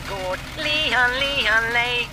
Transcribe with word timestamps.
gård. 0.00 0.38
Lihan, 0.56 1.10
lihan, 1.20 1.72
lej. 1.72 2.08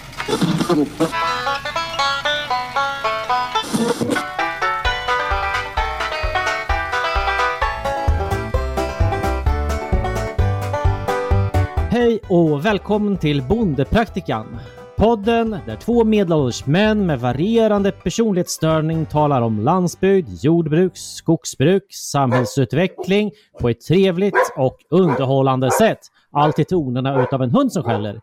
Hej 11.89 12.19
och 12.29 12.65
välkommen 12.65 13.17
till 13.17 13.43
Bondepraktikan. 13.43 14.59
Podden 14.97 15.57
där 15.65 15.75
två 15.75 16.03
medelålders 16.03 16.65
män 16.65 17.05
med 17.05 17.19
varierande 17.19 17.91
personlighetsstörning 17.91 19.05
talar 19.05 19.41
om 19.41 19.59
landsbygd, 19.59 20.29
jordbruk, 20.41 20.91
skogsbruk, 20.95 21.83
samhällsutveckling 21.89 23.31
på 23.59 23.69
ett 23.69 23.81
trevligt 23.81 24.53
och 24.57 24.77
underhållande 24.89 25.71
sätt. 25.71 25.99
Allt 26.33 26.59
i 26.59 26.65
tonerna 26.65 27.23
utav 27.23 27.43
en 27.43 27.51
hund 27.51 27.71
som 27.71 27.83
skäller. 27.83 28.21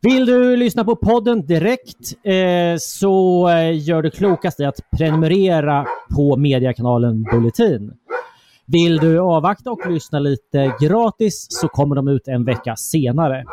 Vill 0.00 0.26
du 0.26 0.56
lyssna 0.56 0.84
på 0.84 0.96
podden 0.96 1.46
direkt 1.46 2.24
eh, 2.24 2.76
så 2.78 3.48
eh, 3.48 3.88
gör 3.88 4.02
du 4.02 4.10
klokast 4.10 4.60
i 4.60 4.64
att 4.64 4.80
prenumerera 4.96 5.86
på 6.16 6.36
mediekanalen 6.36 7.22
Bulletin. 7.22 7.92
Vill 8.66 8.96
du 8.96 9.18
avvakta 9.18 9.70
och 9.70 9.90
lyssna 9.90 10.18
lite 10.18 10.74
gratis 10.80 11.46
så 11.50 11.68
kommer 11.68 11.96
de 11.96 12.08
ut 12.08 12.28
en 12.28 12.44
vecka 12.44 12.76
senare. 12.76 13.44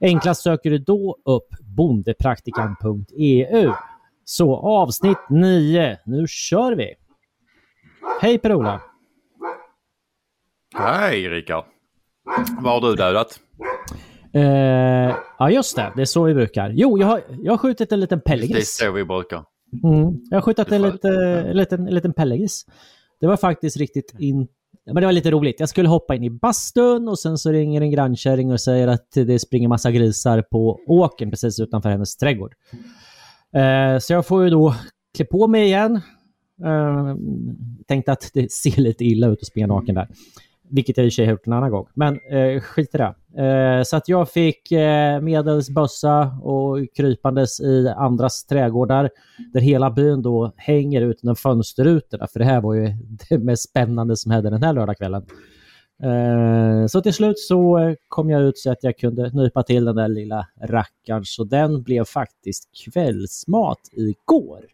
Enklast 0.00 0.42
söker 0.42 0.70
du 0.70 0.78
då 0.78 1.16
upp 1.24 1.48
bondepraktikan.eu. 1.76 3.72
Så 4.24 4.56
avsnitt 4.56 5.28
9, 5.30 5.98
nu 6.04 6.26
kör 6.28 6.72
vi! 6.72 6.94
Hej 8.20 8.38
Per-Ola! 8.38 8.80
Hej 10.74 11.28
Rikard! 11.28 11.75
Vad 12.60 12.72
har 12.82 12.90
du 12.90 12.96
dödat? 12.96 13.40
Eh, 14.32 15.16
ja 15.38 15.50
just 15.50 15.76
det, 15.76 15.92
det 15.96 16.02
är 16.02 16.06
så 16.06 16.22
vi 16.24 16.34
brukar. 16.34 16.70
Jo, 16.74 16.98
jag 16.98 17.06
har, 17.06 17.20
jag 17.42 17.52
har 17.52 17.58
skjutit 17.58 17.92
en 17.92 18.00
liten 18.00 18.18
Det 18.18 18.30
är 18.32 18.36
pellegris. 18.36 18.76
så 18.76 18.92
vi 18.92 19.04
brukar. 19.04 19.44
Mm, 19.84 20.20
jag 20.30 20.36
har 20.36 20.42
skjutit 20.42 20.72
en, 20.72 20.82
lite, 20.82 21.08
en, 21.48 21.56
liten, 21.56 21.88
en 21.88 21.94
liten 21.94 22.12
pellegris. 22.12 22.66
Det 23.20 23.26
var 23.26 23.36
faktiskt 23.36 23.76
riktigt 23.76 24.14
in... 24.18 24.48
Men 24.86 24.94
det 24.94 25.04
var 25.04 25.12
lite 25.12 25.30
roligt. 25.30 25.60
Jag 25.60 25.68
skulle 25.68 25.88
hoppa 25.88 26.14
in 26.14 26.24
i 26.24 26.30
bastun 26.30 27.08
och 27.08 27.18
sen 27.18 27.38
så 27.38 27.50
ringer 27.52 27.80
en 27.80 27.90
grannkärring 27.90 28.52
och 28.52 28.60
säger 28.60 28.88
att 28.88 29.10
det 29.12 29.38
springer 29.38 29.68
massa 29.68 29.90
grisar 29.90 30.42
på 30.42 30.80
åkern 30.86 31.30
precis 31.30 31.60
utanför 31.60 31.90
hennes 31.90 32.16
trädgård. 32.16 32.54
Eh, 33.54 33.98
så 33.98 34.12
jag 34.12 34.26
får 34.26 34.44
ju 34.44 34.50
då 34.50 34.74
klä 35.16 35.24
på 35.24 35.46
mig 35.46 35.64
igen. 35.64 36.00
Eh, 36.64 37.14
tänkte 37.88 38.12
att 38.12 38.30
det 38.34 38.52
ser 38.52 38.80
lite 38.80 39.04
illa 39.04 39.26
ut 39.26 39.38
att 39.40 39.46
springa 39.46 39.66
naken 39.66 39.94
där. 39.94 40.08
Vilket 40.70 40.96
jag 40.96 41.06
i 41.06 41.08
och 41.08 41.12
för 41.12 41.14
sig 41.14 41.24
har 41.24 41.32
gjort 41.32 41.46
en 41.46 41.52
annan 41.52 41.70
gång. 41.70 41.86
Men 41.94 42.20
eh, 42.30 42.60
skit 42.60 42.94
i 42.94 42.98
det. 42.98 43.14
Eh, 43.42 43.82
så 43.82 43.96
att 43.96 44.08
jag 44.08 44.30
fick 44.30 44.72
eh, 44.72 45.20
medels 45.20 45.70
bössa 45.70 46.20
och 46.42 46.78
krypandes 46.96 47.60
i 47.60 47.88
andras 47.96 48.44
trädgårdar. 48.44 49.10
Där 49.52 49.60
hela 49.60 49.90
byn 49.90 50.22
då 50.22 50.52
hänger 50.56 51.02
ut 51.02 51.22
genom 51.22 51.36
fönsterrutorna. 51.36 52.26
För 52.26 52.38
det 52.38 52.44
här 52.44 52.60
var 52.60 52.74
ju 52.74 52.94
det 53.28 53.38
mest 53.38 53.70
spännande 53.70 54.16
som 54.16 54.30
hände 54.30 54.50
den 54.50 54.62
här 54.62 54.72
lördagskvällen. 54.72 55.26
Eh, 56.02 56.86
så 56.86 57.02
till 57.02 57.14
slut 57.14 57.38
så 57.38 57.78
eh, 57.78 57.94
kom 58.08 58.30
jag 58.30 58.42
ut 58.42 58.58
så 58.58 58.70
att 58.70 58.84
jag 58.84 58.98
kunde 58.98 59.30
nypa 59.30 59.62
till 59.62 59.84
den 59.84 59.96
där 59.96 60.08
lilla 60.08 60.48
rackaren. 60.60 61.24
Så 61.24 61.44
den 61.44 61.82
blev 61.82 62.04
faktiskt 62.04 62.68
kvällsmat 62.84 63.80
igår. 63.92 64.66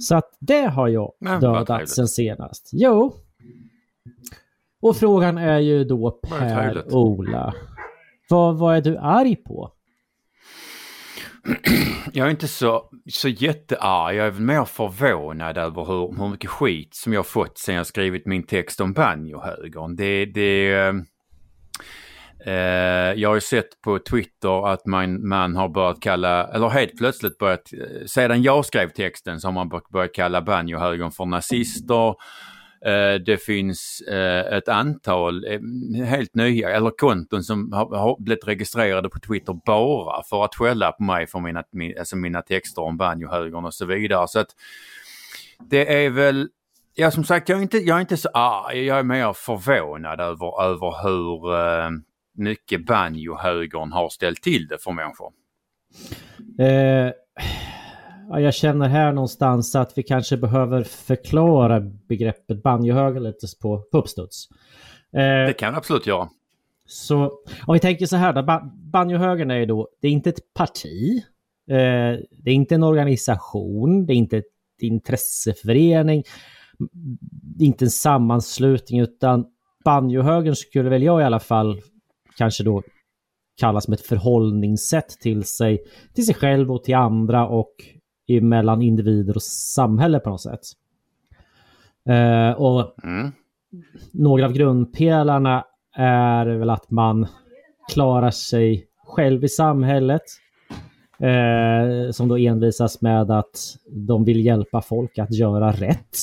Så 0.00 0.16
att 0.16 0.36
det 0.38 0.62
har 0.62 0.88
jag 0.88 1.12
Men 1.18 1.40
dödat 1.40 1.88
sen 1.88 2.08
senast. 2.08 2.70
Jo. 2.72 3.14
Och 4.82 4.96
frågan 4.96 5.38
är 5.38 5.58
ju 5.58 5.84
då. 5.84 6.10
Per-Ola. 6.28 7.54
Vad, 8.28 8.58
vad 8.58 8.76
är 8.76 8.80
du 8.80 8.98
arg 8.98 9.36
på? 9.36 9.72
Jag 12.12 12.26
är 12.26 12.30
inte 12.30 12.48
så, 12.48 12.90
så 13.12 13.28
jättearg. 13.28 14.16
Jag 14.16 14.26
är 14.26 14.30
väl 14.30 14.42
mer 14.42 14.64
förvånad 14.64 15.58
över 15.58 15.84
hur, 15.84 16.18
hur 16.22 16.28
mycket 16.28 16.50
skit 16.50 16.94
som 16.94 17.12
jag 17.12 17.26
fått 17.26 17.58
sen 17.58 17.74
jag 17.74 17.86
skrivit 17.86 18.26
min 18.26 18.46
text 18.46 18.80
om 18.80 18.92
banjohögern. 18.92 19.96
Det, 19.96 20.24
det, 20.26 20.72
eh, 20.74 20.94
eh, 22.46 23.12
jag 23.16 23.28
har 23.28 23.34
ju 23.34 23.40
sett 23.40 23.80
på 23.84 23.98
Twitter 23.98 24.68
att 24.68 24.86
man, 24.86 25.28
man 25.28 25.56
har 25.56 25.68
börjat 25.68 26.00
kalla, 26.00 26.48
eller 26.48 26.68
helt 26.68 26.98
plötsligt 26.98 27.38
börjat, 27.38 27.72
eh, 27.72 28.04
sedan 28.06 28.42
jag 28.42 28.64
skrev 28.66 28.88
texten 28.88 29.40
så 29.40 29.48
har 29.48 29.52
man 29.52 29.68
bör- 29.68 29.92
börjat 29.92 30.14
kalla 30.14 30.42
banjohögern 30.42 31.10
för 31.10 31.24
nazister. 31.24 32.14
Eh, 32.86 33.14
det 33.14 33.42
finns 33.42 34.00
eh, 34.00 34.56
ett 34.56 34.68
antal 34.68 35.44
eh, 35.44 35.60
helt 36.06 36.34
nya, 36.34 36.70
eller 36.70 36.90
konton 36.90 37.44
som 37.44 37.72
har, 37.72 38.22
blivit 38.22 38.48
registrerade 38.48 39.08
på 39.08 39.18
Twitter 39.18 39.58
bara 39.66 40.22
för 40.22 40.44
att 40.44 40.54
skälla 40.54 40.92
på 40.92 41.02
mig 41.02 41.26
för 41.26 41.40
mina, 41.40 41.64
alltså 41.98 42.16
mina 42.16 42.42
texter 42.42 42.82
om 42.82 42.96
banjohögern 42.96 43.64
och 43.64 43.74
så 43.74 43.86
vidare. 43.86 44.28
Så 44.28 44.38
att 44.38 44.48
det 45.58 46.04
är 46.04 46.10
väl, 46.10 46.48
ja 46.94 47.10
som 47.10 47.24
sagt 47.24 47.48
jag 47.48 47.58
är 47.58 47.62
inte, 47.62 47.78
jag 47.78 47.96
är 47.96 48.00
inte 48.00 48.16
så 48.16 48.28
arg, 48.28 48.84
jag 48.84 48.98
är 48.98 49.02
mer 49.02 49.32
förvånad 49.32 50.20
över, 50.20 50.62
över 50.62 51.02
hur 51.02 51.40
mycket 52.42 52.86
banjohögern 52.86 53.92
har 53.92 54.08
ställt 54.08 54.42
till 54.42 54.66
det 54.66 54.78
för 54.82 54.92
människor. 54.92 55.32
Eh, 56.58 57.12
ja, 58.30 58.40
jag 58.40 58.54
känner 58.54 58.88
här 58.88 59.12
någonstans 59.12 59.74
att 59.76 59.98
vi 59.98 60.02
kanske 60.02 60.36
behöver 60.36 60.82
förklara 60.84 61.80
begreppet 61.80 62.62
banjohöger 62.62 63.20
lite 63.20 63.46
på, 63.62 63.82
på 63.92 63.98
uppstuds. 63.98 64.48
Eh, 65.12 65.20
Det 65.46 65.54
kan 65.58 65.74
absolut 65.74 66.06
göra. 66.06 66.28
Så 66.88 67.32
om 67.66 67.72
vi 67.74 67.78
tänker 67.80 68.06
så 68.06 68.16
här 68.16 68.32
då, 68.32 68.42
ba- 68.42 68.70
banjohögern 68.74 69.50
är 69.50 69.56
ju 69.58 69.66
då, 69.66 69.88
det 70.00 70.08
är 70.08 70.12
inte 70.12 70.30
ett 70.30 70.54
parti, 70.54 71.22
eh, 71.70 72.20
det 72.30 72.50
är 72.50 72.54
inte 72.54 72.74
en 72.74 72.82
organisation, 72.82 74.06
det 74.06 74.12
är 74.12 74.16
inte 74.16 74.38
ett 74.38 74.44
intresseförening, 74.80 76.22
det 77.56 77.64
är 77.64 77.66
inte 77.66 77.84
en 77.84 77.90
sammanslutning 77.90 79.00
utan 79.00 79.46
banjohögern 79.84 80.54
skulle 80.56 80.90
väl 80.90 81.02
jag 81.02 81.20
i 81.20 81.24
alla 81.24 81.40
fall 81.40 81.80
kanske 82.38 82.64
då 82.64 82.82
kalla 83.60 83.80
som 83.80 83.94
ett 83.94 84.00
förhållningssätt 84.06 85.08
till 85.08 85.44
sig, 85.44 85.78
till 86.14 86.26
sig 86.26 86.34
själv 86.34 86.72
och 86.72 86.84
till 86.84 86.94
andra 86.94 87.48
och 87.48 87.74
mellan 88.28 88.82
individer 88.82 89.36
och 89.36 89.42
samhälle 89.42 90.20
på 90.20 90.30
något 90.30 90.40
sätt. 90.40 90.60
Eh, 92.08 92.50
och 92.50 93.04
Mm. 93.04 93.32
några 94.12 94.46
av 94.46 94.52
grundpelarna 94.52 95.64
är 95.96 96.46
väl 96.46 96.70
att 96.70 96.90
man 96.90 97.26
klarar 97.92 98.30
sig 98.30 98.86
själv 99.06 99.44
i 99.44 99.48
samhället. 99.48 100.22
Eh, 101.18 102.10
som 102.10 102.28
då 102.28 102.36
envisas 102.36 103.00
med 103.00 103.30
att 103.30 103.76
de 103.90 104.24
vill 104.24 104.46
hjälpa 104.46 104.82
folk 104.82 105.18
att 105.18 105.34
göra 105.34 105.72
rätt. 105.72 106.16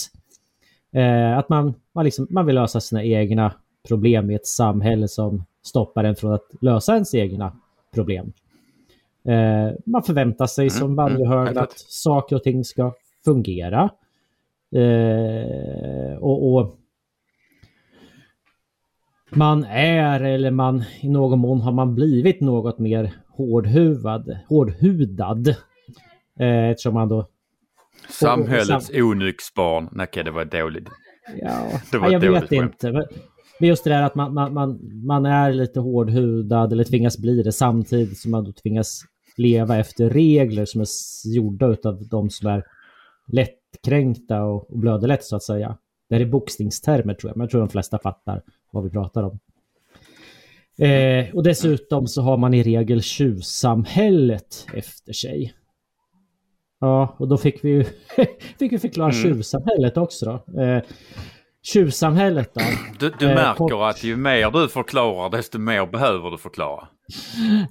Eh, 0.92 1.38
att 1.38 1.50
man, 1.50 1.74
man, 1.94 2.06
liksom, 2.06 2.28
man 2.30 2.46
vill 2.46 2.56
lösa 2.56 2.80
sina 2.80 3.04
egna 3.04 3.54
problem 3.88 4.32
i 4.32 4.36
ett 4.36 4.48
samhälle 4.48 5.08
som 5.08 5.46
stoppar 5.64 6.04
en 6.04 6.16
från 6.16 6.34
att 6.34 6.48
lösa 6.62 6.94
ens 6.94 7.16
egna 7.16 7.54
problem. 7.94 8.34
Eh, 9.28 9.74
man 9.86 10.04
förväntar 10.04 10.46
sig 10.46 10.64
Mm, 10.64 10.70
som 10.70 10.86
mm, 10.86 10.96
banjohöger 10.96 11.46
helt 11.46 11.58
att 11.58 11.80
saker 11.80 12.36
och 12.36 12.44
ting 12.44 12.64
ska 12.64 12.94
fungera. 13.26 13.90
Eh, 14.76 16.18
och, 16.18 16.54
och 16.54 16.80
man 19.30 19.64
är 19.64 20.22
eller 20.22 20.52
man 20.52 20.84
i 21.02 21.10
någon 21.10 21.40
mån 21.40 21.62
har 21.62 21.72
man 21.72 21.96
blivit 21.96 22.42
något 22.42 22.80
mer 22.80 23.12
hårdhuvad, 23.30 24.38
hårdhudad. 24.50 25.48
Eh, 26.40 26.70
eftersom 26.70 26.94
man 26.94 27.10
då... 27.10 27.28
Samhällets 28.10 28.92
onyxbarn. 28.94 29.90
Nej, 29.92 30.08
det 30.14 30.32
var 30.32 30.46
dåligt. 30.46 30.90
Ja, 31.42 31.68
Det 31.92 31.98
var 31.98 32.12
jag 32.12 32.20
vet 32.20 32.52
inte. 32.52 32.92
Men 32.92 33.06
men 33.60 33.70
just 33.70 33.84
det 33.84 33.90
där 33.90 34.04
att 34.04 34.16
man, 34.16 34.34
man, 34.34 34.54
man, 34.54 34.80
man 35.06 35.26
är 35.26 35.54
lite 35.54 35.80
hårdhudad 35.80 36.72
eller 36.74 36.84
tvingas 36.84 37.18
bli 37.18 37.44
det 37.44 37.52
samtidigt 37.52 38.18
som 38.18 38.32
man 38.32 38.44
då 38.44 38.52
tvingas 38.52 39.04
leva 39.38 39.78
efter 39.78 40.10
regler 40.10 40.66
som 40.66 40.82
är 40.82 40.88
gjorda 41.36 41.66
av 41.84 42.08
de 42.08 42.30
som 42.30 42.50
är 42.50 42.64
lättkränkta 43.28 44.44
och, 44.44 44.72
och 44.72 44.80
blöder 44.80 45.08
lätt 45.08 45.24
så 45.24 45.36
att 45.36 45.44
säga. 45.44 45.78
Det 46.10 46.16
här 46.16 46.22
är 46.22 46.26
boxningstermer 46.26 47.14
tror 47.14 47.30
jag, 47.30 47.38
men 47.38 47.44
jag 47.44 47.52
tror 47.52 47.62
de 47.62 47.70
flesta 47.70 48.00
fattar 48.00 48.42
vad 48.72 48.84
vi 48.84 48.90
pratar 48.90 49.24
om. 49.24 49.40
Eh, 50.78 51.36
och 51.36 51.44
dessutom 51.44 52.08
så 52.08 52.22
har 52.22 52.38
man 52.38 52.54
i 52.54 52.64
regel 52.64 53.02
tjuvsamhället 53.02 54.68
efter 54.74 55.14
sig. 55.14 55.54
Ja, 56.80 57.16
och 57.20 57.28
då 57.28 57.38
fick 57.38 57.64
vi 57.64 57.70
ju 57.70 57.84
fick 58.60 58.72
vi 58.72 58.80
förklara 58.80 59.10
Mm. 59.12 59.24
tjuvsamhället 59.24 59.98
också 59.98 60.26
då. 60.46 60.62
Eh, 60.62 60.84
tjuvsamhället 61.62 62.52
då. 62.54 62.62
Du, 63.00 63.14
du 63.20 63.30
Eh, 63.30 63.36
märker 63.36 63.58
kort- 63.58 63.72
att 63.96 64.04
ju 64.04 64.16
mer 64.18 64.52
du 64.52 64.70
förklarar 64.70 65.30
desto 65.30 65.60
mer 65.60 65.86
behöver 65.86 66.32
du 66.32 66.38
förklara. 66.38 66.88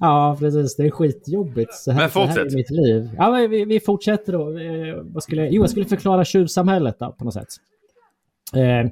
Ja, 0.00 0.36
precis. 0.40 0.76
Det 0.76 0.82
är 0.86 0.90
skitjobbigt. 0.90 1.74
Så 1.74 1.90
här, 1.92 2.00
Men 2.00 2.10
så 2.10 2.18
här 2.20 2.26
fortsätt. 2.26 2.52
är 2.52 2.56
mitt 2.56 2.70
liv. 2.70 3.10
Ja, 3.16 3.30
men 3.30 3.50
vi, 3.50 3.64
vi 3.64 3.80
fortsätter 3.80 4.32
då. 4.32 4.58
Eh, 4.58 5.02
vad 5.02 5.22
skulle 5.22 5.42
jag, 5.42 5.52
jo, 5.52 5.62
jag 5.62 5.70
skulle 5.70 5.86
förklara 5.86 6.24
tjuvsamhället 6.24 6.98
då, 6.98 7.12
på 7.18 7.24
något 7.24 7.34
sätt. 7.34 7.48
Eh, 8.54 8.90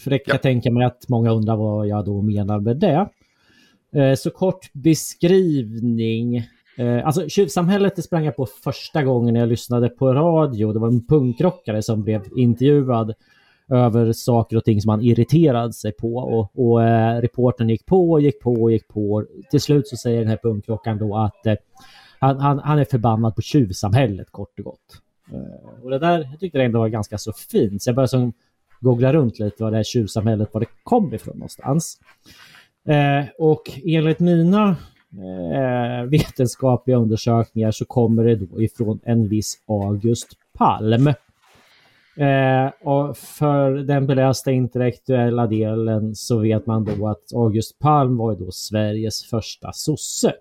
för 0.00 0.10
det 0.10 0.18
kan 0.18 0.24
Ja. 0.32 0.34
jag 0.34 0.42
tänka 0.42 0.70
mig 0.70 0.84
att 0.86 1.08
många 1.08 1.30
undrar 1.30 1.56
vad 1.56 1.86
jag 1.86 2.04
då 2.04 2.22
menar 2.22 2.60
med 2.60 2.76
det. 2.76 3.08
Eh, 4.00 4.14
så 4.14 4.30
kort 4.30 4.70
beskrivning. 4.72 6.36
Eh, 6.78 7.06
alltså 7.06 7.28
tjuvsamhället 7.28 7.96
det 7.96 8.02
sprang 8.02 8.24
jag 8.24 8.36
på 8.36 8.46
första 8.64 9.02
gången 9.02 9.34
jag 9.34 9.48
lyssnade 9.48 9.88
på 9.88 10.12
radio. 10.14 10.72
Det 10.72 10.78
var 10.78 10.88
en 10.88 11.06
punkrockare 11.06 11.82
som 11.82 12.02
blev 12.02 12.22
intervjuad 12.36 13.14
över 13.70 14.12
saker 14.12 14.56
och 14.56 14.64
ting 14.64 14.80
som 14.80 14.88
han 14.88 15.02
irriterade 15.02 15.72
sig 15.72 15.92
på. 15.92 16.16
Och, 16.16 16.50
och 16.54 16.82
eh, 16.84 17.20
reporten 17.20 17.68
gick 17.68 17.86
på 17.86 18.10
och 18.10 18.20
gick 18.20 18.40
på 18.40 18.52
och 18.52 18.72
gick 18.72 18.88
på. 18.88 19.24
Till 19.50 19.60
slut 19.60 19.88
så 19.88 19.96
säger 19.96 20.18
den 20.18 20.28
här 20.28 20.38
punkrockaren 20.42 20.98
då 20.98 21.16
att 21.16 21.46
eh, 21.46 21.54
han, 22.18 22.40
han, 22.40 22.58
han, 22.58 22.78
är 22.78 22.84
förbannad 22.84 23.34
på 23.34 23.42
tjuvsamhället 23.42 24.30
kort 24.30 24.58
och 24.58 24.64
gott. 24.64 25.02
Eh, 25.32 25.84
och 25.84 25.90
det 25.90 25.98
där 25.98 26.28
jag 26.30 26.40
tyckte 26.40 26.58
jag 26.58 26.64
ändå 26.64 26.78
var 26.78 26.88
ganska 26.88 27.18
så 27.18 27.32
fint. 27.32 27.82
Så 27.82 27.88
jag 27.88 27.96
började 27.96 28.08
som 28.08 28.32
googla 28.80 29.12
runt 29.12 29.38
lite 29.38 29.62
vad 29.62 29.72
det 29.72 29.76
här 29.76 29.84
tjuvsamhället, 29.84 30.54
var 30.54 30.60
det 30.60 30.66
kom 30.82 31.14
ifrån 31.14 31.36
någonstans. 31.36 32.00
Eh, 32.88 33.24
och 33.38 33.62
enligt 33.84 34.20
mina 34.20 34.76
eh, 35.12 36.08
vetenskapliga 36.10 36.96
undersökningar 36.96 37.70
så 37.70 37.84
kommer 37.84 38.24
det 38.24 38.36
då 38.36 38.62
ifrån 38.62 39.00
en 39.04 39.28
viss 39.28 39.58
August 39.66 40.28
Palm. 40.58 41.12
Eh, 42.16 42.70
och 42.82 43.16
för 43.16 43.70
den 43.72 44.06
belästa 44.06 44.52
intellektuella 44.52 45.46
delen 45.46 46.14
så 46.14 46.38
vet 46.38 46.66
man 46.66 46.84
då 46.84 47.08
att 47.08 47.34
August 47.34 47.78
Palm 47.78 48.16
var 48.16 48.34
då 48.34 48.50
Sveriges 48.50 49.24
första 49.24 49.72
sosse. 49.72 50.32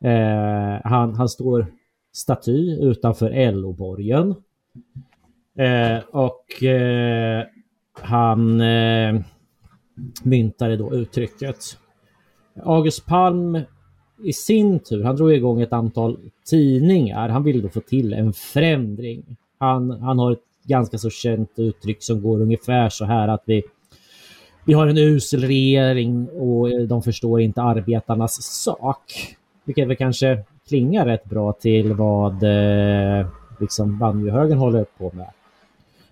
Eh, 0.00 0.80
han, 0.84 1.14
han 1.14 1.28
står 1.28 1.66
staty 2.12 2.78
utanför 2.80 3.52
LO-borgen. 3.52 4.34
Eh, 5.58 5.98
och 6.10 6.62
eh, 6.62 7.44
han 8.00 8.60
eh, 8.60 9.20
myntade 10.22 10.76
då 10.76 10.94
uttrycket. 10.94 11.56
August 12.62 13.06
Palm 13.06 13.58
i 14.24 14.32
sin 14.32 14.80
tur, 14.80 15.04
han 15.04 15.16
drog 15.16 15.32
igång 15.32 15.60
ett 15.60 15.72
antal 15.72 16.18
tidningar. 16.50 17.28
Han 17.28 17.44
ville 17.44 17.62
då 17.62 17.68
få 17.68 17.80
till 17.80 18.12
en 18.12 18.32
förändring. 18.32 19.36
Han, 19.58 19.90
han 19.90 20.18
har 20.18 20.32
ett 20.32 20.47
ganska 20.68 20.98
så 20.98 21.10
känt 21.10 21.50
uttryck 21.56 22.02
som 22.02 22.22
går 22.22 22.40
ungefär 22.40 22.88
så 22.88 23.04
här 23.04 23.28
att 23.28 23.42
vi, 23.44 23.62
vi 24.64 24.72
har 24.72 24.86
en 24.86 24.98
usel 24.98 25.44
regering 25.44 26.28
och 26.28 26.70
eh, 26.70 26.80
de 26.80 27.02
förstår 27.02 27.40
inte 27.40 27.62
arbetarnas 27.62 28.42
sak. 28.42 29.36
Vilket 29.64 29.88
väl 29.88 29.96
kanske 29.96 30.44
klingar 30.68 31.06
rätt 31.06 31.24
bra 31.24 31.52
till 31.52 31.92
vad 31.94 32.42
eh, 32.42 33.26
liksom 33.60 33.98
banjohögern 33.98 34.58
håller 34.58 34.84
på 34.84 35.12
med. 35.14 35.30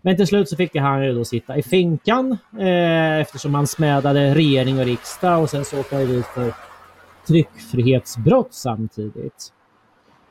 Men 0.02 0.16
till 0.16 0.26
slut 0.26 0.48
så 0.48 0.56
fick 0.56 0.76
han 0.76 1.04
ju 1.04 1.12
då 1.12 1.24
sitta 1.24 1.56
i 1.56 1.62
finkan 1.62 2.38
eh, 2.58 3.20
eftersom 3.20 3.54
han 3.54 3.66
smädade 3.66 4.34
regering 4.34 4.78
och 4.78 4.84
riksdag 4.84 5.42
och 5.42 5.50
sen 5.50 5.64
så 5.64 5.80
åkte 5.80 5.96
han 5.96 6.10
ut 6.10 6.26
för 6.26 6.54
tryckfrihetsbrott 7.26 8.54
samtidigt. 8.54 9.52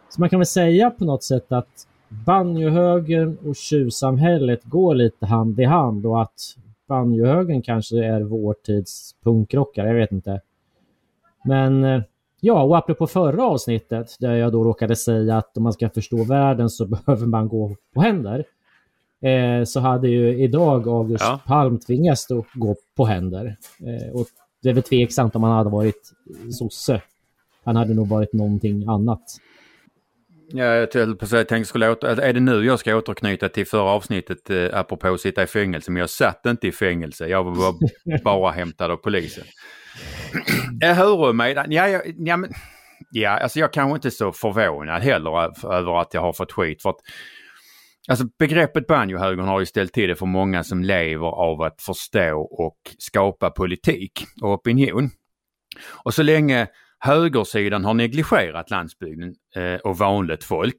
Så 0.10 0.22
man 0.22 0.30
kan 0.30 0.40
väl 0.40 0.46
säga 0.46 0.90
på 0.90 1.06
något 1.06 1.24
sätt 1.24 1.52
att 1.52 1.88
banjohögern 2.10 3.38
och 3.46 3.56
tjuvsamhället 3.56 4.64
går 4.64 4.96
lite 4.96 5.26
hand 5.26 5.60
i 5.60 5.64
hand 5.64 6.06
och 6.06 6.22
att 6.22 6.40
banjohögern 6.88 7.62
kanske 7.62 8.06
är 8.06 8.22
vår 8.22 8.56
tids 8.64 9.16
punkrockare, 9.24 9.88
jag 9.88 9.96
vet 9.96 10.12
inte. 10.12 10.42
Men 11.44 11.84
eh, 11.84 12.02
ja, 12.40 12.64
och 12.64 12.78
apropå 12.78 13.08
förra 13.08 13.46
avsnittet 13.46 14.16
där 14.20 14.36
jag 14.36 14.52
då 14.52 14.64
råkade 14.64 14.96
säga 14.96 15.38
att 15.38 15.58
om 15.58 15.64
man 15.64 15.74
ska 15.74 15.90
förstå 15.90 16.24
världen 16.24 16.70
så 16.70 16.86
behöver 17.06 17.28
man 17.28 17.48
gå 17.48 17.76
på 17.94 18.02
händer. 18.02 18.46
Eh, 19.22 19.64
så 19.64 19.80
hade 19.80 20.08
ju 20.08 20.44
idag 20.44 20.88
August 20.88 21.24
ja. 21.24 21.40
Palm 21.46 21.80
tvingats 21.80 22.32
att 22.32 22.46
gå 22.54 22.76
på 22.96 23.06
händer. 23.06 23.58
Eh, 23.80 24.16
och 24.16 24.28
det 24.62 24.70
är 24.70 24.74
väl 24.74 24.84
tveksamt 24.84 25.36
om 25.36 25.44
han 25.44 25.52
hade 25.52 25.70
varit 25.70 26.12
sosse. 26.52 27.02
Han 27.64 27.76
hade 27.76 27.94
nog 27.94 28.08
varit 28.08 28.34
någonting 28.34 28.88
annat. 28.88 29.22
Ja, 30.48 30.66
jag 30.66 30.92
tänkte 31.48 31.66
skulle 31.66 31.90
åter, 31.90 32.20
är 32.20 32.34
det 32.34 32.40
nu 32.40 32.66
jag 32.66 32.80
ska 32.80 32.96
återknyta 32.96 33.50
till 33.50 33.68
förra 33.68 33.90
avsnittet 33.90 34.50
eh, 34.50 34.80
apropå 34.80 35.08
att 35.08 35.22
sitta 35.22 35.44
i 35.44 35.48
fängelse? 35.48 35.92
Men 35.92 36.00
jag 36.00 36.10
satt 36.10 36.46
inte 36.46 36.68
i 36.68 36.72
fängelse, 36.72 37.28
jag 37.28 37.44
var 37.44 37.76
bara 38.24 38.52
hämtad 38.52 38.92
av 38.92 38.98
polisen. 38.98 39.44
Jag 40.80 40.96
hör 40.96 41.34
mig, 41.34 41.54
ja, 41.54 41.88
ja, 41.88 42.02
ja, 42.18 42.38
men, 42.38 42.50
ja, 43.12 43.30
alltså 43.30 43.60
jag 43.60 43.74
kanske 43.74 43.96
inte 43.96 44.08
är 44.08 44.10
så 44.10 44.32
förvånad 44.32 45.02
heller 45.02 45.44
över 45.74 46.02
att 46.02 46.14
jag 46.14 46.22
har 46.22 46.34
fått 46.34 46.52
skit. 46.52 46.82
För 46.82 46.90
att, 46.90 47.00
alltså 48.08 48.26
begreppet 48.40 48.88
banjohögern 48.88 49.48
har 49.48 49.60
ju 49.60 49.66
ställt 49.66 49.94
till 49.94 50.10
det 50.10 50.16
för 50.16 50.26
många 50.26 50.64
som 50.64 50.84
lever 50.84 51.28
av 51.28 51.62
att 51.62 51.82
förstå 51.82 52.40
och 52.42 52.78
skapa 52.98 53.50
politik 53.50 54.26
och 54.42 54.54
opinion. 54.54 55.10
Och 56.04 56.14
så 56.14 56.24
länge 56.24 56.68
högersidan 57.06 57.86
har 57.86 57.94
negligerat 57.94 58.70
landsbygden 58.70 59.36
eh, 59.56 59.76
och 59.76 59.98
vanligt 59.98 60.44
folk. 60.44 60.78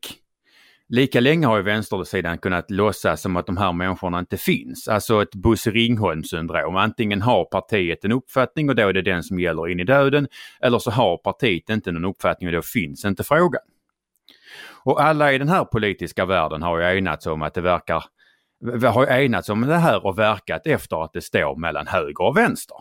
Lika 0.88 1.20
länge 1.20 1.46
har 1.46 1.56
ju 1.56 1.62
vänstersidan 1.62 2.38
kunnat 2.38 2.70
låtsas 2.70 3.20
som 3.20 3.36
att 3.36 3.46
de 3.46 3.56
här 3.56 3.72
människorna 3.72 4.18
inte 4.18 4.36
finns. 4.36 4.88
Alltså 4.88 5.22
ett 5.22 5.34
Bosse 5.34 5.70
Ringholm 5.70 6.24
syndrom. 6.24 6.76
Antingen 6.76 7.22
har 7.22 7.44
partiet 7.44 8.04
en 8.04 8.12
uppfattning 8.12 8.68
och 8.68 8.74
då 8.74 8.88
är 8.88 8.92
det 8.92 9.02
den 9.02 9.22
som 9.22 9.40
gäller 9.40 9.68
in 9.68 9.80
i 9.80 9.84
döden. 9.84 10.28
Eller 10.60 10.78
så 10.78 10.90
har 10.90 11.16
partiet 11.16 11.70
inte 11.70 11.92
någon 11.92 12.04
uppfattning 12.04 12.48
och 12.48 12.54
då 12.54 12.62
finns 12.62 13.04
inte 13.04 13.24
frågan. 13.24 13.62
Och 14.84 15.02
alla 15.02 15.32
i 15.32 15.38
den 15.38 15.48
här 15.48 15.64
politiska 15.64 16.24
världen 16.24 16.62
har 16.62 16.78
ju 16.78 16.98
enats 16.98 17.26
om 17.26 17.42
att 17.42 17.54
det 17.54 17.60
verkar 17.60 18.04
har 18.82 19.06
enats 19.06 19.48
om 19.48 19.60
det 19.60 19.76
här 19.76 20.06
och 20.06 20.18
verkat 20.18 20.66
efter 20.66 21.04
att 21.04 21.12
det 21.12 21.22
står 21.22 21.56
mellan 21.56 21.86
höger 21.86 22.20
och 22.20 22.36
vänster. 22.36 22.76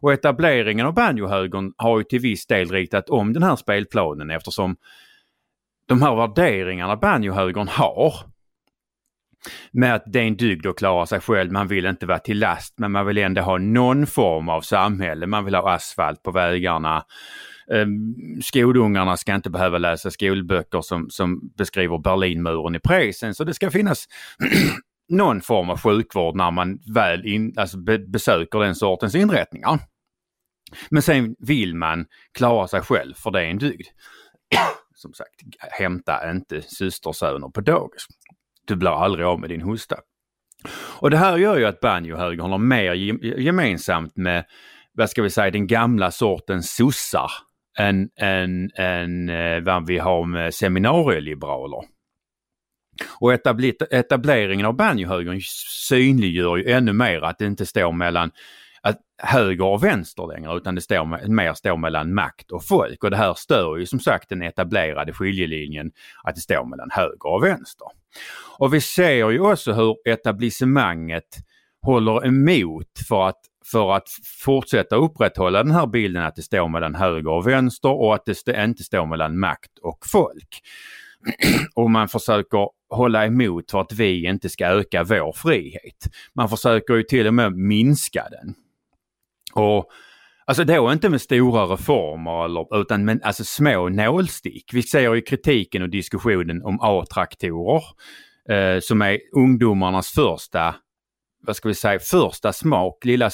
Och 0.00 0.12
etableringen 0.12 0.86
av 0.86 0.94
banjohögern 0.94 1.72
har 1.76 1.98
ju 1.98 2.04
till 2.04 2.20
viss 2.20 2.46
del 2.46 2.70
ritat 2.70 3.10
om 3.10 3.32
den 3.32 3.42
här 3.42 3.56
spelplanen 3.56 4.30
eftersom 4.30 4.76
de 5.88 6.02
här 6.02 6.14
värderingarna 6.16 6.96
banjohögern 6.96 7.68
har 7.68 8.14
med 9.72 9.94
att 9.94 10.02
det 10.06 10.18
är 10.20 10.26
en 10.26 10.36
dygd 10.36 10.66
att 10.66 10.78
klara 10.78 11.06
sig 11.06 11.20
själv, 11.20 11.52
man 11.52 11.68
vill 11.68 11.86
inte 11.86 12.06
vara 12.06 12.18
till 12.18 12.38
last 12.38 12.74
men 12.78 12.92
man 12.92 13.06
vill 13.06 13.18
ändå 13.18 13.42
ha 13.42 13.58
någon 13.58 14.06
form 14.06 14.48
av 14.48 14.60
samhälle. 14.60 15.26
Man 15.26 15.44
vill 15.44 15.54
ha 15.54 15.74
asfalt 15.74 16.22
på 16.22 16.30
vägarna. 16.30 17.04
Ehm, 17.72 18.14
skolungarna 18.42 19.16
ska 19.16 19.34
inte 19.34 19.50
behöva 19.50 19.78
läsa 19.78 20.10
skolböcker 20.10 20.80
som, 20.80 21.10
som 21.10 21.40
beskriver 21.58 21.98
Berlinmuren 21.98 22.74
i 22.74 22.78
presen 22.78 23.34
så 23.34 23.44
det 23.44 23.54
ska 23.54 23.70
finnas 23.70 24.06
någon 25.08 25.40
form 25.40 25.70
av 25.70 25.80
sjukvård 25.80 26.36
när 26.36 26.50
man 26.50 26.78
väl 26.94 27.26
in, 27.26 27.54
alltså 27.56 27.78
be, 27.78 27.98
besöker 27.98 28.58
den 28.58 28.74
sortens 28.74 29.14
inrättningar. 29.14 29.78
Men 30.90 31.02
sen 31.02 31.34
vill 31.38 31.74
man 31.74 32.06
klara 32.38 32.68
sig 32.68 32.80
själv 32.80 33.14
för 33.14 33.30
det 33.30 33.40
är 33.40 33.46
en 33.46 33.58
dygd. 33.58 33.86
Som 34.94 35.12
sagt, 35.12 35.34
hämta 35.58 36.30
inte 36.30 36.62
systersöner 36.62 37.48
på 37.48 37.60
dagis. 37.60 38.06
Du 38.66 38.76
blir 38.76 39.04
aldrig 39.04 39.26
av 39.26 39.40
med 39.40 39.50
din 39.50 39.62
hosta. 39.62 39.96
Och 41.00 41.10
det 41.10 41.16
här 41.16 41.36
gör 41.36 41.58
ju 41.58 41.64
att 41.64 41.80
banjohögern 41.80 42.50
har 42.50 42.58
mer 42.58 42.94
gemensamt 43.40 44.16
med, 44.16 44.44
vad 44.92 45.10
ska 45.10 45.22
vi 45.22 45.30
säga, 45.30 45.50
den 45.50 45.66
gamla 45.66 46.10
sortens 46.10 46.76
sossar 46.76 47.30
än, 47.78 48.08
än, 48.20 48.70
än 48.76 49.28
eh, 49.28 49.60
vad 49.60 49.86
vi 49.86 49.98
har 49.98 50.24
med 50.26 50.54
seminarieliberaler. 50.54 51.97
Och 53.20 53.32
etableringen 53.90 54.66
av 54.66 54.76
banjohögern 54.76 55.40
synliggör 55.88 56.56
ju 56.56 56.70
ännu 56.70 56.92
mer 56.92 57.20
att 57.20 57.38
det 57.38 57.46
inte 57.46 57.66
står 57.66 57.92
mellan 57.92 58.30
att 58.82 58.98
höger 59.22 59.64
och 59.64 59.84
vänster 59.84 60.26
längre 60.26 60.56
utan 60.56 60.74
det 60.74 60.80
står, 60.80 61.28
mer 61.28 61.54
står 61.54 61.76
mellan 61.76 62.14
makt 62.14 62.50
och 62.50 62.64
folk. 62.64 63.04
Och 63.04 63.10
det 63.10 63.16
här 63.16 63.34
stör 63.34 63.76
ju 63.76 63.86
som 63.86 64.00
sagt 64.00 64.28
den 64.28 64.42
etablerade 64.42 65.12
skiljelinjen 65.12 65.90
att 66.24 66.34
det 66.34 66.40
står 66.40 66.64
mellan 66.64 66.90
höger 66.90 67.26
och 67.26 67.44
vänster. 67.44 67.86
Och 68.58 68.74
vi 68.74 68.80
ser 68.80 69.30
ju 69.30 69.40
också 69.40 69.72
hur 69.72 69.96
etablissemanget 70.04 71.36
håller 71.82 72.26
emot 72.26 72.98
för 73.08 73.28
att 73.28 73.40
för 73.72 73.92
att 73.92 74.08
fortsätta 74.44 74.96
upprätthålla 74.96 75.62
den 75.62 75.72
här 75.72 75.86
bilden 75.86 76.22
att 76.22 76.36
det 76.36 76.42
står 76.42 76.68
mellan 76.68 76.94
höger 76.94 77.30
och 77.30 77.46
vänster 77.46 77.88
och 77.88 78.14
att 78.14 78.24
det 78.24 78.64
inte 78.64 78.84
står 78.84 79.06
mellan 79.06 79.38
makt 79.38 79.78
och 79.82 79.98
folk. 80.06 80.62
och 81.74 81.90
man 81.90 82.08
försöker 82.08 82.68
hålla 82.90 83.26
emot 83.26 83.70
för 83.70 83.80
att 83.80 83.92
vi 83.92 84.26
inte 84.26 84.48
ska 84.48 84.66
öka 84.66 85.04
vår 85.04 85.32
frihet. 85.32 86.08
Man 86.34 86.48
försöker 86.48 86.94
ju 86.94 87.02
till 87.02 87.26
och 87.26 87.34
med 87.34 87.52
minska 87.52 88.26
den. 88.30 88.54
Och 89.54 89.90
Alltså 90.48 90.64
då 90.64 90.92
inte 90.92 91.08
med 91.08 91.20
stora 91.20 91.64
reformer 91.64 92.44
eller, 92.44 92.80
utan 92.80 93.04
med 93.04 93.20
alltså 93.22 93.44
små 93.44 93.88
nålstick. 93.88 94.74
Vi 94.74 94.82
ser 94.82 95.14
ju 95.14 95.20
kritiken 95.20 95.82
och 95.82 95.88
diskussionen 95.88 96.62
om 96.64 96.78
A-traktorer 96.80 97.82
eh, 98.50 98.80
som 98.80 99.02
är 99.02 99.18
ungdomarnas 99.36 100.10
första, 100.10 100.74
vad 101.40 101.56
ska 101.56 101.68
vi 101.68 101.74
säga, 101.74 101.98
första 101.98 102.52
smak, 102.52 103.04
lilla 103.04 103.30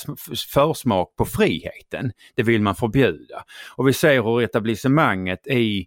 försmak 0.54 1.16
på 1.16 1.24
friheten. 1.24 2.12
Det 2.34 2.42
vill 2.42 2.62
man 2.62 2.74
förbjuda. 2.74 3.44
Och 3.76 3.88
vi 3.88 3.92
ser 3.92 4.22
hur 4.22 4.42
etablissemanget 4.42 5.46
i 5.46 5.86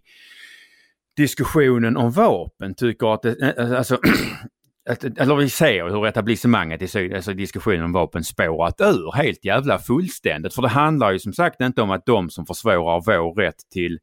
diskussionen 1.18 1.96
om 1.96 2.10
vapen 2.10 2.74
tycker 2.74 3.14
att 3.14 3.22
det, 3.22 3.42
eh, 3.42 3.64
eh, 3.64 3.78
alltså, 3.78 3.98
eller 5.18 5.36
vi 5.36 5.50
ser 5.50 5.88
hur 5.88 6.06
etablissemanget 6.06 6.82
i 6.82 6.88
syd, 6.88 7.14
alltså 7.14 7.32
diskussionen 7.34 7.84
om 7.84 7.92
vapen 7.92 8.24
spårat 8.24 8.80
ur 8.80 9.12
helt 9.12 9.44
jävla 9.44 9.78
fullständigt. 9.78 10.54
För 10.54 10.62
det 10.62 10.68
handlar 10.68 11.12
ju 11.12 11.18
som 11.18 11.32
sagt 11.32 11.60
inte 11.60 11.82
om 11.82 11.90
att 11.90 12.06
de 12.06 12.30
som 12.30 12.46
försvårar 12.46 13.02
vår 13.06 13.34
rätt 13.34 13.70
till 13.72 13.98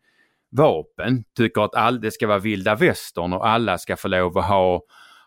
vapen 0.52 1.24
tycker 1.38 1.62
att 1.62 1.76
all, 1.76 2.02
det 2.02 2.12
ska 2.12 2.28
vara 2.28 2.40
vilda 2.40 2.76
västern 2.76 3.34
och 3.34 3.48
alla 3.48 3.78
ska 3.78 3.98
få 3.98 4.08
lov 4.08 4.38
att 4.38 4.46
ha, 4.46 4.82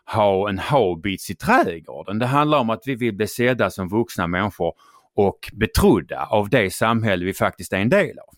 ha 0.05 0.49
en 0.49 0.59
haubits 0.59 1.29
i 1.29 1.35
trädgården. 1.35 2.19
Det 2.19 2.25
handlar 2.25 2.59
om 2.59 2.69
att 2.69 2.81
vi 2.85 2.95
vill 2.95 3.15
bli 3.15 3.27
sedda 3.27 3.69
som 3.69 3.89
vuxna 3.89 4.27
människor 4.27 4.73
och 5.15 5.51
betrodda 5.53 6.25
av 6.25 6.49
det 6.49 6.73
samhälle 6.73 7.25
vi 7.25 7.33
faktiskt 7.33 7.73
är 7.73 7.77
en 7.77 7.89
del 7.89 8.19
av. 8.19 8.35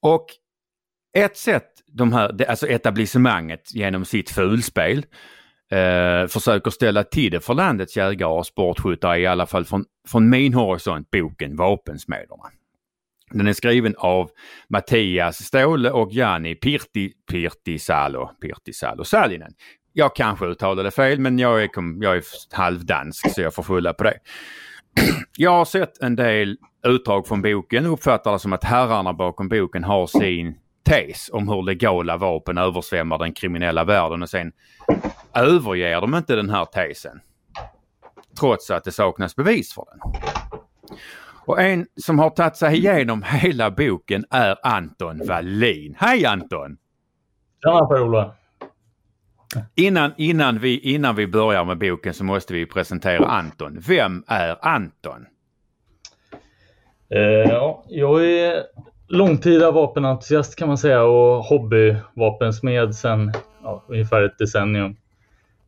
Och 0.00 0.26
ett 1.14 1.36
sätt 1.36 1.70
de 1.86 2.12
här, 2.12 2.50
alltså 2.50 2.66
etablissemanget 2.66 3.74
genom 3.74 4.04
sitt 4.04 4.30
fulspel 4.30 5.06
eh, 5.70 6.26
försöker 6.26 6.70
ställa 6.70 7.04
till 7.04 7.30
det 7.30 7.40
för 7.40 7.54
landets 7.54 7.96
jägare 7.96 8.30
och 8.30 8.46
sportskyttar 8.46 9.16
i 9.16 9.26
alla 9.26 9.46
fall 9.46 9.64
från, 9.64 9.84
från 10.08 10.30
min 10.30 10.54
horisont 10.54 11.10
boken 11.10 11.56
Vapensmederna. 11.56 12.44
Den 13.30 13.46
är 13.46 13.52
skriven 13.52 13.94
av 13.98 14.30
Mattias 14.68 15.44
Ståhle 15.44 15.90
och 15.90 16.12
Jani 16.12 16.54
Pirti, 16.54 17.12
Pirtisalo, 17.30 18.30
Pirtisalo 18.40 19.04
Salinen. 19.04 19.52
Jag 19.92 20.16
kanske 20.16 20.46
uttalade 20.46 20.90
fel 20.90 21.18
men 21.20 21.38
jag 21.38 21.62
är, 21.62 21.70
jag 22.00 22.16
är 22.16 22.24
halvdansk 22.52 23.34
så 23.34 23.40
jag 23.40 23.54
får 23.54 23.62
skylla 23.62 23.92
på 23.92 24.04
det. 24.04 24.18
Jag 25.36 25.50
har 25.50 25.64
sett 25.64 26.02
en 26.02 26.16
del 26.16 26.56
utdrag 26.86 27.26
från 27.26 27.42
boken 27.42 27.86
och 27.86 27.92
uppfattar 27.92 28.32
det 28.32 28.38
som 28.38 28.52
att 28.52 28.64
herrarna 28.64 29.12
bakom 29.12 29.48
boken 29.48 29.84
har 29.84 30.06
sin 30.06 30.54
tes 30.84 31.30
om 31.32 31.48
hur 31.48 31.62
legala 31.62 32.16
vapen 32.16 32.58
översvämmar 32.58 33.18
den 33.18 33.32
kriminella 33.32 33.84
världen 33.84 34.22
och 34.22 34.30
sen 34.30 34.52
överger 35.34 36.00
de 36.00 36.14
inte 36.14 36.36
den 36.36 36.50
här 36.50 36.64
tesen. 36.64 37.20
Trots 38.40 38.70
att 38.70 38.84
det 38.84 38.92
saknas 38.92 39.36
bevis 39.36 39.74
för 39.74 39.84
den. 39.90 40.00
Och 41.46 41.62
en 41.62 41.86
som 41.96 42.18
har 42.18 42.30
tagit 42.30 42.56
sig 42.56 42.76
igenom 42.76 43.22
hela 43.22 43.70
boken 43.70 44.24
är 44.30 44.56
Anton 44.62 45.26
Wallin. 45.26 45.96
Hej 45.98 46.26
Anton! 46.26 46.76
Tjena 47.64 47.86
Per-Ola! 47.86 48.34
Innan, 49.74 50.12
innan, 50.16 50.58
vi, 50.58 50.78
innan 50.78 51.16
vi 51.16 51.26
börjar 51.26 51.64
med 51.64 51.78
boken 51.78 52.14
så 52.14 52.24
måste 52.24 52.54
vi 52.54 52.66
presentera 52.66 53.26
Anton. 53.26 53.78
Vem 53.88 54.24
är 54.26 54.66
Anton? 54.66 55.26
Eh, 57.08 57.20
ja, 57.22 57.84
jag 57.88 58.24
är 58.24 58.62
långtida 59.08 59.70
vapenentusiast 59.70 60.56
kan 60.56 60.68
man 60.68 60.78
säga 60.78 61.02
och 61.04 61.44
hobbyvapensmed 61.44 62.94
sedan 62.94 63.32
ja, 63.62 63.84
ungefär 63.88 64.22
ett 64.22 64.38
decennium. 64.38 64.96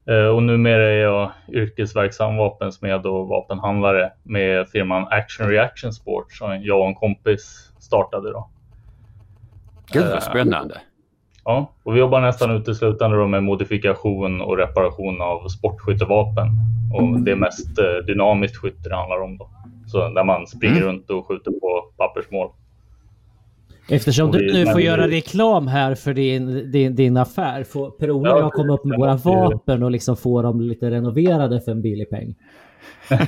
Eh, 0.09 0.26
och 0.26 0.43
numera 0.43 0.83
är 0.83 0.99
jag 0.99 1.33
yrkesverksam 1.49 2.37
vapensmed 2.37 3.07
och 3.07 3.28
vapenhandlare 3.28 4.12
med 4.23 4.69
firman 4.69 5.07
Action 5.11 5.49
Reaction 5.49 5.93
Sport 5.93 6.33
som 6.33 6.62
jag 6.62 6.81
och 6.81 6.87
en 6.87 6.95
kompis 6.95 7.73
startade. 7.78 8.33
Då. 8.33 8.50
Gud 9.93 10.05
vad 10.05 10.12
eh, 10.12 10.21
spännande! 10.21 10.81
Ja, 11.45 11.73
och 11.83 11.95
vi 11.95 12.00
jobbar 12.00 12.21
nästan 12.21 12.50
uteslutande 12.50 13.26
med 13.26 13.43
modifikation 13.43 14.40
och 14.40 14.57
reparation 14.57 15.21
av 15.21 15.49
sportskyttevapen. 15.49 16.47
Och 16.95 17.21
det 17.21 17.31
är 17.31 17.37
mest 17.37 17.78
eh, 17.78 18.07
dynamiskt 18.07 18.57
skytte 18.57 18.88
det 18.88 18.97
handlar 18.97 19.23
om. 19.23 19.38
Då. 19.38 19.50
Så 19.87 20.09
där 20.09 20.25
man 20.25 20.47
springer 20.47 20.76
mm. 20.76 20.88
runt 20.88 21.11
och 21.11 21.28
skjuter 21.28 21.50
på 21.50 21.93
pappersmål. 21.97 22.50
Eftersom 23.88 24.31
du 24.31 24.52
nu 24.52 24.66
får 24.66 24.81
göra 24.81 25.09
reklam 25.09 25.66
här 25.66 25.95
för 25.95 26.14
din, 26.14 26.71
din, 26.71 26.95
din 26.95 27.16
affär, 27.16 27.64
får 27.64 27.90
Per-Ola 27.90 28.35
och 28.35 28.40
jag 28.40 28.52
komma 28.52 28.75
upp 28.75 28.85
med 28.85 28.99
våra 28.99 29.16
vapen 29.16 29.83
och 29.83 29.90
liksom 29.90 30.16
få 30.16 30.43
dem 30.43 30.61
lite 30.61 30.90
renoverade 30.90 31.61
för 31.61 31.73
en 31.73 31.83
billig 31.83 32.11
peng? 32.11 32.35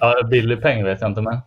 ja, 0.00 0.22
billig 0.30 0.62
peng 0.62 0.84
vet 0.84 1.00
jag 1.00 1.10
inte 1.10 1.20
men. 1.20 1.40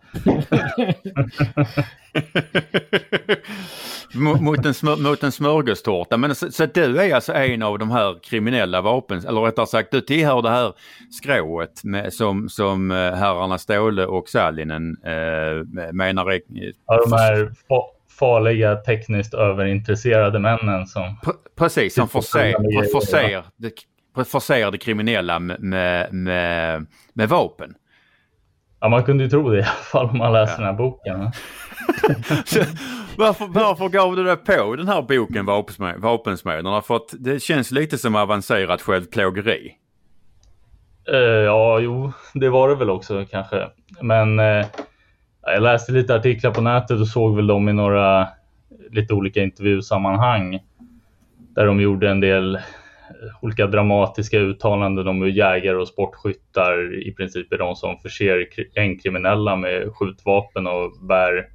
mot, 4.44 4.66
en 4.66 4.74
smör, 4.74 4.96
mot 4.96 5.22
en 5.22 5.32
smörgåstårta. 5.32 6.16
Men 6.16 6.34
så, 6.34 6.50
så 6.50 6.66
du 6.66 7.00
är 7.00 7.14
alltså 7.14 7.32
en 7.32 7.62
av 7.62 7.78
de 7.78 7.90
här 7.90 8.18
kriminella 8.22 8.80
vapen, 8.80 9.18
eller 9.18 9.40
rättare 9.40 9.66
sagt 9.66 9.90
du 9.90 10.00
tillhör 10.00 10.42
det 10.42 10.50
här 10.50 10.72
skrået 11.10 11.84
med, 11.84 12.12
som, 12.12 12.48
som 12.48 12.90
eh, 12.90 12.96
herrarna 12.96 13.58
Ståhle 13.58 14.06
och 14.06 14.28
Sallinen 14.28 14.96
eh, 15.04 15.92
menar 15.92 16.32
är... 16.32 16.40
Ja, 16.86 17.04
de 17.04 17.12
här 17.12 17.52
farliga 18.18 18.76
tekniskt 18.76 19.34
överintresserade 19.34 20.38
männen 20.38 20.86
som... 20.86 21.16
Precis, 21.56 21.94
som 21.94 22.08
förser, 22.08 22.54
förser, 22.92 23.44
det, 23.56 23.72
förser 24.24 24.70
det 24.70 24.78
kriminella 24.78 25.38
med, 25.38 25.62
med, 26.12 26.86
med, 27.12 27.28
vapen. 27.28 27.74
Ja, 28.80 28.88
man 28.88 29.04
kunde 29.04 29.24
ju 29.24 29.30
tro 29.30 29.50
det 29.50 29.58
i 29.58 29.62
alla 29.62 29.68
fall 29.68 30.06
om 30.06 30.18
man 30.18 30.32
läser 30.32 30.52
ja. 30.52 30.58
den 30.58 30.66
här 30.66 30.72
boken. 30.72 31.18
varför, 33.16 33.46
varför 33.46 33.88
gav 33.88 34.16
du 34.16 34.24
dig 34.24 34.36
på 34.36 34.76
den 34.76 34.88
här 34.88 35.02
boken 35.02 35.46
Vapensmederna? 36.00 36.82
För 36.82 36.96
att 36.96 37.14
det 37.18 37.42
känns 37.42 37.70
lite 37.70 37.98
som 37.98 38.14
avancerat 38.14 38.82
självplågeri. 38.82 39.72
Uh, 41.12 41.18
ja, 41.18 41.78
jo, 41.78 42.12
det 42.34 42.48
var 42.48 42.68
det 42.68 42.74
väl 42.74 42.90
också 42.90 43.26
kanske. 43.30 43.68
Men 44.00 44.40
uh, 44.40 44.66
jag 45.52 45.62
läste 45.62 45.92
lite 45.92 46.14
artiklar 46.14 46.50
på 46.50 46.60
nätet 46.60 47.00
och 47.00 47.08
såg 47.08 47.36
väl 47.36 47.46
dem 47.46 47.68
i 47.68 47.72
några 47.72 48.28
lite 48.90 49.14
olika 49.14 49.42
intervjusammanhang. 49.42 50.58
Där 51.54 51.66
de 51.66 51.80
gjorde 51.80 52.10
en 52.10 52.20
del 52.20 52.54
eh, 52.54 52.60
olika 53.42 53.66
dramatiska 53.66 54.38
uttalanden 54.38 55.08
om 55.08 55.22
hur 55.22 55.30
jägare 55.30 55.76
och 55.76 55.88
sportskyttar 55.88 57.02
i 57.08 57.14
princip 57.14 57.52
är 57.52 57.58
de 57.58 57.76
som 57.76 57.98
förser 57.98 58.46
gängkriminella 58.76 59.56
med 59.56 59.94
skjutvapen 59.94 60.66
och 60.66 60.92
bär, 61.02 61.46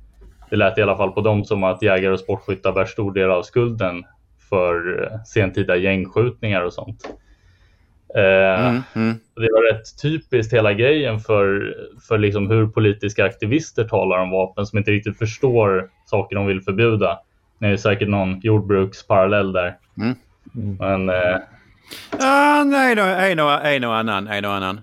det 0.50 0.56
lät 0.56 0.78
i 0.78 0.82
alla 0.82 0.98
fall 0.98 1.12
på 1.12 1.22
dem 1.22 1.46
som 1.46 1.64
att 1.64 1.82
jägare 1.82 2.14
och 2.14 2.20
sportskyttar 2.20 2.72
bär 2.72 2.86
stor 2.86 3.14
del 3.14 3.32
av 3.32 3.44
skulden 3.44 4.04
för 4.50 5.04
eh, 5.04 5.24
sentida 5.24 5.76
gängskjutningar 5.76 6.62
och 6.62 6.74
sånt. 6.74 7.16
Eh, 8.16 8.66
mm, 8.66 8.82
mm. 8.96 9.20
Det 9.36 9.50
var 9.52 9.74
rätt 9.74 10.02
typiskt 10.02 10.54
hela 10.54 10.74
grejen 10.74 11.20
för, 11.20 11.76
för 12.08 12.18
liksom 12.18 12.50
hur 12.50 12.68
politiska 12.68 13.26
aktivister 13.26 13.84
talar 13.84 14.18
om 14.18 14.30
vapen 14.30 14.66
som 14.66 14.78
inte 14.78 14.92
riktigt 14.92 15.18
förstår 15.18 15.90
saker 16.06 16.36
de 16.36 16.46
vill 16.46 16.62
förbjuda. 16.62 17.20
Det 17.60 17.68
är 17.68 17.78
säkert 17.78 18.10
någon 18.10 18.40
jordbruksparallell 18.40 19.52
där. 19.52 19.78
Mm. 19.98 20.16
Men... 20.80 21.10
Eh, 21.10 21.38
ah, 22.20 22.64
nej, 22.64 22.92
en, 23.32 23.40
och, 23.40 23.66
en 23.66 23.84
och 23.84 23.96
annan. 23.96 24.28
En 24.28 24.46
och 24.46 24.54
annan. 24.54 24.82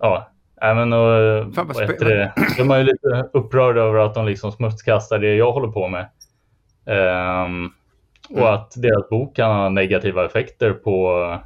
Ja, 0.00 0.30
även 0.60 0.92
och, 0.92 1.54
Fan, 1.54 1.66
vad 1.74 1.82
heter 1.82 2.04
det? 2.04 2.32
De 2.58 2.70
är 2.70 2.78
ju 2.78 2.84
lite 2.84 3.28
upprörda 3.32 3.80
över 3.80 3.98
att 3.98 4.14
de 4.14 4.26
liksom 4.26 4.52
smutskastar 4.52 5.18
det 5.18 5.34
jag 5.34 5.52
håller 5.52 5.68
på 5.68 5.88
med. 5.88 6.06
Um, 6.86 7.72
och 8.30 8.38
mm. 8.38 8.54
att 8.54 8.72
deras 8.76 9.08
bok 9.08 9.36
kan 9.36 9.56
ha 9.56 9.68
negativa 9.68 10.24
effekter 10.24 10.72
på, 10.72 11.38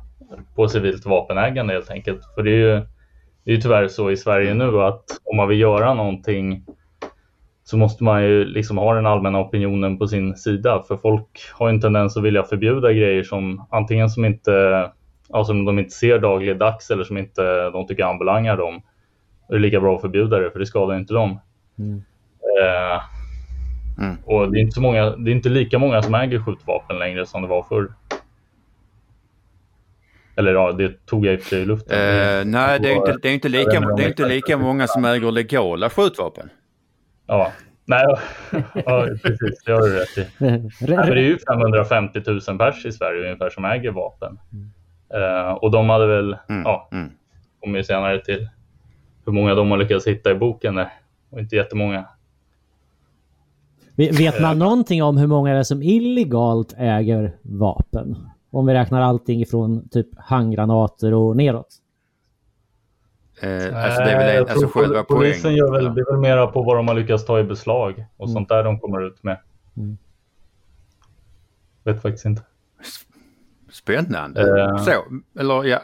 på 0.54 0.68
civilt 0.68 1.06
vapenägande 1.06 1.72
helt 1.72 1.90
enkelt. 1.90 2.20
För 2.34 2.42
det 2.42 2.50
är 2.50 2.74
ju, 2.74 2.74
det 3.44 3.50
är 3.50 3.54
ju 3.54 3.60
tyvärr 3.60 3.88
så 3.88 4.10
i 4.10 4.16
Sverige 4.16 4.54
nu 4.54 4.82
att 4.82 5.04
om 5.24 5.36
man 5.36 5.48
vill 5.48 5.60
göra 5.60 5.94
någonting 5.94 6.64
så 7.64 7.76
måste 7.76 8.04
man 8.04 8.22
ju 8.22 8.44
liksom 8.44 8.78
ha 8.78 8.94
den 8.94 9.06
allmänna 9.06 9.40
opinionen 9.40 9.98
på 9.98 10.08
sin 10.08 10.36
sida. 10.36 10.82
För 10.88 10.96
folk 10.96 11.40
har 11.52 11.68
en 11.68 11.80
tendens 11.80 12.16
att 12.16 12.22
vilja 12.22 12.42
förbjuda 12.42 12.92
grejer 12.92 13.22
som 13.22 13.66
antingen 13.70 14.10
som 14.10 14.24
inte, 14.24 14.86
alltså 15.30 15.52
de 15.52 15.78
inte 15.78 15.90
ser 15.90 16.18
dagligdags 16.18 16.90
eller 16.90 17.04
som 17.04 17.18
inte 17.18 17.70
de 17.70 17.86
tycker 17.86 18.04
anbelangar 18.04 18.56
dem. 18.56 18.82
Det 19.48 19.54
är 19.54 19.58
lika 19.58 19.80
bra 19.80 19.94
att 19.94 20.00
förbjuda 20.00 20.38
det 20.38 20.50
för 20.50 20.58
det 20.58 20.66
skadar 20.66 20.96
inte 20.96 21.14
dem. 21.14 21.40
Mm. 21.78 22.02
Eh, 22.62 23.00
mm. 24.04 24.16
Och 24.24 24.52
det 24.52 24.58
är, 24.58 24.62
inte 24.62 24.74
så 24.74 24.80
många, 24.80 25.10
det 25.16 25.30
är 25.30 25.34
inte 25.34 25.48
lika 25.48 25.78
många 25.78 26.02
som 26.02 26.14
äger 26.14 26.42
skjutvapen 26.42 26.98
längre 26.98 27.26
som 27.26 27.42
det 27.42 27.48
var 27.48 27.62
förr. 27.62 27.88
Eller 30.38 30.52
ja, 30.54 30.72
det 30.72 31.06
tog 31.06 31.26
jag 31.26 31.34
i 31.34 31.36
och 31.36 31.40
för 31.40 31.48
sig 31.48 31.62
i 31.62 31.64
luften. 31.64 31.96
Uh, 31.96 32.44
nej, 32.44 32.80
det 32.80 32.88
är, 32.88 32.96
inte, 32.96 33.16
det, 33.22 33.28
är 33.28 33.34
inte 33.34 33.48
lika, 33.48 33.80
det 33.80 34.04
är 34.04 34.08
inte 34.08 34.28
lika 34.28 34.58
många 34.58 34.86
som 34.86 35.04
äger 35.04 35.30
legala 35.30 35.90
skjutvapen. 35.90 36.50
Ja, 37.26 37.52
nej, 37.84 38.04
ja, 38.74 39.06
precis. 39.22 39.64
Det 39.64 39.72
har 39.72 39.80
du 39.80 39.94
rätt 39.94 40.18
i. 40.18 40.26
Ja, 40.92 41.02
det 41.02 41.12
är 41.12 41.16
ju 41.16 41.38
550 41.38 42.22
000 42.26 42.58
pers 42.58 42.86
i 42.86 42.92
Sverige 42.92 43.24
ungefär 43.24 43.50
som 43.50 43.64
äger 43.64 43.90
vapen. 43.90 44.38
Uh, 45.14 45.52
och 45.52 45.70
de 45.70 45.88
hade 45.88 46.06
väl, 46.06 46.36
mm. 46.48 46.62
ja, 46.62 46.88
mm. 46.92 47.10
kommer 47.60 47.78
ju 47.78 47.84
senare 47.84 48.24
till 48.24 48.48
hur 49.26 49.32
många 49.32 49.54
de 49.54 49.70
har 49.70 49.78
lyckats 49.78 50.06
hitta 50.06 50.30
i 50.30 50.34
boken 50.34 50.74
där. 50.74 50.92
Och 51.30 51.40
inte 51.40 51.56
jättemånga. 51.56 52.04
Vet 53.96 54.40
man 54.40 54.58
någonting 54.58 55.02
om 55.02 55.16
hur 55.16 55.26
många 55.26 55.52
det 55.52 55.58
är 55.58 55.62
som 55.62 55.82
illegalt 55.82 56.74
äger 56.78 57.36
vapen? 57.42 58.16
Om 58.50 58.66
vi 58.66 58.74
räknar 58.74 59.00
allting 59.00 59.40
ifrån 59.40 59.88
typ 59.88 60.08
handgranater 60.18 61.14
och 61.14 61.36
neråt. 61.36 61.74
Eh, 63.40 63.84
alltså 63.84 64.00
det 64.00 64.10
är 64.10 64.18
väl 64.18 64.42
en, 64.42 64.48
alltså 64.48 64.68
själva 64.68 65.04
polisen 65.04 65.42
poäng. 65.42 65.56
gör 65.56 65.72
väl, 65.72 65.94
det 65.94 66.00
är 66.00 66.12
väl 66.12 66.20
mera 66.20 66.46
på 66.46 66.62
vad 66.62 66.76
de 66.76 66.88
har 66.88 66.94
lyckats 66.94 67.26
ta 67.26 67.38
i 67.38 67.44
beslag 67.44 68.06
och 68.16 68.26
mm. 68.26 68.34
sånt 68.34 68.48
där 68.48 68.64
de 68.64 68.80
kommer 68.80 69.06
ut 69.06 69.22
med. 69.22 69.40
Mm. 69.76 69.98
Vet 71.84 72.02
faktiskt 72.02 72.24
inte. 72.24 72.42
Spännande. 73.70 74.60
Eh. 74.62 74.76
Så, 74.76 74.90
eller 75.38 75.64
ja. 75.64 75.80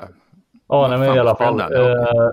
Ja, 0.68 0.88
nej, 0.88 0.98
men 0.98 1.16
i 1.16 1.18
alla 1.18 1.36
fall. 1.36 1.60
Eh, 1.60 2.30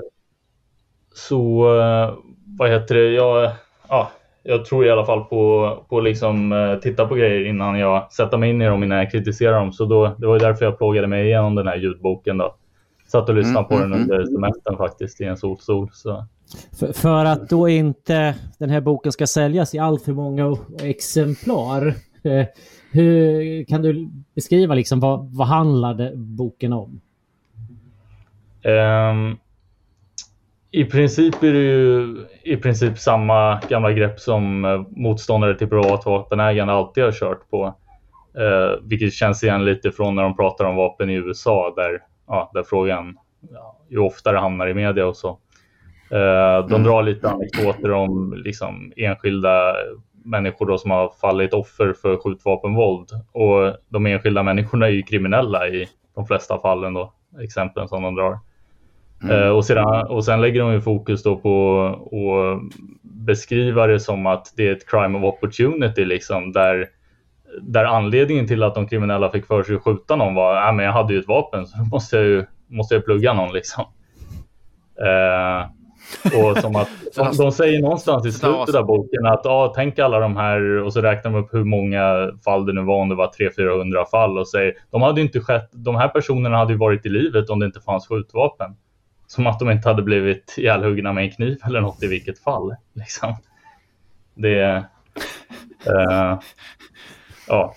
så 1.13 1.65
eh, 1.79 2.13
vad 2.45 2.69
heter 2.69 2.95
det? 2.95 3.09
Jag, 3.09 3.51
ja, 3.87 4.11
jag 4.43 4.65
tror 4.65 4.85
i 4.85 4.91
alla 4.91 5.05
fall 5.05 5.23
på, 5.23 5.77
på 5.89 5.99
liksom 5.99 6.51
eh, 6.51 6.75
titta 6.75 7.05
på 7.05 7.15
grejer 7.15 7.45
innan 7.45 7.79
jag 7.79 8.11
sätter 8.11 8.37
mig 8.37 8.49
in 8.49 8.61
i 8.61 8.65
dem 8.65 8.83
innan 8.83 8.97
jag 8.97 9.11
kritiserar 9.11 9.59
dem. 9.59 9.73
Så 9.73 9.85
då, 9.85 10.15
det 10.17 10.27
var 10.27 10.33
ju 10.33 10.39
därför 10.39 10.65
jag 10.65 10.77
plågade 10.77 11.07
mig 11.07 11.25
igenom 11.25 11.55
den 11.55 11.67
här 11.67 11.77
ljudboken 11.77 12.37
då. 12.37 12.55
Satt 13.07 13.29
och 13.29 13.35
lyssnade 13.35 13.59
Mm, 13.59 13.67
på 13.69 13.75
mm, 13.75 13.91
den 13.91 14.01
under 14.01 14.25
semestern 14.25 14.77
faktiskt 14.77 15.21
i 15.21 15.25
en 15.25 15.37
solstol. 15.37 15.89
Så. 15.93 16.25
För, 16.79 16.93
för 16.93 17.25
att 17.25 17.49
då 17.49 17.69
inte 17.69 18.35
den 18.59 18.69
här 18.69 18.81
boken 18.81 19.11
ska 19.11 19.27
säljas 19.27 19.75
i 19.75 19.79
allt 19.79 20.03
för 20.03 20.11
många 20.11 20.57
exemplar. 20.83 21.87
eh, 22.23 22.45
Hur 22.91 23.63
kan 23.63 23.81
du 23.81 24.09
beskriva 24.35 24.75
liksom 24.75 24.99
vad, 24.99 25.35
vad 25.35 25.47
handlade 25.47 26.11
boken 26.15 26.73
om? 26.73 27.01
Ehm, 28.63 29.37
I 30.73 30.85
princip 30.85 31.43
är 31.43 31.53
det 31.53 31.59
ju 31.59 32.17
i 32.43 32.57
princip 32.57 32.97
samma 32.97 33.61
gamla 33.69 33.91
grepp 33.91 34.19
som 34.19 34.65
eh, 34.65 34.81
motståndare 34.89 35.57
till 35.57 35.69
privatvapenägande 35.69 36.73
alltid 36.73 37.03
har 37.03 37.11
kört 37.11 37.49
på. 37.49 37.65
Eh, 38.37 38.79
vilket 38.83 39.13
känns 39.13 39.43
igen 39.43 39.65
lite 39.65 39.91
från 39.91 40.15
när 40.15 40.23
de 40.23 40.35
pratar 40.35 40.65
om 40.65 40.75
vapen 40.75 41.09
i 41.09 41.13
USA 41.13 41.73
där, 41.75 41.99
ja, 42.27 42.51
där 42.53 42.63
frågan 42.63 43.17
ja, 43.51 43.77
ju 43.89 43.97
oftare 43.97 44.37
hamnar 44.37 44.67
i 44.67 44.73
media 44.73 45.07
och 45.07 45.17
så. 45.17 45.29
Eh, 46.11 46.67
de 46.67 46.83
drar 46.83 47.03
lite 47.03 47.29
anekdoter 47.29 47.91
om 47.91 48.33
liksom, 48.33 48.93
enskilda 48.95 49.75
människor 50.25 50.65
då 50.65 50.77
som 50.77 50.91
har 50.91 51.09
fallit 51.21 51.53
offer 51.53 51.93
för 51.93 52.17
skjutvapenvåld. 52.17 53.09
Och 53.31 53.75
de 53.89 54.05
enskilda 54.05 54.43
människorna 54.43 54.85
är 54.85 54.91
ju 54.91 55.03
kriminella 55.03 55.67
i 55.67 55.87
de 56.15 56.27
flesta 56.27 56.59
fallen 56.59 56.93
då, 56.93 57.13
exemplen 57.43 57.87
som 57.87 58.03
de 58.03 58.15
drar. 58.15 58.39
Eh, 59.29 59.49
och, 59.49 59.65
sedan, 59.65 60.07
och 60.07 60.25
sen 60.25 60.41
lägger 60.41 60.61
de 60.61 60.73
ju 60.73 60.81
fokus 60.81 61.23
då 61.23 61.35
på 61.35 61.85
att 61.85 62.77
beskriva 63.01 63.87
det 63.87 63.99
som 63.99 64.25
att 64.25 64.53
det 64.55 64.67
är 64.67 64.71
ett 64.71 64.89
crime 64.89 65.17
of 65.17 65.23
opportunity 65.23 66.05
liksom 66.05 66.51
där, 66.51 66.89
där 67.61 67.85
anledningen 67.85 68.47
till 68.47 68.63
att 68.63 68.75
de 68.75 68.87
kriminella 68.87 69.31
fick 69.31 69.45
för 69.45 69.63
sig 69.63 69.75
att 69.75 69.83
skjuta 69.83 70.15
någon 70.15 70.35
var 70.35 70.55
att 70.55 70.79
äh, 70.79 70.85
jag 70.85 70.91
hade 70.91 71.13
ju 71.13 71.19
ett 71.19 71.27
vapen 71.27 71.67
så 71.67 71.77
då 71.77 71.83
måste 71.83 72.17
jag 72.17 72.25
ju 72.25 72.45
måste 72.67 72.95
jag 72.95 73.05
plugga 73.05 73.33
någon 73.33 73.53
liksom. 73.53 73.83
Eh, 75.01 75.65
och 76.25 76.57
som 76.57 76.75
att 76.75 76.89
de, 77.15 77.37
de 77.37 77.51
säger 77.51 77.81
någonstans 77.81 78.25
i 78.25 78.31
slutet 78.31 78.75
av 78.75 78.85
boken 78.85 79.25
att 79.25 79.45
ah, 79.45 79.73
tänk 79.75 79.99
alla 79.99 80.19
de 80.19 80.37
här 80.37 80.83
och 80.83 80.93
så 80.93 81.01
räknar 81.01 81.31
de 81.31 81.39
upp 81.39 81.53
hur 81.53 81.63
många 81.63 82.31
fall 82.45 82.65
det 82.65 82.73
nu 82.73 82.81
var 82.81 82.95
om 82.95 83.09
det 83.09 83.15
var 83.15 83.27
300-400 83.27 84.05
fall 84.11 84.37
och 84.37 84.47
säger 84.47 84.73
de 84.91 85.01
hade 85.01 85.21
inte 85.21 85.39
skett. 85.39 85.69
De 85.71 85.95
här 85.95 86.07
personerna 86.07 86.57
hade 86.57 86.73
ju 86.73 86.79
varit 86.79 87.05
i 87.05 87.09
livet 87.09 87.49
om 87.49 87.59
det 87.59 87.65
inte 87.65 87.79
fanns 87.79 88.07
skjutvapen. 88.07 88.75
Som 89.31 89.47
att 89.47 89.59
de 89.59 89.71
inte 89.71 89.89
hade 89.89 90.01
blivit 90.01 90.55
ihjälhuggna 90.57 91.13
med 91.13 91.23
en 91.23 91.31
kniv 91.31 91.57
eller 91.65 91.81
något 91.81 92.03
i 92.03 92.07
vilket 92.07 92.39
fall. 92.39 92.75
Liksom. 92.93 93.35
Det... 94.33 94.83
Eh, 95.85 96.39
ja. 97.47 97.75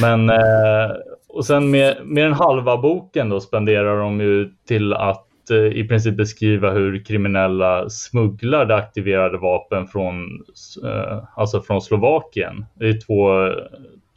Men... 0.00 0.30
Eh, 0.30 0.90
och 1.28 1.46
sen 1.46 1.70
med, 1.70 1.96
med 2.04 2.24
den 2.24 2.32
halva 2.32 2.76
boken 2.76 3.28
då 3.28 3.40
spenderar 3.40 3.98
de 4.00 4.20
ju 4.20 4.52
till 4.68 4.92
att 4.92 5.50
eh, 5.50 5.56
i 5.56 5.88
princip 5.88 6.16
beskriva 6.16 6.70
hur 6.70 7.04
kriminella 7.04 7.90
smugglar 7.90 8.66
det 8.66 8.76
aktiverade 8.76 9.38
vapen 9.38 9.86
från, 9.86 10.44
eh, 10.84 11.24
alltså 11.36 11.60
från 11.60 11.82
Slovakien. 11.82 12.66
Det 12.74 12.88
är 12.88 13.00
två, 13.06 13.50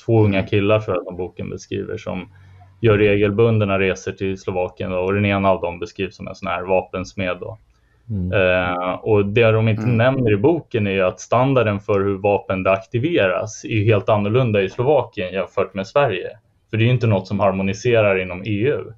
två 0.06 0.24
unga 0.24 0.44
killar 0.44 0.80
tror 0.80 0.96
jag 0.96 1.06
som 1.06 1.18
boken 1.18 1.50
beskriver 1.50 1.98
som 1.98 2.30
gör 2.80 2.98
regelbundna 2.98 3.80
resor 3.80 4.12
till 4.12 4.38
Slovakien 4.38 4.92
då, 4.92 4.98
och 4.98 5.14
den 5.14 5.26
ena 5.26 5.50
av 5.50 5.62
dem 5.62 5.80
beskrivs 5.80 6.16
som 6.16 6.28
en 6.28 6.36
sån 6.36 6.48
här 6.48 6.64
vapensmed. 6.64 7.38
Då. 7.40 7.58
Mm. 8.10 8.32
Eh, 8.34 8.92
och 8.94 9.26
det 9.26 9.52
de 9.52 9.68
inte 9.68 9.84
Mm. 9.84 9.98
nämner 9.98 10.34
i 10.34 10.38
boken 10.38 10.88
är 10.88 11.04
att 11.04 11.20
standarden 11.20 11.80
för 11.80 12.00
hur 12.00 12.18
vapen 12.18 12.64
deaktiveras 12.64 13.66
är 13.66 13.84
helt 13.84 14.10
annorlunda 14.10 14.62
i 14.62 14.70
Slovakien 14.70 15.34
jämfört 15.34 15.74
med 15.74 15.88
Sverige. 15.88 16.30
För 16.70 16.78
det 16.78 16.84
är 16.84 16.86
ju 16.86 16.92
inte 16.92 17.08
något 17.08 17.28
som 17.28 17.40
harmoniserar 17.40 18.18
inom 18.22 18.44
EU. 18.46 18.94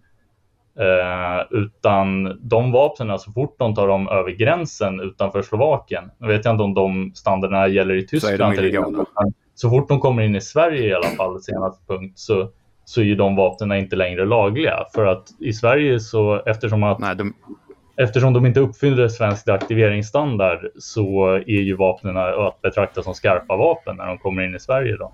Eh, 0.80 1.46
utan 1.50 2.38
de 2.42 2.72
vapnen, 2.72 3.20
så 3.20 3.32
fort 3.32 3.56
de 3.60 3.76
tar 3.76 3.88
dem 3.88 4.08
över 4.08 4.32
gränsen 4.32 5.00
utanför 5.00 5.42
Slovakien, 5.42 6.12
nu 6.18 6.28
vet 6.28 6.46
jag 6.46 6.54
inte 6.54 6.64
om 6.64 6.74
de 6.74 7.12
standarderna 7.16 7.68
gäller 7.68 7.96
i 7.96 8.08
Tyskland. 8.08 8.54
eller 8.54 8.64
illegala. 8.64 8.88
inte, 8.88 9.12
men 9.24 9.34
så 9.56 9.70
fort 9.70 9.90
de 9.90 10.00
kommer 10.00 10.24
in 10.24 10.36
i 10.36 10.42
Sverige 10.42 10.88
i 10.88 10.94
alla 10.94 11.08
fall, 11.08 11.42
senaste 11.42 11.86
punkt, 11.88 12.20
så, 12.20 12.50
så 12.92 13.02
är 13.02 13.06
ju 13.06 13.16
de 13.16 13.36
vapnen 13.36 13.72
inte 13.72 13.96
längre 13.96 14.26
lagliga. 14.26 14.86
För 14.96 15.06
att 15.06 15.28
i 15.40 15.54
Sverige 15.54 16.00
så, 16.00 16.42
eftersom 16.46 16.84
att 16.84 17.00
Nej, 17.00 17.16
de, 17.16 17.34
Eftersom 17.98 18.34
de 18.34 18.46
inte 18.46 18.60
uppfyller 18.60 19.08
svensk 19.08 19.46
deaktiveringsstandard 19.46 20.60
så 20.80 21.28
är 21.36 21.62
ju 21.62 21.76
vapnen 21.76 22.18
att 22.18 22.62
betrakta 22.62 23.04
som 23.04 23.14
skarpa 23.14 23.56
vapen 23.56 23.98
när 23.98 24.08
de 24.08 24.18
kommer 24.18 24.44
in 24.44 24.56
i 24.56 24.60
Sverige. 24.60 24.98
Då. 24.98 25.14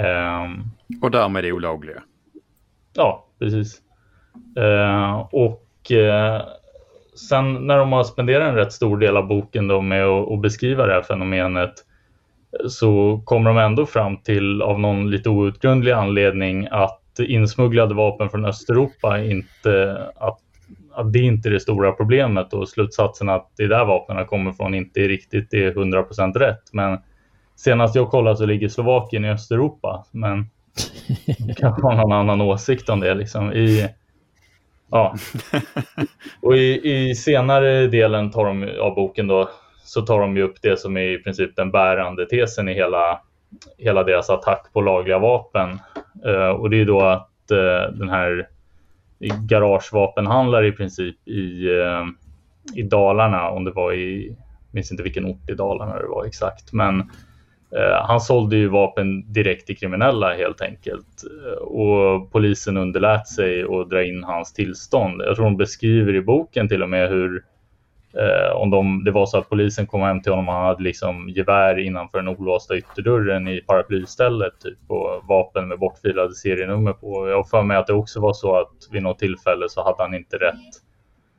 Ehm, 0.00 0.62
och 1.02 1.10
därmed 1.10 1.44
olagliga. 1.44 2.02
ja, 2.94 3.26
precis. 3.38 3.78
Ehm, 4.56 5.20
och 5.32 5.92
eh, 5.92 6.42
sen 7.30 7.66
när 7.66 7.78
de 7.78 7.92
har 7.92 8.04
spenderat 8.04 8.48
en 8.48 8.54
rätt 8.54 8.72
stor 8.72 8.98
del 8.98 9.16
av 9.16 9.26
boken 9.26 9.68
då 9.68 9.80
med 9.80 10.04
att 10.04 10.40
beskriva 10.40 10.86
det 10.86 10.92
här 10.92 11.02
fenomenet 11.02 11.74
så 12.68 13.22
kommer 13.24 13.50
de 13.50 13.58
ändå 13.58 13.86
fram 13.86 14.16
till 14.16 14.62
av 14.62 14.80
någon 14.80 15.10
lite 15.10 15.28
outgrundlig 15.28 15.92
anledning 15.92 16.68
att 16.70 17.02
insmugglade 17.18 17.94
vapen 17.94 18.30
från 18.30 18.44
Östeuropa 18.44 19.18
inte 19.18 20.02
att 20.16 20.38
att 20.98 21.12
det 21.12 21.18
inte 21.18 21.48
är 21.48 21.50
det 21.50 21.60
stora 21.60 21.92
problemet 21.92 22.52
och 22.52 22.68
slutsatsen 22.68 23.28
att 23.28 23.50
det 23.56 23.62
är 23.62 23.68
där 23.68 23.84
vapnen 23.84 24.26
kommer 24.26 24.52
från 24.52 24.74
inte 24.74 25.00
är 25.00 25.08
riktigt 25.08 25.54
är 25.54 25.72
100% 25.72 26.38
rätt. 26.38 26.62
Men 26.72 26.98
senast 27.56 27.94
jag 27.94 28.10
kollade 28.10 28.36
så 28.36 28.46
ligger 28.46 28.68
Slovakien 28.68 29.24
i 29.24 29.30
Östeuropa. 29.30 30.04
Men 30.10 30.50
jag 31.36 31.56
kanske 31.56 31.82
har 31.82 31.96
någon 31.96 32.12
annan 32.12 32.40
åsikt 32.40 32.88
om 32.88 33.00
det. 33.00 33.14
Liksom. 33.14 33.52
I, 33.52 33.88
ja. 34.90 35.14
Och 36.40 36.56
i, 36.56 36.90
i 36.90 37.14
senare 37.14 37.86
delen 37.86 38.30
tar 38.30 38.44
de, 38.44 38.80
av 38.80 38.94
boken 38.94 39.26
då, 39.26 39.48
så 39.88 40.02
tar 40.02 40.20
de 40.20 40.36
ju 40.36 40.42
upp 40.42 40.62
det 40.62 40.80
som 40.80 40.96
är 40.96 41.10
i 41.10 41.18
princip 41.18 41.56
den 41.56 41.70
bärande 41.70 42.26
tesen 42.26 42.68
i 42.68 42.74
hela, 42.74 43.20
hela 43.78 44.04
deras 44.04 44.30
attack 44.30 44.72
på 44.72 44.80
lagliga 44.80 45.18
vapen. 45.18 45.78
Eh, 46.24 46.48
och 46.48 46.70
det 46.70 46.80
är 46.80 46.84
då 46.84 47.00
att 47.00 47.50
eh, 47.50 47.92
den 47.92 48.08
här 48.08 48.48
garagevapenhandlare 49.20 50.66
i 50.66 50.72
princip 50.72 51.28
i, 51.28 51.68
eh, 51.78 52.04
i 52.74 52.82
Dalarna, 52.82 53.50
om 53.50 53.64
det 53.64 53.70
var 53.70 53.92
i, 53.92 54.26
jag 54.28 54.74
minns 54.74 54.90
inte 54.90 55.02
vilken 55.02 55.26
ort 55.26 55.50
i 55.50 55.54
Dalarna 55.54 55.98
det 55.98 56.08
var 56.08 56.24
exakt, 56.24 56.72
men 56.72 57.00
eh, 57.76 58.06
han 58.06 58.20
sålde 58.20 58.56
ju 58.56 58.68
vapen 58.68 59.32
direkt 59.32 59.66
till 59.66 59.78
kriminella 59.78 60.34
helt 60.34 60.60
enkelt. 60.60 61.24
Eh, 61.46 61.62
och 61.62 62.32
polisen 62.32 62.76
underlät 62.76 63.28
sig 63.28 63.62
att 63.62 63.90
dra 63.90 64.04
in 64.04 64.24
hans 64.24 64.52
tillstånd. 64.52 65.22
Jag 65.22 65.36
tror 65.36 65.44
de 65.44 65.56
beskriver 65.56 66.14
i 66.14 66.20
boken 66.20 66.68
till 66.68 66.82
och 66.82 66.90
med 66.90 67.08
hur 67.08 67.44
eh, 68.14 68.56
om 68.56 68.70
de, 68.70 69.04
det 69.04 69.10
var 69.10 69.26
så 69.26 69.38
att 69.38 69.48
polisen 69.48 69.86
kom 69.86 70.00
hem 70.00 70.22
till 70.22 70.32
honom 70.32 70.48
och 70.48 70.54
han 70.54 70.66
hade 70.66 70.82
liksom 70.82 71.28
gevär 71.28 71.78
innanför 71.78 72.18
den 72.18 72.28
olåsta 72.28 72.76
ytterdörren 72.76 73.48
i 73.48 73.60
paraplystället 73.60 74.60
typ, 74.60 74.78
och 74.86 75.22
vapen 75.28 75.68
med 75.68 75.78
bortfilade 75.78 76.34
serienummer 76.34 76.92
på. 76.92 77.28
Jag 77.28 77.36
har 77.36 77.44
för 77.44 77.62
mig 77.62 77.76
att 77.76 77.86
det 77.86 77.92
också 77.92 78.20
var 78.20 78.32
så 78.32 78.56
att 78.56 78.72
vid 78.90 79.02
något 79.02 79.18
tillfälle 79.18 79.68
så 79.68 79.84
hade 79.84 80.02
han 80.02 80.14
inte 80.14 80.36
rätt 80.36 80.82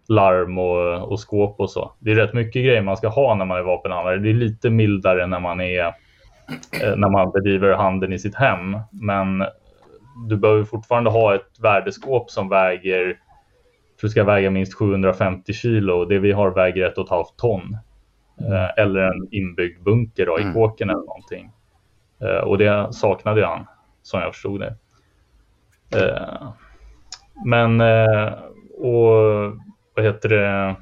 larm 0.08 0.58
och, 0.58 1.12
och 1.12 1.20
skåp 1.20 1.60
och 1.60 1.70
så. 1.70 1.92
Det 2.00 2.12
är 2.12 2.16
rätt 2.16 2.34
mycket 2.34 2.66
grejer 2.66 2.82
man 2.82 2.98
ska 2.98 3.08
ha 3.08 3.36
när 3.36 3.46
man 3.46 3.58
är 3.58 3.64
vapenhandlare. 3.64 4.18
Det 4.18 4.30
är 4.30 4.34
lite 4.34 4.70
mildare 4.70 5.28
när 5.28 5.40
man 5.40 5.62
är 5.62 5.86
eh, 6.84 6.96
när 6.98 7.10
man 7.10 7.32
bedriver 7.32 7.74
handeln 7.74 8.14
i 8.14 8.20
sitt 8.20 8.36
hem. 8.36 8.78
Men 8.92 9.44
du 10.28 10.38
behöver 10.38 10.64
fortfarande 10.64 11.10
ha 11.10 11.36
ett 11.36 11.60
värdeskåp 11.62 12.32
som 12.32 12.50
väger 12.50 13.18
tror 14.00 14.08
det 14.08 14.12
ska 14.12 14.24
väga 14.24 14.50
minst 14.50 14.74
750 14.74 15.54
kilo. 15.54 16.06
Det 16.06 16.20
vi 16.20 16.32
har 16.32 16.52
väger 16.52 16.86
ett 16.86 16.98
och 16.98 17.04
ett 17.04 17.10
halvt 17.10 17.38
ton. 17.38 17.78
Eh, 18.42 18.84
eller 18.84 19.00
en 19.02 19.28
inbyggd 19.32 19.84
bunker 19.84 20.26
då, 20.26 20.40
i 20.40 20.42
Mm. 20.42 20.54
kåken 20.54 20.90
eller 20.90 21.00
någonting. 21.06 21.52
Eh, 22.22 22.44
och 22.44 22.58
det 22.58 22.94
saknade 22.94 23.46
han, 23.46 23.66
som 24.02 24.20
jag 24.22 24.34
förstod 24.34 24.60
det. 24.60 24.76
Eh, 25.96 26.50
men, 27.46 27.82
och 28.78 29.14
vad 29.96 30.06
heter 30.06 30.30
det? 30.30 30.76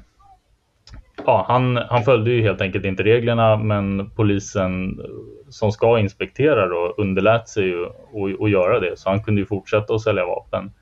Ja, 1.26 1.44
han, 1.48 1.76
han 1.76 2.02
följde 2.02 2.30
ju 2.30 2.42
helt 2.42 2.60
enkelt 2.60 2.84
inte 2.84 3.02
reglerna, 3.02 3.56
men 3.56 4.10
polisen 4.10 5.00
som 5.48 5.72
ska 5.72 5.98
inspektera 5.98 6.66
då 6.68 6.94
underlät 6.98 7.48
sig 7.48 7.64
ju 7.64 7.84
att- 7.86 8.40
att 8.42 8.50
göra 8.50 8.80
det. 8.80 8.98
Så 8.98 9.10
han 9.10 9.22
kunde 9.22 9.40
ju 9.40 9.46
fortsätta 9.46 9.94
att 9.94 10.00
sälja 10.00 10.26
vapen. 10.26 10.72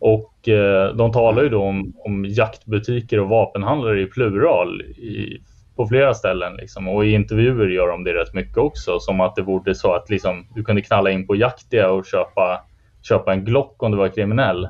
Och 0.00 0.48
eh, 0.48 0.94
de 0.94 1.12
talar 1.12 1.42
ju 1.42 1.48
då 1.48 1.62
om, 1.62 1.92
om 2.04 2.24
jaktbutiker 2.24 3.20
och 3.20 3.28
vapenhandlare 3.28 4.00
i 4.00 4.06
plural 4.06 4.82
i, 4.82 5.42
på 5.76 5.86
flera 5.86 6.14
ställen. 6.14 6.56
Liksom. 6.56 6.88
Och 6.88 7.06
i 7.06 7.12
intervjuer 7.12 7.68
gör 7.68 7.88
de 7.88 8.04
det 8.04 8.14
rätt 8.14 8.34
mycket 8.34 8.58
också. 8.58 9.00
Som 9.00 9.20
att 9.20 9.36
det 9.36 9.42
vore 9.42 9.74
så 9.74 9.92
att 9.94 10.10
liksom, 10.10 10.46
du 10.54 10.64
kunde 10.64 10.82
knalla 10.82 11.10
in 11.10 11.26
på 11.26 11.36
Jaktia 11.36 11.90
och 11.90 12.06
köpa 12.06 12.64
köpa 13.02 13.32
en 13.32 13.44
Glock 13.44 13.82
om 13.82 13.90
du 13.90 13.98
var 13.98 14.08
kriminell. 14.08 14.68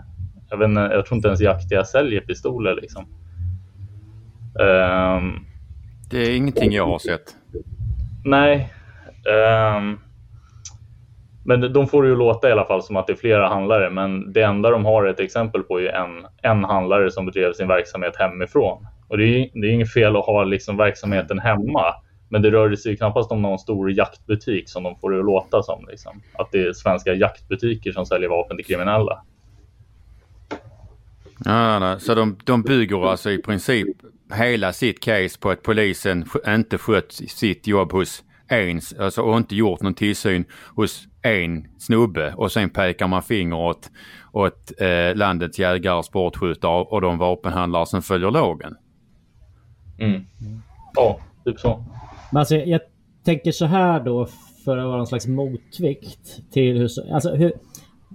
Jag, 0.51 0.57
vet 0.57 0.69
inte, 0.69 0.81
jag 0.81 1.07
tror 1.07 1.17
inte 1.17 1.29
ens 1.29 1.41
jaktiga 1.41 1.85
säljer 1.85 2.21
pistoler 2.21 2.75
liksom. 2.75 3.07
Um, 4.55 5.47
det 6.11 6.19
är 6.19 6.37
ingenting 6.37 6.73
jag 6.73 6.87
har 6.87 6.99
sett. 6.99 7.37
Nej. 8.25 8.73
Um, 9.77 10.01
men 11.45 11.73
de 11.73 11.87
får 11.87 12.03
det 12.03 12.09
ju 12.09 12.17
låta 12.17 12.49
i 12.49 12.53
alla 12.53 12.65
fall 12.65 12.83
som 12.83 12.97
att 12.97 13.07
det 13.07 13.13
är 13.13 13.17
flera 13.17 13.49
handlare. 13.49 13.91
Men 13.91 14.33
det 14.33 14.43
enda 14.43 14.71
de 14.71 14.85
har 14.85 15.07
ett 15.07 15.21
exempel 15.21 15.63
på 15.63 15.81
är 15.81 15.89
en, 15.89 16.27
en 16.43 16.65
handlare 16.65 17.11
som 17.11 17.27
bedrev 17.27 17.53
sin 17.53 17.69
verksamhet 17.69 18.17
hemifrån. 18.17 18.87
Och 19.09 19.19
det 19.19 19.25
är, 19.25 19.51
det 19.53 19.67
är 19.67 19.71
inget 19.71 19.93
fel 19.93 20.17
att 20.17 20.27
ha 20.27 20.45
liksom 20.45 20.77
verksamheten 20.77 21.39
hemma. 21.39 21.95
Men 22.29 22.43
det 22.43 22.51
rör 22.51 22.77
sig 22.77 22.97
knappast 22.97 23.33
om 23.33 23.43
någon 23.43 23.59
stor 23.59 23.93
jaktbutik 23.93 24.69
som 24.69 24.83
de 24.83 24.97
får 24.97 25.11
det 25.11 25.19
att 25.19 25.25
låta 25.25 25.63
som. 25.63 25.87
Liksom. 25.91 26.23
Att 26.39 26.53
det 26.53 26.67
är 26.67 26.73
svenska 26.73 27.15
jaktbutiker 27.15 27.93
som 27.93 28.07
säljer 28.07 28.29
vapen 28.29 28.57
till 28.57 28.67
kriminella. 28.67 29.23
Ja, 31.45 31.79
nej. 31.79 32.01
Så 32.01 32.15
de, 32.15 32.39
de 32.45 32.63
bygger 32.63 33.11
alltså 33.11 33.31
i 33.31 33.39
princip 33.39 33.89
hela 34.35 34.73
sitt 34.73 35.01
case 35.01 35.39
på 35.41 35.51
att 35.51 35.63
polisen 35.63 36.25
inte 36.49 36.79
skött 36.79 37.13
sitt 37.13 37.67
jobb 37.67 37.93
hos 37.93 38.23
ens 38.49 38.93
alltså, 38.93 39.23
och 39.23 39.37
inte 39.37 39.57
gjort 39.57 39.83
någon 39.83 39.95
tillsyn 39.95 40.45
hos 40.75 41.07
en 41.23 41.69
snubbe 41.79 42.35
och 42.37 42.53
sen 42.53 42.71
pekar 42.71 43.09
man 43.09 43.23
finger 43.23 43.57
åt, 43.57 43.91
åt 44.33 44.73
eh, 44.79 45.17
landets 45.17 45.59
jägare, 45.59 46.03
sportskyttar 46.03 46.93
och 46.93 47.01
de 47.01 47.19
vapenhandlare 47.19 47.87
som 47.87 48.03
följer 48.03 48.31
lagen. 48.31 48.77
Mm. 49.99 50.23
Ja, 50.95 51.21
typ 51.45 51.61
så. 51.61 51.85
Men 52.33 52.41
alltså, 52.41 52.57
jag 52.57 52.81
tänker 53.25 53.53
så 53.53 53.67
här 53.67 54.01
då 54.01 54.27
för 54.65 54.79
att 54.79 54.87
vara 54.87 54.97
någon 54.97 55.07
slags 55.07 55.27
motvikt 55.27 56.53
till 56.53 56.79
hur... 56.79 57.15
Alltså, 57.15 57.35
hur 57.35 57.53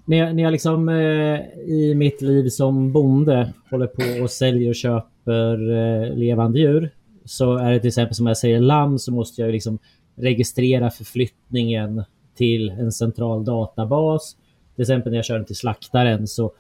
när, 0.06 0.18
jag, 0.18 0.36
när 0.36 0.44
jag 0.44 0.52
liksom 0.52 0.90
eh, 0.90 1.40
i 1.68 1.94
mitt 1.96 2.22
liv 2.22 2.50
som 2.50 2.92
bonde 2.92 3.54
håller 3.72 3.88
på 3.88 4.24
och 4.24 4.32
säljer 4.32 4.70
och 4.70 4.76
köper 4.76 5.72
eh, 5.72 6.16
levande 6.16 6.60
djur 6.60 6.92
så 7.26 7.58
är 7.58 7.72
det 7.72 7.80
till 7.80 7.88
exempel 7.88 8.16
som 8.16 8.28
jag 8.28 8.38
säger 8.38 8.60
lamm 8.60 9.00
så 9.00 9.12
måste 9.12 9.42
jag 9.42 9.52
liksom 9.52 9.80
registrera 10.16 10.92
förflyttningen 10.92 12.04
till 12.36 12.70
en 12.70 12.92
central 12.92 13.46
databas. 13.46 14.36
Till 14.76 14.82
exempel 14.82 15.12
när 15.12 15.18
jag 15.18 15.26
kör 15.26 15.36
den 15.36 15.46
till 15.46 15.56
slaktaren 15.56 16.28
så 16.28 16.52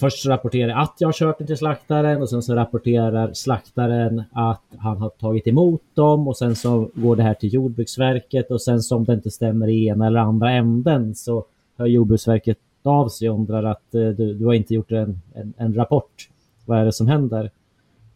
först 0.00 0.26
rapporterar 0.26 0.68
jag 0.68 0.80
att 0.80 0.94
jag 0.98 1.08
har 1.08 1.12
kört 1.12 1.38
den 1.38 1.46
till 1.46 1.56
slaktaren 1.56 2.22
och 2.22 2.30
sen 2.30 2.42
så 2.42 2.54
rapporterar 2.54 3.32
slaktaren 3.32 4.22
att 4.32 4.64
han 4.76 4.96
har 4.96 5.08
tagit 5.08 5.46
emot 5.46 5.82
dem 5.94 6.28
och 6.28 6.36
sen 6.36 6.56
så 6.56 6.90
går 6.94 7.16
det 7.16 7.22
här 7.22 7.34
till 7.34 7.54
Jordbruksverket 7.54 8.50
och 8.50 8.62
sen 8.62 8.82
som 8.82 9.04
det 9.04 9.12
inte 9.12 9.30
stämmer 9.30 9.68
i 9.68 9.86
ena 9.86 10.06
eller 10.06 10.20
andra 10.20 10.50
änden 10.52 11.14
så 11.14 11.44
hör 11.76 11.86
Jordbruksverket 11.86 12.58
av 12.82 13.08
sig 13.08 13.30
och 13.30 13.38
undrar 13.38 13.64
att 13.64 13.94
eh, 13.94 14.08
du, 14.08 14.34
du 14.34 14.46
har 14.46 14.54
inte 14.54 14.74
gjort 14.74 14.92
en, 14.92 15.20
en, 15.34 15.54
en, 15.56 15.74
rapport. 15.74 16.28
Vad 16.66 16.78
är 16.78 16.84
det 16.84 16.92
som 16.92 17.06
händer? 17.06 17.50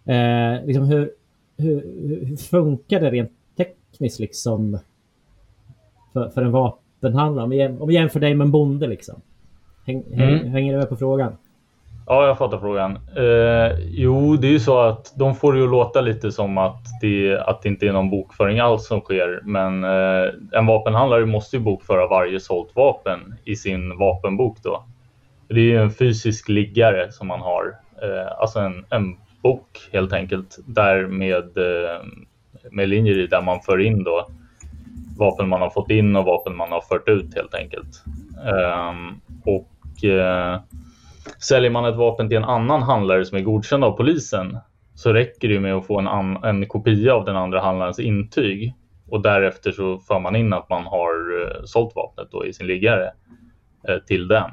Eh, 0.05 0.67
liksom 0.67 0.85
hur, 0.85 1.11
hur, 1.57 1.83
hur 2.27 2.37
funkar 2.37 3.01
det 3.01 3.11
rent 3.11 3.33
tekniskt 3.57 4.19
liksom 4.19 4.79
för, 6.15 6.29
för 6.29 6.43
en 6.43 6.53
vapenhandlare? 6.53 7.45
Om 7.45 7.51
vi, 7.51 7.67
om 7.67 7.89
vi 7.89 7.95
jämför 7.95 8.21
dig 8.21 8.35
med 8.35 8.45
en 8.45 8.51
bonde 8.51 8.87
liksom. 8.87 9.21
Häng, 9.87 10.05
mm. 10.13 10.49
Hänger 10.49 10.73
du 10.73 10.79
med 10.79 10.89
på 10.89 10.97
frågan? 10.97 11.33
Ja, 12.07 12.27
jag 12.27 12.39
fattar 12.39 12.59
frågan. 12.59 12.99
Eh, 13.17 13.79
jo, 13.89 14.37
det 14.37 14.47
är 14.47 14.51
ju 14.51 14.61
så 14.61 14.79
att 14.79 15.13
de 15.17 15.35
får 15.35 15.57
ju 15.57 15.67
låta 15.67 16.01
lite 16.01 16.33
som 16.33 16.59
att 16.59 16.85
det, 17.01 17.39
att 17.39 17.63
det 17.63 17.69
inte 17.69 17.87
är 17.87 17.93
någon 17.93 18.11
bokföring 18.11 18.61
alls 18.61 18.87
som 18.87 19.01
sker. 19.01 19.41
Men 19.45 19.85
eh, 19.85 20.33
en 20.53 20.67
vapenhandlare 20.67 21.27
måste 21.27 21.57
ju 21.57 21.63
bokföra 21.63 22.07
varje 22.07 22.41
sålt 22.41 22.77
vapen 22.77 23.35
i 23.45 23.57
sin 23.57 23.99
vapenbok 23.99 24.59
då. 24.63 24.85
Det 25.49 25.61
är 25.61 25.65
ju 25.65 25.79
en 25.79 25.91
fysisk 25.91 26.49
liggare 26.49 27.13
som 27.13 27.29
man 27.29 27.41
har, 27.41 27.65
eh, 28.03 28.41
alltså 28.41 28.59
en, 28.59 28.85
en 28.91 29.17
bok 29.43 29.89
helt 29.93 30.13
enkelt, 30.13 30.59
där 30.67 31.07
med, 31.07 31.59
eh, 31.59 32.03
med 32.71 32.89
linjer 32.89 33.19
i 33.19 33.27
där 33.27 33.43
man 33.43 33.61
för 33.61 33.81
in 33.81 34.05
då 34.05 34.27
vapen 35.19 35.49
man 35.49 35.61
har 35.61 35.71
fått 35.71 35.91
in 35.91 36.17
och 36.17 36.25
vapen 36.25 36.57
man 36.57 36.73
har 36.73 36.81
fört 36.81 37.09
ut 37.09 37.35
helt 37.35 37.55
enkelt. 37.55 38.05
Ehm, 38.47 39.21
och 39.45 40.05
eh, 40.05 40.61
Säljer 41.39 41.71
man 41.71 41.85
ett 41.85 41.97
vapen 41.97 42.29
till 42.29 42.37
en 42.37 42.45
annan 42.45 42.83
handlare 42.83 43.25
som 43.25 43.39
är 43.39 43.43
godkänd 43.43 43.85
av 43.85 43.93
polisen 43.93 44.59
så 44.95 45.13
räcker 45.13 45.49
det 45.49 45.61
med 45.61 45.75
att 45.75 45.87
få 45.87 45.99
en, 45.99 46.37
en 46.45 46.67
kopia 46.67 47.15
av 47.15 47.25
den 47.25 47.37
andra 47.37 47.61
handlarens 47.61 47.99
intyg 47.99 48.75
och 49.09 49.23
därefter 49.23 49.73
så 49.73 49.99
för 49.99 50.21
man 50.21 50.37
in 50.37 50.53
att 50.53 50.71
man 50.71 50.87
har 50.87 51.43
eh, 51.43 51.65
sålt 51.65 51.97
vapnet 51.97 52.29
då 52.31 52.47
i 52.47 52.53
sin 52.53 52.67
liggare 52.67 53.13
eh, 53.89 53.99
till 53.99 54.29
den. 54.29 54.51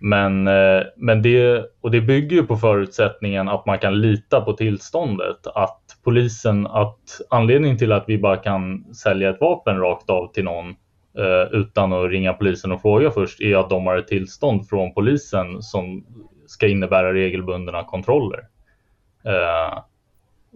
Men, 0.00 0.46
eh, 0.46 0.82
men 0.96 1.22
det, 1.22 1.64
och 1.80 1.90
det 1.90 2.00
bygger 2.00 2.36
ju 2.36 2.42
på 2.42 2.56
förutsättningen 2.56 3.48
att 3.48 3.66
man 3.66 3.78
kan 3.78 4.00
lita 4.00 4.40
på 4.40 4.52
tillståndet. 4.52 5.46
Att 5.46 5.79
polisen, 6.04 6.66
att 6.66 7.20
anledningen 7.30 7.78
till 7.78 7.92
att 7.92 8.04
vi 8.06 8.18
bara 8.18 8.36
kan 8.36 8.94
sälja 8.94 9.30
ett 9.30 9.40
vapen 9.40 9.78
rakt 9.78 10.10
av 10.10 10.32
till 10.32 10.44
någon 10.44 10.74
Eh, 11.18 11.52
utan 11.52 11.92
att 11.92 12.10
ringa 12.10 12.32
polisen 12.32 12.72
och 12.72 12.82
fråga 12.82 13.10
först 13.10 13.40
är 13.40 13.56
att 13.56 13.70
de 13.70 13.86
har 13.86 13.96
ett 13.96 14.08
tillstånd 14.08 14.68
från 14.68 14.94
polisen 14.94 15.62
som 15.62 16.04
ska 16.46 16.68
innebära 16.68 17.12
regelbundna 17.12 17.84
kontroller. 17.84 18.40
Eh, 19.24 19.78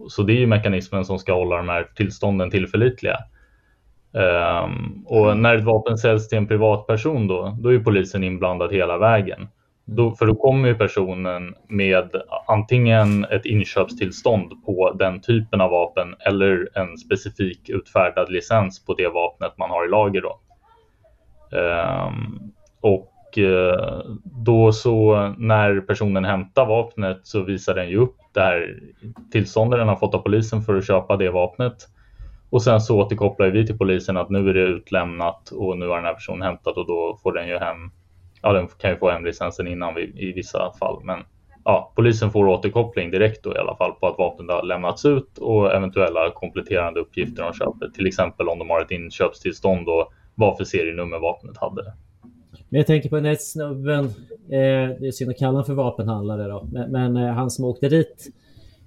så 0.07 0.23
det 0.23 0.33
är 0.33 0.37
ju 0.37 0.47
mekanismen 0.47 1.05
som 1.05 1.19
ska 1.19 1.33
hålla 1.33 1.57
de 1.57 1.69
här 1.69 1.87
tillstånden 1.95 2.51
tillförlitliga. 2.51 3.17
Um, 4.11 5.05
och 5.07 5.37
när 5.37 5.55
ett 5.57 5.63
vapen 5.63 5.97
säljs 5.97 6.27
till 6.27 6.37
en 6.37 6.47
privatperson 6.47 7.27
då, 7.27 7.57
då 7.59 7.73
är 7.73 7.79
polisen 7.79 8.23
inblandad 8.23 8.73
hela 8.73 8.97
vägen. 8.97 9.47
Då, 9.85 10.11
för 10.11 10.25
då 10.25 10.35
kommer 10.35 10.67
ju 10.67 10.75
personen 10.75 11.55
med 11.67 12.09
antingen 12.47 13.25
ett 13.25 13.45
inköpstillstånd 13.45 14.65
på 14.65 14.91
den 14.91 15.21
typen 15.21 15.61
av 15.61 15.71
vapen 15.71 16.15
eller 16.19 16.69
en 16.73 16.97
specifik 16.97 17.69
utfärdad 17.69 18.31
licens 18.31 18.85
på 18.85 18.93
det 18.93 19.07
vapnet 19.07 19.57
man 19.57 19.69
har 19.69 19.85
i 19.85 19.89
lager. 19.89 20.21
Då. 20.21 20.39
Um, 21.57 22.51
och 22.81 23.37
eh, 23.37 24.01
då 24.23 24.71
så 24.71 25.27
när 25.37 25.81
personen 25.81 26.25
hämtar 26.25 26.65
vapnet 26.65 27.19
så 27.23 27.41
visar 27.41 27.75
den 27.75 27.89
ju 27.89 27.97
upp 27.97 28.15
det 28.33 28.41
här 28.41 28.79
tillståndet 29.31 29.79
den 29.79 29.87
har 29.87 29.95
fått 29.95 30.15
av 30.15 30.19
polisen 30.19 30.61
för 30.61 30.75
att 30.75 30.87
köpa 30.87 31.17
det 31.17 31.29
vapnet. 31.29 31.75
Och 32.49 32.63
sen 32.63 32.81
så 32.81 32.99
återkopplar 32.99 33.47
vi 33.47 33.67
till 33.67 33.77
polisen 33.77 34.17
att 34.17 34.29
nu 34.29 34.49
är 34.49 34.53
det 34.53 34.61
utlämnat 34.61 35.49
och 35.49 35.77
nu 35.77 35.87
har 35.87 35.95
den 35.95 36.05
här 36.05 36.13
personen 36.13 36.41
hämtat 36.41 36.77
och 36.77 36.87
då 36.87 37.19
får 37.23 37.33
den 37.33 37.47
ju 37.47 37.57
hem, 37.57 37.91
ja 38.45 38.53
den 38.53 38.67
kan 38.67 38.91
ju 38.91 38.97
få 38.97 39.09
hem 39.09 39.25
licensen 39.25 39.67
innan 39.67 39.97
i 39.97 40.33
vissa 40.35 40.71
fall. 40.79 41.03
Men 41.03 41.19
ja, 41.63 41.93
polisen 41.95 42.31
får 42.31 42.47
återkoppling 42.47 43.11
direkt 43.11 43.43
då 43.43 43.55
i 43.55 43.57
alla 43.57 43.75
fall 43.75 43.91
på 43.91 44.07
att 44.07 44.17
vapnet 44.17 44.55
har 44.55 44.63
lämnats 44.63 45.05
ut 45.05 45.37
och 45.37 45.73
eventuella 45.73 46.31
kompletterande 46.31 46.99
uppgifter 46.99 47.43
de 47.43 47.53
köper. 47.53 47.89
Till 47.89 48.07
exempel 48.07 48.49
om 48.49 48.59
de 48.59 48.69
har 48.69 48.81
ett 48.81 48.91
inköpstillstånd 48.91 49.89
och 49.89 50.13
vad 50.35 50.57
för 50.57 50.63
serienummer 50.63 51.19
vapnet 51.19 51.57
hade. 51.57 51.93
Men 52.69 52.77
jag 52.77 52.87
tänker 52.87 53.09
på 53.09 53.15
den 53.15 53.25
här 53.25 53.35
snubben, 53.35 54.05
eh, 54.05 54.99
det 54.99 55.07
är 55.07 55.11
synd 55.11 55.31
att 55.31 55.37
kalla 55.37 55.51
honom 55.51 55.65
för 55.65 55.73
vapenhandlare 55.73 56.47
då, 56.47 56.67
men, 56.71 56.91
men 56.91 57.17
eh, 57.17 57.33
han 57.33 57.49
som 57.49 57.65
åkte 57.65 57.89
dit. 57.89 58.27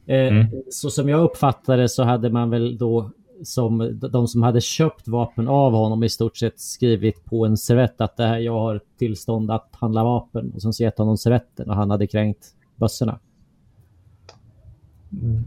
Eh, 0.07 0.29
mm. 0.29 0.47
Så 0.71 0.90
som 0.90 1.09
jag 1.09 1.21
uppfattade 1.21 1.88
så 1.88 2.03
hade 2.03 2.31
man 2.31 2.51
väl 2.51 2.79
då 2.79 3.11
som 3.42 3.98
de 4.12 4.29
som 4.29 4.42
hade 4.42 4.61
köpt 4.61 5.09
vapen 5.09 5.48
av 5.48 5.72
honom 5.72 6.05
i 6.05 6.09
stort 6.09 6.37
sett 6.37 6.61
skrivit 6.61 7.24
på 7.24 7.46
en 7.46 7.57
servett 7.57 8.01
att 8.01 8.16
det 8.16 8.27
här, 8.27 8.38
jag 8.38 8.61
har 8.61 8.81
tillstånd 8.98 9.51
att 9.51 9.68
handla 9.72 10.05
vapen 10.05 10.53
och 10.55 10.62
sen 10.62 10.72
så 10.72 10.83
gett 10.83 10.98
honom 10.98 11.16
servetten 11.16 11.70
och 11.70 11.77
han 11.77 11.90
hade 11.90 12.07
kränkt 12.07 12.46
bössorna. 12.77 13.18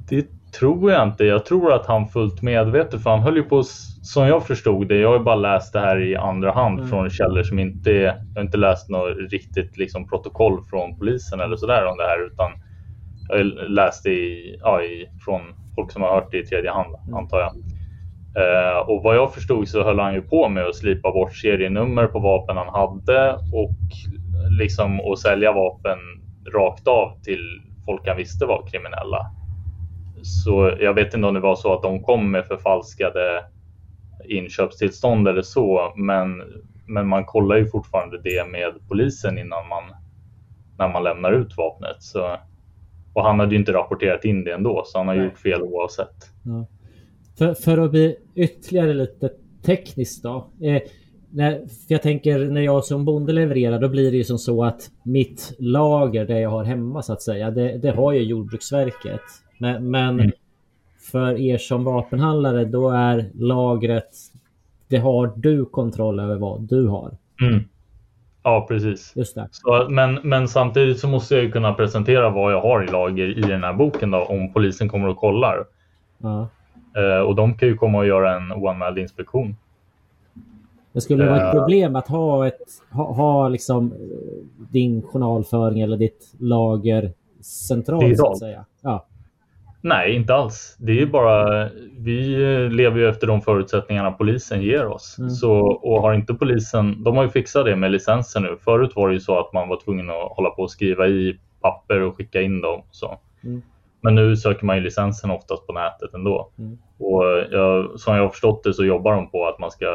Det 0.10 0.28
tror 0.52 0.92
jag 0.92 1.08
inte. 1.08 1.24
Jag 1.24 1.46
tror 1.46 1.74
att 1.74 1.86
han 1.86 2.08
fullt 2.08 2.42
medvetet, 2.42 3.04
för 3.04 3.10
han 3.10 3.20
höll 3.20 3.36
ju 3.36 3.44
på, 3.44 3.64
som 4.02 4.28
jag 4.28 4.48
förstod 4.48 4.88
det, 4.88 4.98
jag 4.98 5.10
har 5.10 5.18
ju 5.18 5.24
bara 5.24 5.36
läst 5.36 5.74
det 5.74 5.80
här 5.80 6.02
i 6.02 6.16
andra 6.16 6.52
hand 6.52 6.80
mm. 6.80 6.90
från 6.90 7.10
källor 7.10 7.44
som 7.44 7.60
inte, 7.60 7.92
jag 7.92 8.16
har 8.36 8.42
inte 8.42 8.58
läst 8.58 8.90
något 8.90 9.18
riktigt 9.32 9.78
liksom, 9.78 10.08
protokoll 10.08 10.64
från 10.70 10.98
polisen 10.98 11.40
eller 11.40 11.56
sådär 11.56 11.86
om 11.86 11.98
det 11.98 12.04
här, 12.04 12.28
utan 12.28 12.52
jag 13.30 13.70
läste 13.70 14.10
i, 14.10 14.58
ja, 14.62 14.82
i, 14.82 15.10
från 15.26 15.42
folk 15.76 15.92
som 15.92 16.02
har 16.02 16.16
hört 16.16 16.32
det 16.32 16.38
i 16.38 16.46
tredje 16.46 16.72
hand, 16.72 16.96
mm. 17.04 17.16
antar 17.16 17.40
jag. 17.40 17.52
Uh, 18.38 18.90
och 18.90 19.04
vad 19.04 19.16
jag 19.16 19.34
förstod 19.34 19.68
så 19.68 19.84
höll 19.84 20.00
han 20.00 20.14
ju 20.14 20.22
på 20.22 20.50
med 20.50 20.66
att 20.66 20.76
slipa 20.76 21.12
bort 21.12 21.36
serienummer 21.36 22.08
på 22.08 22.20
vapen 22.20 22.58
han 22.58 22.70
hade 22.70 23.34
och 23.34 23.76
liksom 24.60 25.00
att 25.12 25.20
sälja 25.20 25.52
vapen 25.52 25.98
rakt 26.54 26.88
av 26.88 27.22
till 27.24 27.62
folk 27.86 28.08
han 28.08 28.18
visste 28.18 28.46
var 28.46 28.68
kriminella. 28.68 29.32
Så 30.24 30.78
jag 30.80 30.94
vet 30.94 31.14
inte 31.14 31.28
om 31.28 31.34
det 31.34 31.40
var 31.40 31.56
så 31.56 31.74
att 31.74 31.82
de 31.82 32.04
kom 32.04 32.32
med 32.32 32.46
förfalskade 32.46 33.46
inköpstillstånd 34.26 35.28
eller 35.28 35.42
så, 35.42 35.94
men, 35.96 36.44
men 36.88 37.08
man 37.08 37.26
kollar 37.26 37.56
ju 37.56 37.68
fortfarande 37.68 38.22
det 38.22 38.48
med 38.48 38.74
polisen 38.88 39.38
innan 39.38 39.68
man, 39.68 39.84
när 40.78 40.88
man 40.94 41.04
lämnar 41.04 41.32
ut 41.32 41.58
vapnet. 41.58 42.04
Så, 42.04 42.38
och 43.14 43.24
han 43.24 43.40
hade 43.40 43.52
ju 43.52 43.60
inte 43.60 43.74
rapporterat 43.74 44.26
in 44.26 44.44
det 44.44 44.52
ändå, 44.52 44.84
så 44.86 44.98
han 44.98 45.08
har 45.08 45.16
Nej. 45.16 45.26
gjort 45.26 45.38
fel 45.38 45.62
oavsett. 45.62 46.16
Ja. 46.44 46.66
För, 47.38 47.54
för 47.54 47.78
att 47.78 47.92
bli 47.92 48.16
ytterligare 48.36 48.94
lite 48.94 49.30
tekniskt 49.66 50.24
då. 50.24 50.48
Eh, 50.62 50.82
när, 51.30 51.62
jag 51.88 52.02
tänker 52.02 52.40
när 52.40 52.62
jag 52.62 52.86
som 52.86 53.06
bonde 53.06 53.34
levererar 53.34 53.80
då 53.80 53.90
blir 53.90 54.12
det 54.12 54.18
ju 54.18 54.24
som 54.24 54.38
så 54.38 54.64
att 54.64 54.92
mitt 55.04 55.56
lager, 55.60 56.26
det 56.26 56.40
jag 56.40 56.50
har 56.50 56.64
hemma 56.64 57.02
så 57.02 57.14
att 57.14 57.22
säga, 57.22 57.52
det, 57.52 57.78
det 57.78 57.92
har 57.92 58.12
ju 58.12 58.20
Jordbruksverket. 58.24 59.22
Men, 59.58 59.92
men 59.92 60.20
Mm. 60.20 60.32
för 61.12 61.40
er 61.40 61.58
som 61.58 61.84
vapenhandlare 61.84 62.66
då 62.66 62.90
är 62.90 63.30
lagret, 63.34 64.10
det 64.88 64.98
har 64.98 65.34
du 65.36 65.66
kontroll 65.66 66.20
över 66.20 66.36
vad 66.36 66.62
du 66.62 66.88
har. 66.88 67.18
Mm. 67.42 67.64
Ja, 68.44 68.66
precis. 68.70 69.14
Just 69.16 69.36
det. 69.36 69.48
Så, 69.52 69.88
men, 69.90 70.20
men 70.24 70.48
samtidigt 70.48 71.00
så 71.00 71.08
måste 71.08 71.36
jag 71.36 71.44
ju 71.44 71.52
kunna 71.52 71.74
presentera 71.74 72.30
vad 72.30 72.54
jag 72.54 72.62
har 72.62 72.84
i 72.84 72.88
lager 72.88 73.38
i 73.38 73.42
den 73.42 73.64
här 73.64 73.74
boken 73.74 74.12
då, 74.12 74.26
om 74.26 74.54
polisen 74.54 74.90
kommer 74.90 75.08
och 75.08 75.18
kollar. 75.18 75.66
Ja. 76.18 76.48
Eh, 76.98 77.20
och 77.22 77.36
de 77.36 77.54
kan 77.54 77.68
ju 77.68 77.78
komma 77.78 77.98
och 77.98 78.08
göra 78.08 78.36
en 78.36 78.52
oanmäld 78.52 78.98
inspektion. 78.98 79.56
Det 80.94 81.02
skulle 81.02 81.26
vara 81.26 81.38
ett 81.38 81.56
Eh. 81.56 81.60
problem 81.62 81.96
att 81.96 82.08
ha, 82.08 82.48
ett, 82.48 82.60
ha, 82.92 83.14
ha 83.14 83.50
liksom 83.50 83.92
eh, 83.92 83.98
din 84.72 85.02
journalföring 85.02 85.82
eller 85.82 85.98
ditt 85.98 86.34
lager 86.40 87.14
centralt 87.42 88.18
så 88.18 88.32
att 88.32 88.40
säga. 88.40 88.66
Ja. 88.82 89.06
Nej, 89.84 90.16
inte 90.16 90.34
alls. 90.36 90.76
Det 90.80 91.02
är 91.02 91.06
bara, 91.06 91.70
vi 91.98 92.22
lever 92.70 93.00
ju 93.00 93.10
efter 93.10 93.28
de 93.28 93.42
förutsättningarna 93.42 94.12
polisen 94.12 94.62
ger 94.62 94.88
oss. 94.88 95.16
Mm. 95.20 95.30
Så, 95.30 95.52
och 95.62 96.02
har 96.02 96.14
inte 96.14 96.34
polisen, 96.34 97.04
de 97.04 97.18
har 97.18 97.24
ju 97.24 97.30
fixat 97.30 97.66
det 97.66 97.76
med 97.76 97.92
licenser 97.92 98.40
nu. 98.40 98.58
Förut 98.64 98.92
var 98.96 99.08
det 99.08 99.14
ju 99.14 99.20
så 99.20 99.40
att 99.40 99.54
man 99.54 99.70
var 99.70 99.80
tvungen 99.86 100.10
att 100.10 100.32
hålla 100.32 100.50
på 100.50 100.62
och 100.62 100.72
skriva 100.72 101.08
i 101.08 101.40
papper 101.62 102.02
och 102.02 102.16
skicka 102.18 102.42
in 102.42 102.62
dem. 102.62 102.80
och 102.80 102.86
Så. 102.92 103.18
Mm. 103.44 103.62
Men 104.02 104.16
nu 104.16 104.36
söker 104.36 104.66
man 104.66 104.76
ju 104.76 104.84
licensen 104.84 105.32
oftast 105.32 105.68
på 105.68 105.74
nätet 105.74 106.14
ändå. 106.14 106.52
Mm. 106.58 106.78
Och 107.00 107.24
jag, 107.52 108.00
som 108.00 108.16
jag 108.16 108.24
har 108.24 108.30
förstått 108.30 108.64
det 108.64 108.74
så 108.74 108.86
jobbar 108.86 109.14
de 109.14 109.32
på 109.32 109.48
att 109.48 109.60
man 109.60 109.72
ska, 109.72 109.86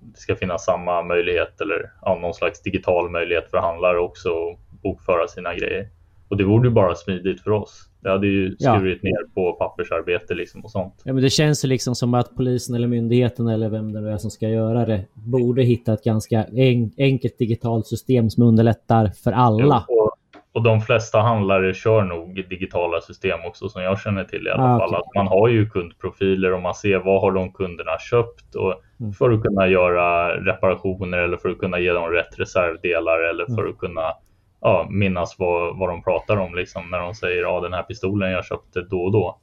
det 0.00 0.20
ska 0.20 0.36
finnas 0.36 0.64
samma 0.64 1.02
möjlighet 1.02 1.60
eller 1.60 1.92
ja, 2.02 2.18
någon 2.22 2.34
slags 2.34 2.62
digital 2.62 3.10
möjlighet 3.10 3.50
för 3.50 3.58
handlare 3.58 3.98
också 3.98 4.28
att 4.28 4.82
bokföra 4.82 5.28
sina 5.28 5.54
grejer. 5.54 5.88
Och 6.28 6.36
det 6.36 6.44
vore 6.44 6.68
ju 6.68 6.74
bara 6.74 6.94
smidigt 6.94 7.40
för 7.40 7.50
oss. 7.50 7.86
Det 8.02 8.10
hade 8.10 8.26
ju 8.26 8.56
Ja. 8.58 8.76
skurit 8.76 9.02
ner 9.02 9.34
på 9.34 9.52
pappersarbete 9.52 10.34
liksom 10.34 10.64
och 10.64 10.70
sånt. 10.70 10.94
Ja, 11.04 11.12
men 11.12 11.22
det 11.22 11.30
känns 11.30 11.64
ju 11.64 11.68
liksom 11.68 11.94
som 11.94 12.14
att 12.14 12.36
polisen 12.36 12.74
eller 12.74 12.88
myndigheten 12.88 13.48
eller 13.48 13.68
vem 13.68 13.92
det 13.92 14.00
nu 14.00 14.10
är 14.10 14.16
som 14.16 14.30
ska 14.30 14.48
göra 14.48 14.86
det 14.86 15.04
borde 15.14 15.62
hitta 15.62 15.92
ett 15.92 16.04
ganska 16.04 16.44
en, 16.44 16.90
enkelt 16.98 17.38
digitalt 17.38 17.86
system 17.86 18.30
som 18.30 18.42
underlättar 18.42 19.06
för 19.24 19.32
alla. 19.32 19.84
Jo, 19.88 20.09
Och, 20.52 20.62
de 20.62 20.80
flesta 20.80 21.20
handlare 21.20 21.74
kör 21.74 22.02
nog 22.02 22.34
digitala 22.48 23.00
system 23.00 23.38
också 23.46 23.68
som 23.68 23.82
jag 23.82 24.00
känner 24.00 24.24
till 24.24 24.46
i 24.46 24.50
alla 24.50 24.62
Ah, 24.74 24.78
fall. 24.78 24.88
okej. 24.88 24.98
Att 24.98 25.14
man 25.14 25.26
har 25.26 25.48
ju 25.48 25.70
kundprofiler 25.70 26.52
och 26.52 26.62
man 26.62 26.74
ser 26.74 26.98
vad 26.98 27.20
har 27.20 27.32
de 27.32 27.52
kunderna 27.52 27.98
köpt 27.98 28.54
och 28.54 28.74
Mm. 29.00 29.12
för 29.12 29.30
att 29.30 29.42
kunna 29.42 29.68
göra 29.68 30.36
reparationer 30.36 31.18
eller 31.18 31.36
för 31.36 31.48
att 31.48 31.58
kunna 31.58 31.78
ge 31.78 31.92
dem 31.92 32.10
rätt 32.10 32.38
reservdelar 32.40 33.20
eller 33.30 33.44
för 33.46 33.58
Mm. 33.60 33.70
att 33.70 33.78
kunna 33.78 34.12
ja, 34.60 34.86
minnas 34.90 35.36
vad, 35.38 35.78
vad 35.78 35.88
de 35.88 36.02
pratar 36.02 36.36
om 36.36 36.54
liksom, 36.54 36.90
när 36.90 36.98
de 36.98 37.14
säger 37.14 37.42
ja, 37.42 37.60
den 37.60 37.72
här 37.72 37.82
pistolen 37.82 38.30
jag 38.32 38.44
köpte 38.44 38.80
då 38.80 39.02
och 39.04 39.12
då. 39.12 39.38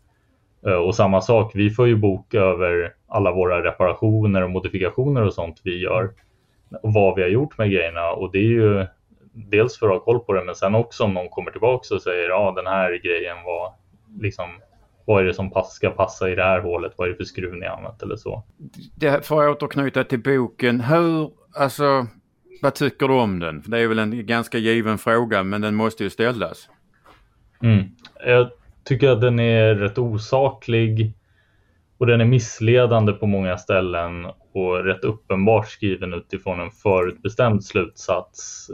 Eh, 0.67 0.73
Och 0.75 0.95
samma 0.95 1.21
sak, 1.21 1.51
vi 1.55 1.69
får 1.69 1.87
ju 1.87 1.95
bok 1.95 2.33
över 2.33 2.93
alla 3.07 3.31
våra 3.31 3.63
reparationer 3.63 4.43
och 4.43 4.49
modifikationer 4.49 5.23
och 5.25 5.33
sånt 5.33 5.61
vi 5.63 5.81
gör. 5.83 6.09
Och 6.83 6.93
vad 6.93 7.15
vi 7.15 7.21
har 7.21 7.29
gjort 7.29 7.57
med 7.57 7.71
grejerna 7.71 8.11
och 8.11 8.31
det 8.31 8.37
är 8.39 8.41
ju 8.41 8.85
dels 9.49 9.79
för 9.79 9.85
att 9.85 9.93
ha 9.93 9.99
koll 9.99 10.19
på 10.19 10.33
det 10.33 10.43
men 10.45 10.55
sen 10.55 10.75
också 10.75 11.03
om 11.03 11.13
någon 11.13 11.29
kommer 11.29 11.51
tillbaka 11.51 11.95
och 11.95 12.01
säger 12.01 12.29
ja 12.29 12.53
den 12.55 12.67
här 12.67 13.01
grejen 13.03 13.37
var 13.45 13.73
liksom 14.21 14.49
vad 15.05 15.21
är 15.21 15.25
det 15.25 15.33
som 15.33 15.51
ska 15.65 15.89
passa 15.89 16.29
i 16.29 16.35
det 16.35 16.43
här 16.43 16.59
hålet? 16.59 16.93
Vad 16.95 17.07
är 17.07 17.11
det 17.11 17.17
för 17.17 17.23
skruv 17.23 17.53
ni 17.53 17.65
använt 17.65 18.03
eller 18.03 18.15
så? 18.15 18.43
Det, 18.95 19.25
för 19.25 19.49
att 19.49 19.63
återknyta 19.63 20.03
till 20.03 20.23
boken, 20.23 20.81
hur, 20.81 21.31
alltså, 21.55 22.07
vad 22.61 22.75
tycker 22.75 23.07
du 23.07 23.13
om 23.13 23.39
den? 23.39 23.61
För 23.61 23.71
Det 23.71 23.79
är 23.79 23.87
väl 23.87 23.99
en 23.99 24.25
ganska 24.25 24.57
given 24.57 24.97
fråga 24.97 25.43
men 25.43 25.61
den 25.61 25.75
måste 25.75 26.03
ju 26.03 26.09
ställas. 26.09 26.69
Mm. 27.63 27.83
Jag 28.25 28.49
tycker 28.83 29.09
att 29.09 29.21
den 29.21 29.39
är 29.39 29.75
rätt 29.75 29.97
osaklig 29.97 31.13
och 31.97 32.05
den 32.05 32.21
är 32.21 32.25
missledande 32.25 33.13
på 33.13 33.27
många 33.27 33.57
ställen 33.57 34.25
och 34.53 34.85
rätt 34.85 35.03
uppenbart 35.03 35.67
skriven 35.67 36.13
utifrån 36.13 36.59
en 36.59 36.71
förutbestämd 36.71 37.63
slutsats. 37.63 38.69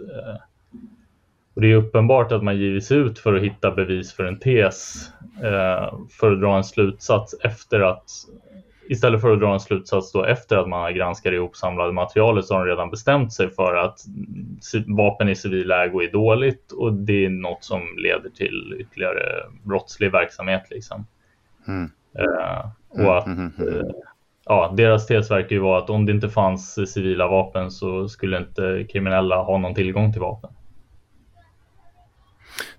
Och 1.54 1.62
det 1.62 1.72
är 1.72 1.76
uppenbart 1.76 2.32
att 2.32 2.44
man 2.44 2.58
givits 2.58 2.92
ut 2.92 3.20
för 3.20 3.34
att 3.34 3.44
hitta 3.44 3.72
bevis 3.72 4.14
för 4.14 4.24
en 4.24 4.40
tes 4.40 5.10
eh, 5.44 5.94
för 6.20 6.32
att 6.32 6.42
dra 6.42 6.58
en 6.58 6.64
slutsats 6.64 7.36
efter 7.44 7.80
att 7.80 8.10
istället 8.90 9.22
för 9.22 9.34
att 9.34 9.40
dra 9.40 9.54
en 9.54 9.60
slutsats 9.60 10.12
då 10.12 10.24
efter 10.26 10.58
att 10.58 10.70
man 10.70 10.82
har 10.82 10.92
granskat 10.92 11.32
det 11.32 11.36
ihopsamlade 11.36 11.94
materialet 11.94 12.46
så 12.46 12.54
har 12.54 12.66
de 12.66 12.70
redan 12.70 12.90
bestämt 12.90 13.34
sig 13.34 13.50
för 13.50 13.76
att 13.76 14.00
vapen 14.88 15.30
i 15.30 15.36
civil 15.36 15.72
ägo 15.72 16.02
är 16.04 16.12
dåligt 16.12 16.72
och 16.72 16.94
det 16.94 17.26
är 17.26 17.30
något 17.30 17.64
som 17.64 17.82
leder 17.98 18.30
till 18.30 18.76
ytterligare 18.80 19.24
brottslig 19.64 20.12
verksamhet. 20.12 20.64
Liksom. 20.70 21.06
Mm. 21.68 21.90
Eh, 22.18 22.66
och 22.90 23.18
att 23.18 23.26
Mm, 23.26 23.40
mm, 23.40 23.54
mm. 23.60 23.80
eh, 23.80 23.92
ja, 24.46 24.74
deras 24.78 25.08
tes 25.08 25.32
verkar 25.32 25.56
ju 25.56 25.62
vara 25.62 25.80
att 25.80 25.90
om 25.90 26.06
det 26.06 26.12
inte 26.12 26.30
fanns 26.30 26.92
civila 26.94 27.28
vapen 27.28 27.72
så 27.72 28.10
skulle 28.10 28.38
inte 28.38 28.86
kriminella 28.90 29.44
ha 29.44 29.58
någon 29.58 29.76
tillgång 29.76 30.12
till 30.12 30.22
vapen. 30.22 30.50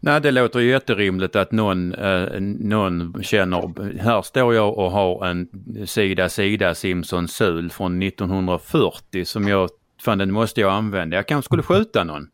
Nej, 0.00 0.20
det 0.20 0.30
låter 0.30 0.60
ju 0.60 0.70
jätterimligt 0.70 1.36
att 1.36 1.52
någon, 1.52 1.94
eh, 1.94 2.40
någon 2.40 3.22
känner, 3.22 3.98
här 4.02 4.22
står 4.22 4.54
jag 4.54 4.78
och 4.78 4.90
har 4.90 5.26
en 5.26 5.48
sida 5.86 6.28
sida 6.28 6.74
Simpson 6.74 7.28
Sul 7.28 7.70
från 7.70 8.02
1940 8.02 9.24
som 9.24 9.48
jag, 9.48 9.70
fan 10.00 10.18
den 10.18 10.32
måste 10.32 10.60
jag 10.60 10.72
använda. 10.72 11.16
Jag 11.16 11.28
kanske 11.28 11.46
skulle 11.46 11.62
skjuta 11.62 12.04
någon. 12.04 12.28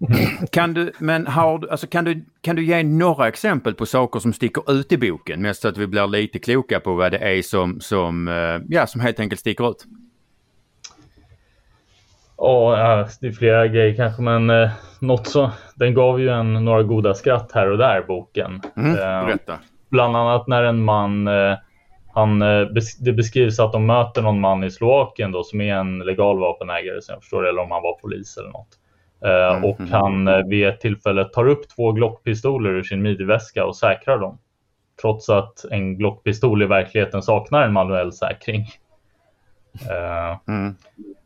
Kan 0.52 0.74
du, 0.74 0.92
men 0.98 1.26
har 1.26 1.68
alltså 1.70 1.86
kan 1.86 2.04
du, 2.04 2.24
kan 2.40 2.56
du 2.56 2.64
ge 2.64 2.82
några 2.82 3.28
exempel 3.28 3.74
på 3.74 3.86
saker 3.86 4.20
som 4.20 4.32
sticker 4.32 4.72
ut 4.72 4.92
i 4.92 4.98
boken? 4.98 5.42
Mest 5.42 5.62
så 5.62 5.68
att 5.68 5.78
vi 5.78 5.86
blir 5.86 6.06
lite 6.06 6.38
kloka 6.38 6.80
på 6.80 6.94
vad 6.94 7.12
det 7.12 7.18
är 7.18 7.42
som, 7.42 7.80
som, 7.80 8.28
eh, 8.28 8.66
ja, 8.68 8.86
som 8.86 9.00
helt 9.00 9.20
enkelt 9.20 9.40
sticker 9.40 9.70
ut. 9.70 9.86
Ja, 12.42 13.06
det 13.20 13.26
är 13.26 13.32
flera 13.32 13.66
grejer 13.66 13.96
kanske, 13.96 14.22
men 14.22 14.50
eh, 14.50 14.70
något 15.00 15.26
så. 15.26 15.50
Den 15.74 15.94
gav 15.94 16.20
ju 16.20 16.28
en 16.28 16.64
några 16.64 16.82
goda 16.82 17.14
skratt 17.14 17.52
här 17.54 17.70
och 17.70 17.78
där, 17.78 18.02
boken. 18.02 18.60
Mm, 18.76 18.90
Eh, 18.92 19.26
berätta. 19.26 19.58
bland 19.90 20.16
annat 20.16 20.46
när 20.46 20.62
en 20.62 20.84
man, 20.84 21.28
eh, 21.28 21.54
han, 22.14 22.42
eh, 22.42 22.66
det 23.00 23.12
beskrivs 23.12 23.60
att 23.60 23.72
de 23.72 23.86
möter 23.86 24.22
någon 24.22 24.40
man 24.40 24.64
i 24.64 24.70
Slovakien 24.70 25.32
då 25.32 25.44
som 25.44 25.60
är 25.60 25.74
en 25.74 25.98
legal 25.98 26.38
vapenägare 26.38 27.00
som 27.02 27.12
jag 27.12 27.22
förstår 27.22 27.42
det, 27.42 27.48
eller 27.48 27.62
om 27.62 27.70
han 27.70 27.82
var 27.82 27.98
polis 28.00 28.36
eller 28.36 28.50
något. 28.50 28.76
Eh, 29.24 29.56
Mm, 29.56 29.64
och 29.64 29.80
mm. 29.80 29.92
han 29.92 30.28
eh, 30.28 30.46
vid 30.46 30.66
ett 30.66 30.80
tillfälle 30.80 31.24
tar 31.24 31.48
upp 31.48 31.68
två 31.68 31.92
Glockpistoler 31.92 32.70
ur 32.70 32.82
sin 32.82 33.02
midjeväska 33.02 33.64
och 33.66 33.76
säkrar 33.76 34.18
dem. 34.18 34.38
Trots 35.00 35.28
att 35.28 35.64
en 35.70 35.98
Glockpistol 35.98 36.62
i 36.62 36.66
verkligheten 36.66 37.22
saknar 37.22 37.62
en 37.62 37.72
manuell 37.72 38.12
säkring. 38.12 38.66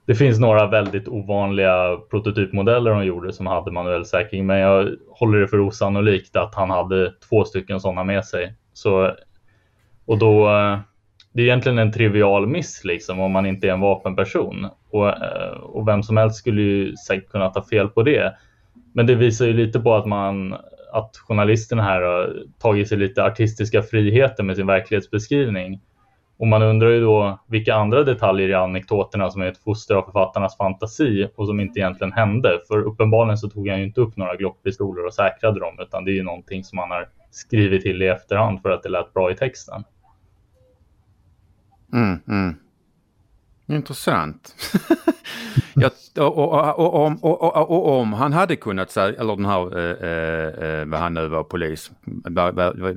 Det 0.07 0.15
finns 0.15 0.41
några 0.41 0.67
väldigt 0.67 1.09
ovanliga 1.09 1.97
prototypmodeller 2.11 2.91
de 2.91 3.05
gjorde 3.05 3.33
som 3.33 3.47
hade 3.47 3.71
manuell 3.71 4.05
säkring, 4.05 4.47
men 4.47 4.59
jag 4.59 4.89
håller 5.09 5.39
det 5.39 5.49
för 5.49 5.61
osannolikt 5.61 6.37
att 6.37 6.55
han 6.55 6.71
hade 6.71 7.13
två 7.29 7.45
stycken 7.45 7.81
sådana 7.81 8.05
med 8.05 8.25
sig. 8.25 8.55
Så, 8.73 9.13
och 10.07 10.19
då, 10.19 10.49
eh, 10.49 10.79
det 11.33 11.43
är 11.43 11.47
egentligen 11.47 11.79
en 11.79 11.93
trivial 11.93 12.47
miss 12.47 12.85
liksom 12.85 13.21
om 13.21 13.33
man 13.33 13.47
inte 13.47 13.69
är 13.69 13.73
en 13.73 13.81
vapenperson. 13.81 14.67
Och, 14.91 15.09
eh, 15.09 15.57
och 15.63 15.89
vem 15.89 16.03
som 16.03 16.17
helst 16.17 16.37
skulle 16.37 16.63
ju 16.63 16.97
säkert 16.97 17.31
kunna 17.31 17.51
ta 17.51 17.63
fel 17.63 17.89
på 17.89 18.03
det. 18.03 18.35
Men 18.93 19.07
det 19.07 19.15
visar 19.15 19.47
ju 19.47 19.53
lite 19.53 19.81
på 19.81 19.95
att 19.95 20.07
man 20.07 20.57
att 20.95 21.17
journalisterna 21.17 21.83
här 21.83 22.03
har 22.03 22.37
tagit 22.59 22.89
sig 22.89 22.99
lite 22.99 23.25
artistiska 23.25 23.83
friheter 23.83 24.43
med 24.43 24.57
sin 24.57 24.67
verklighetsbeskrivning. 24.67 25.81
Och 26.45 26.49
man 26.49 26.63
undrar 26.63 26.89
ju 26.89 27.01
då 27.01 27.39
vilka 27.47 27.75
andra 27.75 28.03
detaljer 28.03 28.49
i 28.49 28.55
anekdoterna 28.55 29.31
som 29.31 29.43
är 29.43 29.47
ett 29.47 29.63
foster 29.63 29.95
av 29.95 30.03
författarnas 30.03 30.57
fantasi 30.57 31.29
och 31.37 31.47
som 31.47 31.61
inte 31.61 31.81
egentligen 31.81 32.13
hände. 32.13 32.61
För 32.69 32.79
uppenbarligen 32.79 33.39
så 33.39 33.51
tog 33.51 33.69
han 33.69 33.79
ju 33.79 33.85
inte 33.85 34.01
upp 34.01 34.17
några 34.17 34.37
Glockpistoler 34.37 35.07
och 35.07 35.15
säkrade 35.15 35.61
dem 35.61 35.77
utan 35.81 36.05
det 36.05 36.11
är 36.11 36.15
ju 36.15 36.23
någonting 36.23 36.65
som 36.65 36.79
han 36.79 36.91
har 36.91 37.09
skrivit 37.31 37.83
till 37.83 38.03
i 38.03 38.07
efterhand 38.07 38.63
för 38.63 38.71
att 38.71 38.83
det 38.83 38.89
lät 38.89 39.15
bra 39.15 39.31
i 39.31 39.37
texten. 39.37 39.85
Mm, 41.93 42.19
mm. 42.29 42.55
Intressant. 43.67 44.55
jag, 45.75 45.93
och, 46.19 46.39
och, 46.39 46.79
och, 46.79 47.07
om- 47.07 47.17
och, 47.17 47.43
och, 47.43 47.71
och 47.71 48.01
om 48.01 48.13
han 48.13 48.33
hade 48.33 48.57
kunnat 48.57 48.91
säga, 48.91 49.21
eller 49.21 49.37
den 49.37 49.45
här, 49.45 49.79
eh, 49.79 50.09
eh, 50.09 50.81
eh 50.81 50.87
vad 50.87 51.01
han 51.01 51.15
nu 51.15 51.29
var, 51.29 51.45
polis, 51.45 51.91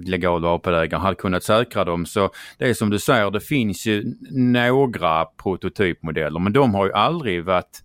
legal 0.04 0.42
vapenägare, 0.42 1.02
hade 1.02 1.16
kunnat 1.16 1.44
säkra 1.44 1.84
dem 1.84 2.06
så 2.06 2.30
det 2.58 2.70
är 2.70 2.74
som 2.74 2.90
du 2.90 3.00
säger, 3.00 3.32
det 3.32 3.40
finns 3.40 3.86
ju 3.86 4.16
några 4.32 5.26
prototypmodeller 5.26 6.40
men 6.40 6.54
de 6.54 6.76
har 6.76 6.86
ju 6.86 6.94
aldrig 6.94 7.44
varit 7.46 7.84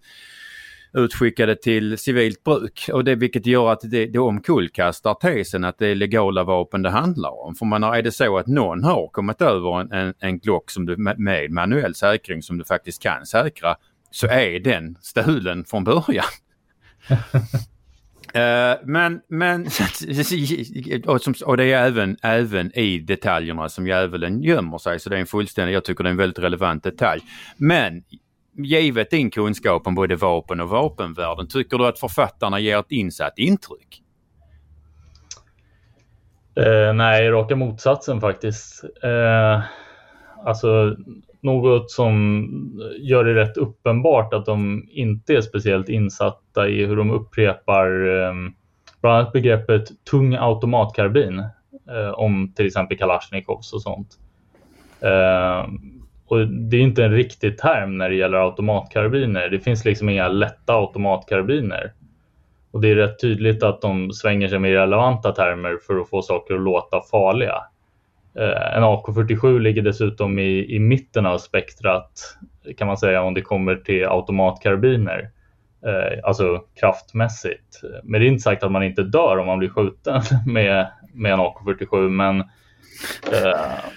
utskickade 0.95 1.57
till 1.57 1.99
civilt 1.99 2.45
bruk. 2.45 2.91
Och 2.93 3.05
det, 3.05 3.15
vilket 3.15 3.47
gör 3.47 3.73
att 3.73 3.81
det, 3.83 4.07
det 4.07 4.19
omkullkastar 4.19 5.15
tesen 5.15 5.65
att 5.65 5.79
det 5.79 5.87
är 5.87 5.95
legala 5.95 6.45
vapen 6.45 6.83
det 6.83 6.91
handlar 6.91 7.45
om. 7.45 7.55
För 7.55 7.67
man 7.67 7.83
har, 7.83 7.97
är 7.97 8.03
det 8.03 8.13
så 8.13 8.39
att 8.39 8.47
någon 8.47 8.85
har 8.85 9.09
kommit 9.09 9.43
över 9.43 9.81
en, 9.81 9.93
en, 9.93 10.15
en 10.19 10.39
Glock 10.39 10.71
som 10.71 10.87
du, 10.87 10.97
med 10.97 11.51
manuell 11.51 11.95
säkring 11.95 12.43
som 12.43 12.59
du 12.59 12.65
faktiskt 12.65 13.03
kan 13.03 13.27
säkra 13.27 13.77
så 14.11 14.27
är 14.27 14.61
den 14.61 14.97
stulen 15.01 15.65
från 15.65 15.85
början. 15.85 16.25
Uh, 17.11 18.75
men, 18.85 19.21
men 19.29 19.63
och, 21.07 21.23
som, 21.23 21.35
och 21.45 21.57
det 21.57 21.65
är 21.65 21.87
även, 21.87 22.17
även 22.23 22.79
i 22.79 22.99
detaljerna 22.99 23.69
som 23.69 23.87
djävulen 23.87 24.43
gömmer 24.43 24.79
sig. 24.79 25.01
Så 25.01 25.11
det 25.11 25.17
är 25.17 25.21
en 25.21 25.27
fullständig, 25.27 25.75
jag 25.75 25.85
tycker 25.85 26.05
det 26.05 26.09
är 26.09 26.11
en 26.11 26.17
väldigt 26.17 26.39
relevant 26.39 26.83
detalj. 26.83 27.23
Men 27.57 28.03
givet 28.57 29.11
din 29.11 29.31
kunskap 29.31 29.87
om 29.87 29.95
både 29.95 30.17
vapen 30.17 30.61
och 30.61 30.69
vapenvärlden, 30.69 31.49
tycker 31.49 31.79
du 31.79 31.87
att 31.87 31.99
författarna 31.99 32.61
ger 32.61 32.79
ett 32.79 32.91
insatt 32.91 33.39
intryck? 33.39 34.03
Eh, 36.55 36.95
nej, 36.95 37.31
raka 37.31 37.57
motsatsen 37.57 38.21
faktiskt. 38.21 38.85
Eh, 39.03 39.63
alltså 40.45 40.97
något 41.41 41.91
som 41.91 42.49
gör 42.99 43.25
det 43.25 43.35
rätt 43.35 43.57
uppenbart 43.57 44.35
att 44.35 44.47
de 44.47 44.89
inte 44.91 45.35
är 45.35 45.41
speciellt 45.41 45.89
insatta 45.89 46.69
i 46.69 46.87
hur 46.87 46.97
de 46.97 47.11
upprepar 47.11 47.87
eh, 47.87 48.35
bland 49.01 49.17
annat 49.17 49.33
begreppet 49.33 50.05
tung 50.11 50.35
automatkarbin 50.35 51.39
eh, 51.91 52.11
om 52.11 52.53
till 52.57 52.67
exempel 52.67 52.99
Kalashnikovs 52.99 53.73
och 53.73 53.83
sånt. 53.83 54.19
Eh, 55.01 55.69
och 56.33 56.49
det 56.49 56.77
är 56.77 56.81
inte 56.81 57.05
en 57.05 57.13
riktig 57.13 57.59
term 57.59 57.99
när 57.99 58.09
det 58.09 58.15
gäller 58.15 58.39
automatkarbiner. 58.39 59.49
Det 59.49 59.61
finns 59.61 59.85
liksom 59.85 60.09
inga 60.09 60.29
lätta 60.29 60.75
automatkarbiner. 60.75 61.93
Och 62.71 62.81
det 62.81 62.91
är 62.91 62.95
rätt 62.95 63.21
tydligt 63.21 63.63
att 63.63 63.81
de 63.81 64.13
svänger 64.13 64.49
sig 64.49 64.59
med 64.59 64.73
relevanta 64.73 65.33
termer 65.33 65.79
för 65.87 66.01
att 66.01 66.09
få 66.09 66.23
saker 66.23 66.55
att 66.55 66.61
låta 66.61 67.01
farliga. 67.11 67.55
Eh, 68.39 68.77
en 68.77 68.83
AK47 68.83 69.59
ligger 69.59 69.83
dessutom 69.83 70.39
i, 70.39 70.75
i 70.75 70.79
mitten 70.79 71.27
av 71.27 71.39
spektrat 71.39 72.37
kan 72.77 72.87
man 72.87 72.97
säga 72.97 73.23
om 73.23 73.35
det 73.35 73.43
kommer 73.43 73.77
till 73.77 74.07
automatkarbiner. 74.07 75.31
Eh, 75.87 76.19
alltså 76.25 76.65
kraftmässigt. 76.81 77.81
Men 78.03 78.21
det 78.21 78.27
är 78.27 78.29
inte 78.29 78.43
sagt 78.43 78.63
att 78.63 78.73
man 78.73 78.83
inte 78.83 79.03
dör 79.03 79.39
om 79.39 79.47
man 79.47 79.59
blir 79.59 79.69
skjuten 79.69 80.23
med, 80.47 80.87
med 81.15 81.33
en 81.33 81.41
AK47. 81.41 82.09
Men, 82.09 82.45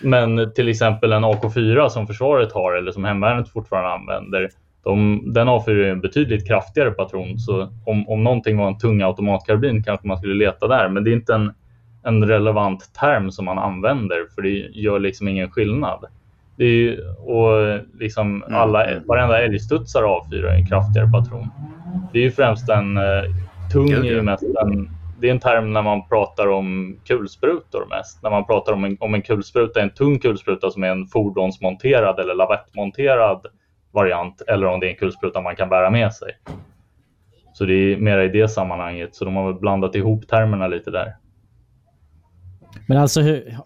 men 0.02 0.54
till 0.54 0.70
exempel 0.70 1.14
en 1.14 1.26
AK4 1.26 1.90
som 1.90 2.08
försvaret 2.08 2.52
har 2.52 2.74
eller 2.74 2.92
som 2.92 3.06
hemvärnet 3.06 3.50
fortfarande 3.50 3.90
använder. 3.90 4.50
De, 4.84 5.24
den 5.34 5.48
avfyrar 5.48 5.90
en 5.90 6.02
betydligt 6.02 6.48
kraftigare 6.48 6.92
patron. 6.92 7.40
Så 7.40 7.70
om, 7.86 8.10
om 8.10 8.24
någonting 8.24 8.58
var 8.58 8.68
en 8.68 8.78
tung 8.78 9.02
automatkarbin 9.02 9.84
kanske 9.84 10.08
man 10.08 10.18
skulle 10.18 10.46
leta 10.46 10.68
där. 10.68 10.90
Men 10.90 11.04
det 11.04 11.10
är 11.10 11.14
inte 11.14 11.34
en 11.34 11.54
en 12.06 12.28
relevant 12.28 12.94
term 12.94 13.32
som 13.32 13.46
man 13.46 13.58
använder 13.58 14.26
för 14.36 14.42
det 14.42 14.50
gör 14.50 15.00
liksom 15.00 15.28
ingen 15.28 15.52
skillnad. 15.52 16.06
Det 16.58 16.64
är 16.64 16.70
ju, 16.70 17.02
och 17.10 17.80
liksom 18.00 18.44
mm. 18.44 18.56
alla, 18.56 18.86
varenda 19.06 19.44
älgstudsare 19.44 20.06
avfyrar 20.06 20.54
en 20.54 20.66
kraftigare 20.66 21.12
patron. 21.12 21.48
Det 22.14 22.20
är 22.20 22.24
ju 22.24 22.32
främst 22.32 22.70
en 22.70 22.98
uh, 22.98 23.24
tung 23.72 23.92
är 23.92 24.22
mest 24.22 24.44
en, 24.44 24.90
det 25.20 25.28
är 25.28 25.32
en 25.32 25.40
term 25.40 25.74
när 25.74 25.82
man 25.82 26.08
pratar 26.08 26.48
om 26.48 26.98
kulsprutor 27.04 27.86
mest. 27.90 28.24
När 28.24 28.30
man 28.30 28.46
pratar 28.46 28.74
om 28.74 28.84
en, 28.84 28.98
om 29.00 29.14
en 29.14 29.22
kulspruta, 29.22 29.82
en 29.82 29.90
tung 29.90 30.20
kulspruta 30.20 30.72
som 30.72 30.84
är 30.84 30.88
en 30.88 31.08
fordonsmonterad 31.08 32.20
eller 32.20 32.36
lavettmonterad 32.36 33.46
variant 33.92 34.42
eller 34.42 34.68
om 34.68 34.80
det 34.80 34.88
är 34.88 34.90
en 34.90 34.96
kulspruta 34.96 35.42
man 35.42 35.56
kan 35.56 35.70
bära 35.70 35.90
med 35.90 36.14
sig. 36.14 36.32
Så 37.54 37.66
det 37.66 37.74
är 37.74 37.98
mera 37.98 38.24
i 38.24 38.28
det 38.28 38.48
sammanhanget. 38.48 39.16
Så 39.16 39.26
de 39.26 39.36
har 39.36 39.46
väl 39.46 39.60
blandat 39.60 39.96
ihop 39.96 40.28
termerna 40.28 40.68
lite 40.68 40.92
där. 40.92 41.16
Men 42.88 42.98
alltså 42.98 43.22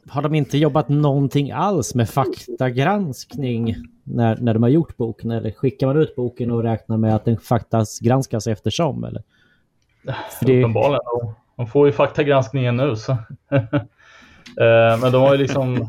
har 0.09 0.21
de 0.21 0.35
inte 0.35 0.57
jobbat 0.57 0.89
någonting 0.89 1.51
alls 1.51 1.95
med 1.95 2.09
faktagranskning 2.09 3.75
när, 4.03 4.38
när 4.38 4.53
de 4.53 4.63
har 4.63 4.69
gjort 4.69 4.97
boken? 4.97 5.31
Eller 5.31 5.51
skickar 5.51 5.88
man 5.88 5.97
ut 5.97 6.15
boken 6.15 6.51
och 6.51 6.63
räknar 6.63 6.97
med 6.97 7.15
att 7.15 7.25
den 7.25 7.38
faktas 7.38 7.99
granskas 7.99 8.47
eftersom? 8.47 9.03
Eller? 9.03 9.23
Det... 10.41 10.60
Uppenbarligen. 10.60 11.36
De 11.56 11.67
får 11.67 11.88
ju 11.88 11.93
faktagranskningen 11.93 12.78
nu. 12.78 12.95
Så. 12.95 13.17
Eh, 14.50 15.00
men 15.02 15.12
de 15.12 15.22
har 15.22 15.32
ju 15.32 15.38
liksom... 15.38 15.88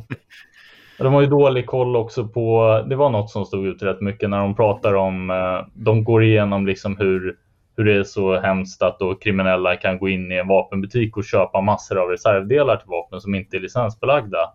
De 0.99 1.13
har 1.13 1.21
ju 1.21 1.27
dålig 1.27 1.67
koll 1.67 1.97
också 1.97 2.29
på, 2.29 2.83
det 2.89 2.97
var 2.97 3.11
något 3.11 3.31
som 3.31 3.45
stod 3.45 3.67
ut 3.67 3.83
rätt 3.83 4.01
mycket 4.01 4.31
när 4.31 4.39
de 4.39 4.55
pratar 4.55 4.95
om, 4.95 5.31
eh, 5.31 5.67
de 5.75 6.05
går 6.05 6.25
igenom 6.25 6.67
liksom 6.67 6.97
hur 6.97 7.37
hur 7.81 7.85
det 7.85 7.97
är 7.97 8.05
så 8.05 8.41
hemskt 8.41 8.83
att 8.83 8.99
då 8.99 9.15
kriminella 9.15 9.77
kan 9.77 9.99
gå 9.99 10.09
in 10.09 10.33
i 10.33 10.37
en 10.37 10.49
vapenbutik 10.49 11.17
och 11.17 11.25
köpa 11.25 11.61
massor 11.61 11.99
av 11.99 12.09
reservdelar 12.09 12.77
till 12.77 12.89
vapen 12.89 13.21
som 13.21 13.35
inte 13.35 13.57
är 13.57 13.61
licensbelagda. 13.61 14.53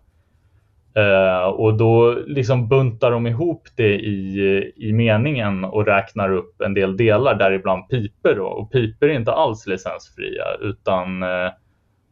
Uh, 0.97 1.47
och 1.47 1.77
då 1.77 2.17
liksom 2.27 2.67
buntar 2.67 3.11
de 3.11 3.27
ihop 3.27 3.67
det 3.75 3.95
i, 3.95 4.73
i 4.75 4.93
meningen 4.93 5.63
och 5.63 5.85
räknar 5.85 6.31
upp 6.31 6.61
en 6.61 6.73
del 6.73 6.97
delar, 6.97 7.35
däribland 7.35 7.89
piper. 7.89 8.35
Då. 8.35 8.45
Och 8.45 8.71
piper 8.71 9.07
är 9.07 9.13
inte 9.13 9.31
alls 9.31 9.67
licensfria 9.67 10.45
utan 10.61 11.23
uh, 11.23 11.49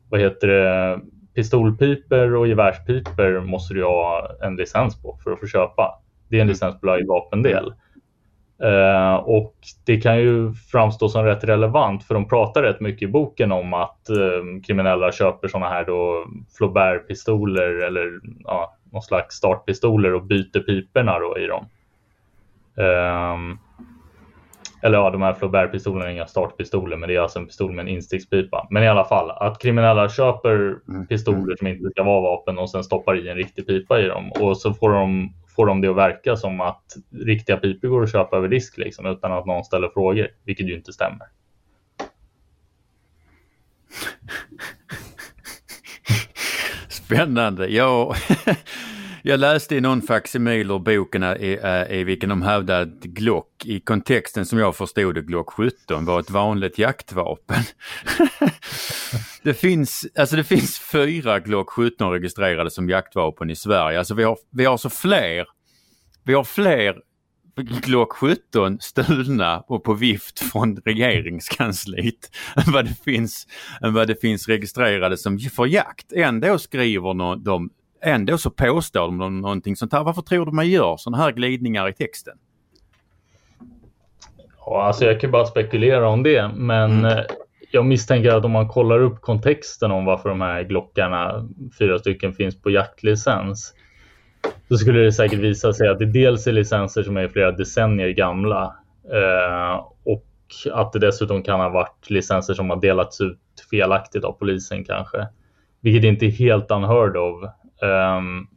vad 0.10 0.20
heter 0.20 0.48
det, 0.48 1.00
pistolpiper 1.36 2.36
och 2.36 2.48
gevärspiper 2.48 3.40
måste 3.40 3.74
du 3.74 3.84
ha 3.84 4.32
en 4.42 4.56
licens 4.56 5.02
på 5.02 5.18
för 5.24 5.32
att 5.32 5.40
få 5.40 5.48
köpa. 5.48 6.02
Det 6.30 6.36
är 6.36 6.42
en 6.42 6.42
mm. 6.42 6.52
licensbelagd 6.52 7.08
vapendel. 7.08 7.74
Uh, 8.62 9.16
och 9.16 9.56
det 9.86 9.98
kan 9.98 10.20
ju 10.20 10.54
framstå 10.54 11.10
som 11.10 11.26
rätt 11.26 11.44
relevant 11.44 12.04
för 12.04 12.14
de 12.14 12.28
pratar 12.28 12.64
rätt 12.64 12.80
mycket 12.80 13.02
i 13.02 13.12
boken 13.12 13.52
om 13.52 13.74
att 13.74 14.08
uh, 14.10 14.62
kriminella 14.68 15.12
köper 15.12 15.48
sådana 15.48 15.70
här 15.70 15.86
då 15.86 16.26
Flaubert-pistoler 16.58 17.88
eller 17.88 18.20
ja, 18.44 18.76
någon 18.92 19.02
slags 19.02 19.36
startpistoler 19.36 20.14
och 20.14 20.24
byter 20.24 20.60
piporna 20.60 21.20
då 21.20 21.38
i 21.38 21.48
dem. 21.48 21.66
Uh, 22.80 23.58
eller 24.82 24.98
ja, 24.98 25.10
de 25.10 25.22
här 25.22 25.34
Flaubert-pistolerna 25.34 26.06
är 26.06 26.10
inga 26.10 26.28
startpistoler, 26.28 26.98
men 26.98 27.10
det 27.10 27.16
är 27.16 27.20
alltså 27.20 27.40
en 27.40 27.46
pistol 27.46 27.72
med 27.72 27.84
en 27.84 27.88
instickspipa. 27.88 28.68
Men 28.70 28.84
i 28.84 28.88
alla 28.88 29.06
fall, 29.06 29.32
att 29.32 29.60
kriminella 29.60 30.10
köper 30.10 30.76
mm. 30.90 31.08
pistoler 31.08 31.56
som 31.56 31.68
inte 31.68 31.90
ska 31.90 32.04
vara 32.04 32.22
vapen 32.22 32.58
och 32.58 32.70
sen 32.70 32.84
stoppar 32.84 33.16
i 33.16 33.30
en 33.30 33.36
riktig 33.36 33.68
pipa 33.68 34.00
i 34.00 34.08
dem 34.08 34.32
och 34.32 34.58
så 34.58 34.74
får 34.74 34.90
de 34.90 35.34
får 35.56 35.66
de 35.66 35.82
det 35.82 35.88
att 35.88 35.96
verka 35.96 36.36
som 36.36 36.62
att 36.62 36.96
riktiga 37.26 37.58
pipor 37.58 37.88
går 37.88 38.04
att 38.04 38.12
köpa 38.12 38.38
över 38.38 38.48
disk 38.48 38.78
liksom, 38.78 39.06
utan 39.06 39.32
att 39.32 39.46
någon 39.46 39.64
ställer 39.64 39.90
frågor, 39.90 40.28
vilket 40.44 40.70
ju 40.70 40.76
inte 40.76 40.94
stämmer. 40.94 41.28
Spännande. 46.90 47.68
Ja, 47.68 48.16
jag 49.26 49.40
läste 49.40 49.76
i 49.76 49.82
någon 49.82 50.02
faksimil 50.02 50.72
ur 50.72 50.80
boken 50.80 51.24
i, 51.24 51.60
i 51.90 52.04
vilken 52.04 52.30
de 52.30 52.42
hävdade 52.42 52.82
att 52.82 53.04
Glock 53.04 53.66
i 53.66 53.80
kontexten 53.80 54.46
som 54.46 54.60
jag 54.60 54.76
förstod 54.76 55.16
det, 55.16 55.22
Glock 55.22 55.54
17 55.54 56.06
var 56.06 56.20
ett 56.20 56.30
vanligt 56.30 56.78
jaktvapen. 56.78 57.64
det, 59.44 59.54
finns, 59.54 60.06
alltså 60.16 60.36
det 60.36 60.44
finns 60.44 60.80
fyra 60.80 61.40
Glock 61.40 61.70
17 61.70 62.12
registrerade 62.12 62.72
som 62.72 62.90
jaktvapen 62.90 63.50
i 63.50 63.56
Sverige. 63.56 64.00
Alltså 64.00 64.14
vi 64.14 64.24
har, 64.24 64.38
vi 64.52 64.66
har 64.66 64.78
så 64.78 64.90
fler, 64.90 65.46
vi 66.24 66.34
har 66.34 66.44
fler 66.44 66.96
Glock 67.56 68.14
17 68.14 68.80
stulna 68.80 69.60
och 69.68 69.84
på 69.84 69.94
vift 69.94 70.40
från 70.40 70.78
regeringskansliet 70.86 72.32
än 72.56 72.74
vad 72.74 72.86
det 72.86 73.04
finns, 73.04 73.48
än 73.82 73.94
vad 73.94 74.08
det 74.08 74.22
finns 74.22 74.48
registrerade 74.48 75.18
som 75.18 75.40
för 75.40 75.66
jakt. 75.66 76.14
Ändå 76.14 76.60
skriver 76.60 77.44
de 77.44 77.70
ändå 78.04 78.38
så 78.38 78.50
påstår 78.50 79.02
de 79.02 79.42
någonting 79.42 79.76
sånt 79.76 79.94
här. 79.94 80.04
Varför 80.04 80.22
tror 80.22 80.46
du 80.46 80.52
man 80.52 80.70
gör 80.70 80.98
sådana 80.98 81.24
här 81.24 81.32
glidningar 81.32 81.90
i 81.90 81.94
texten? 81.94 82.38
Ja, 84.66 84.84
alltså 84.84 85.06
jag 85.06 85.20
kan 85.20 85.32
bara 85.32 85.46
spekulera 85.46 86.08
om 86.08 86.24
det, 86.24 86.52
men 86.56 86.92
mm. 86.92 87.06
Eh, 87.06 87.24
jag 87.72 87.86
misstänker 87.86 88.30
att 88.30 88.46
om 88.46 88.52
man 88.52 88.68
kollar 88.68 89.00
upp 89.00 89.22
kontexten 89.22 89.92
om 89.92 90.06
varför 90.06 90.30
de 90.30 90.42
här 90.42 90.64
Glockarna, 90.64 91.50
fyra 91.80 92.00
stycken, 92.00 92.34
finns 92.34 92.62
på 92.62 92.70
jaktlicens 92.70 93.74
så 94.68 94.78
skulle 94.78 95.00
det 95.00 95.12
säkert 95.12 95.40
visa 95.40 95.74
sig 95.74 95.88
att 95.88 96.00
det 96.00 96.06
dels 96.06 96.48
är 96.48 96.52
licenser 96.52 97.04
som 97.04 97.18
är 97.18 97.28
flera 97.28 97.52
decennier 97.52 98.10
gamla 98.10 98.76
eh, 99.12 99.86
och 100.06 100.26
att 100.72 100.94
det 100.94 101.00
dessutom 101.00 101.44
kan 101.44 101.60
ha 101.60 101.70
varit 101.70 102.10
licenser 102.10 102.54
som 102.54 102.70
har 102.70 102.82
delats 102.82 103.22
ut 103.22 103.40
felaktigt 103.72 104.24
av 104.24 104.32
polisen 104.32 104.84
kanske. 104.84 105.28
Vilket 105.82 106.04
inte 106.04 106.26
är 106.26 106.30
helt 106.30 106.72
unheard 106.72 107.18
of 107.18 107.44
Um, 107.84 108.48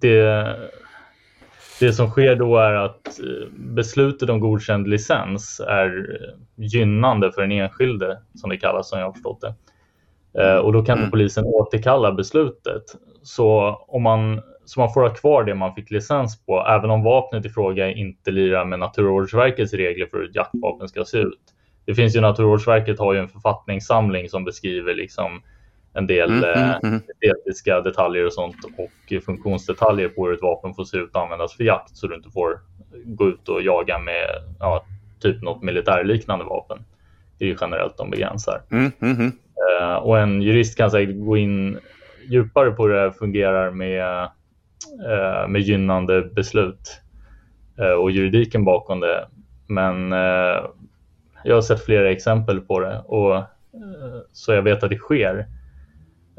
det, 0.00 0.56
det 1.80 1.92
som 1.92 2.10
sker 2.10 2.36
då 2.36 2.56
är 2.56 2.72
att 2.72 3.20
eh, 3.20 3.48
beslutet 3.52 4.30
om 4.30 4.40
godkänd 4.40 4.88
licens 4.88 5.60
är 5.60 6.18
gynnande 6.56 7.32
för 7.32 7.40
den 7.40 7.52
enskilde, 7.52 8.18
som 8.34 8.50
det 8.50 8.56
kallas 8.56 8.88
som 8.88 8.98
jag 8.98 9.06
har 9.06 9.12
förstått 9.12 9.40
det. 9.40 9.54
Uh, 10.42 10.56
och 10.56 10.72
då 10.72 10.84
kan 10.84 10.98
mm. 10.98 11.10
polisen 11.10 11.44
återkalla 11.44 12.12
beslutet. 12.12 12.82
Så 13.22 13.76
om 13.88 14.02
man 14.02 14.40
så 14.68 14.80
man 14.80 14.92
får 14.92 15.00
ha 15.00 15.14
kvar 15.14 15.44
det 15.44 15.54
man 15.54 15.74
fick 15.74 15.90
licens 15.90 16.46
på, 16.46 16.66
även 16.68 16.90
om 16.90 17.02
vapnet 17.02 17.46
i 17.46 17.48
fråga 17.48 17.92
inte 17.92 18.30
lirar 18.30 18.64
med 18.64 18.78
Naturvårdsverkets 18.78 19.72
regler 19.72 20.06
för 20.06 20.16
hur 20.16 20.28
ett 20.28 20.34
jaktvapen 20.34 20.88
ska 20.88 21.04
se 21.04 21.18
ut. 21.18 21.40
Det 21.84 21.94
finns 21.94 22.16
ju 22.16 22.20
Naturvårdsverket 22.20 22.98
har 22.98 23.12
ju 23.12 23.18
en 23.18 23.28
författningssamling 23.28 24.28
som 24.28 24.44
beskriver 24.44 24.94
liksom 24.94 25.42
en 25.92 26.06
del 26.06 26.30
Mm, 26.30 26.44
mm, 26.44 26.70
eh, 26.70 26.76
mm. 26.82 27.00
estetiska 27.08 27.80
detaljer 27.80 28.26
och 28.26 28.32
sånt 28.32 28.56
och 28.76 29.24
funktionsdetaljer 29.24 30.08
på 30.08 30.26
hur 30.26 30.34
ett 30.34 30.42
vapen 30.42 30.74
får 30.74 30.84
se 30.84 30.98
ut 30.98 31.14
och 31.14 31.22
användas 31.22 31.56
för 31.56 31.64
jakt 31.64 31.96
så 31.96 32.06
du 32.06 32.14
inte 32.14 32.30
får 32.30 32.60
gå 33.04 33.28
ut 33.28 33.48
och 33.48 33.62
jaga 33.62 33.98
med 33.98 34.26
ja, 34.58 34.84
typ 35.20 35.42
något 35.42 35.62
militärliknande 35.62 36.44
vapen. 36.44 36.78
Det 37.38 37.44
är 37.44 37.48
ju 37.48 37.56
generellt 37.60 37.96
de 37.96 38.10
begränsar. 38.10 38.62
Mm, 38.70 38.92
mm, 39.00 39.16
mm. 39.16 39.32
Eh, 39.80 39.96
och 39.96 40.18
en 40.18 40.42
jurist 40.42 40.76
kan 40.76 40.90
säkert 40.90 41.16
gå 41.16 41.36
in 41.36 41.78
djupare 42.28 42.70
på 42.70 42.86
hur 42.86 42.94
det 42.94 43.12
fungerar 43.12 43.70
med, 43.70 44.22
eh, 45.06 45.48
med 45.48 45.60
gynnande 45.60 46.22
beslut 46.22 47.00
eh, 47.78 47.90
och 47.92 48.10
juridiken 48.10 48.64
bakom 48.64 49.00
det. 49.00 49.28
Men 49.66 50.12
eh, 50.12 50.64
jag 51.44 51.54
har 51.54 51.62
sett 51.62 51.84
flera 51.84 52.10
exempel 52.10 52.60
på 52.60 52.80
det 52.80 53.02
och 53.06 53.36
eh, 53.36 53.44
så 54.32 54.52
jag 54.52 54.62
vet 54.62 54.82
att 54.82 54.90
det 54.90 54.98
sker. 54.98 55.46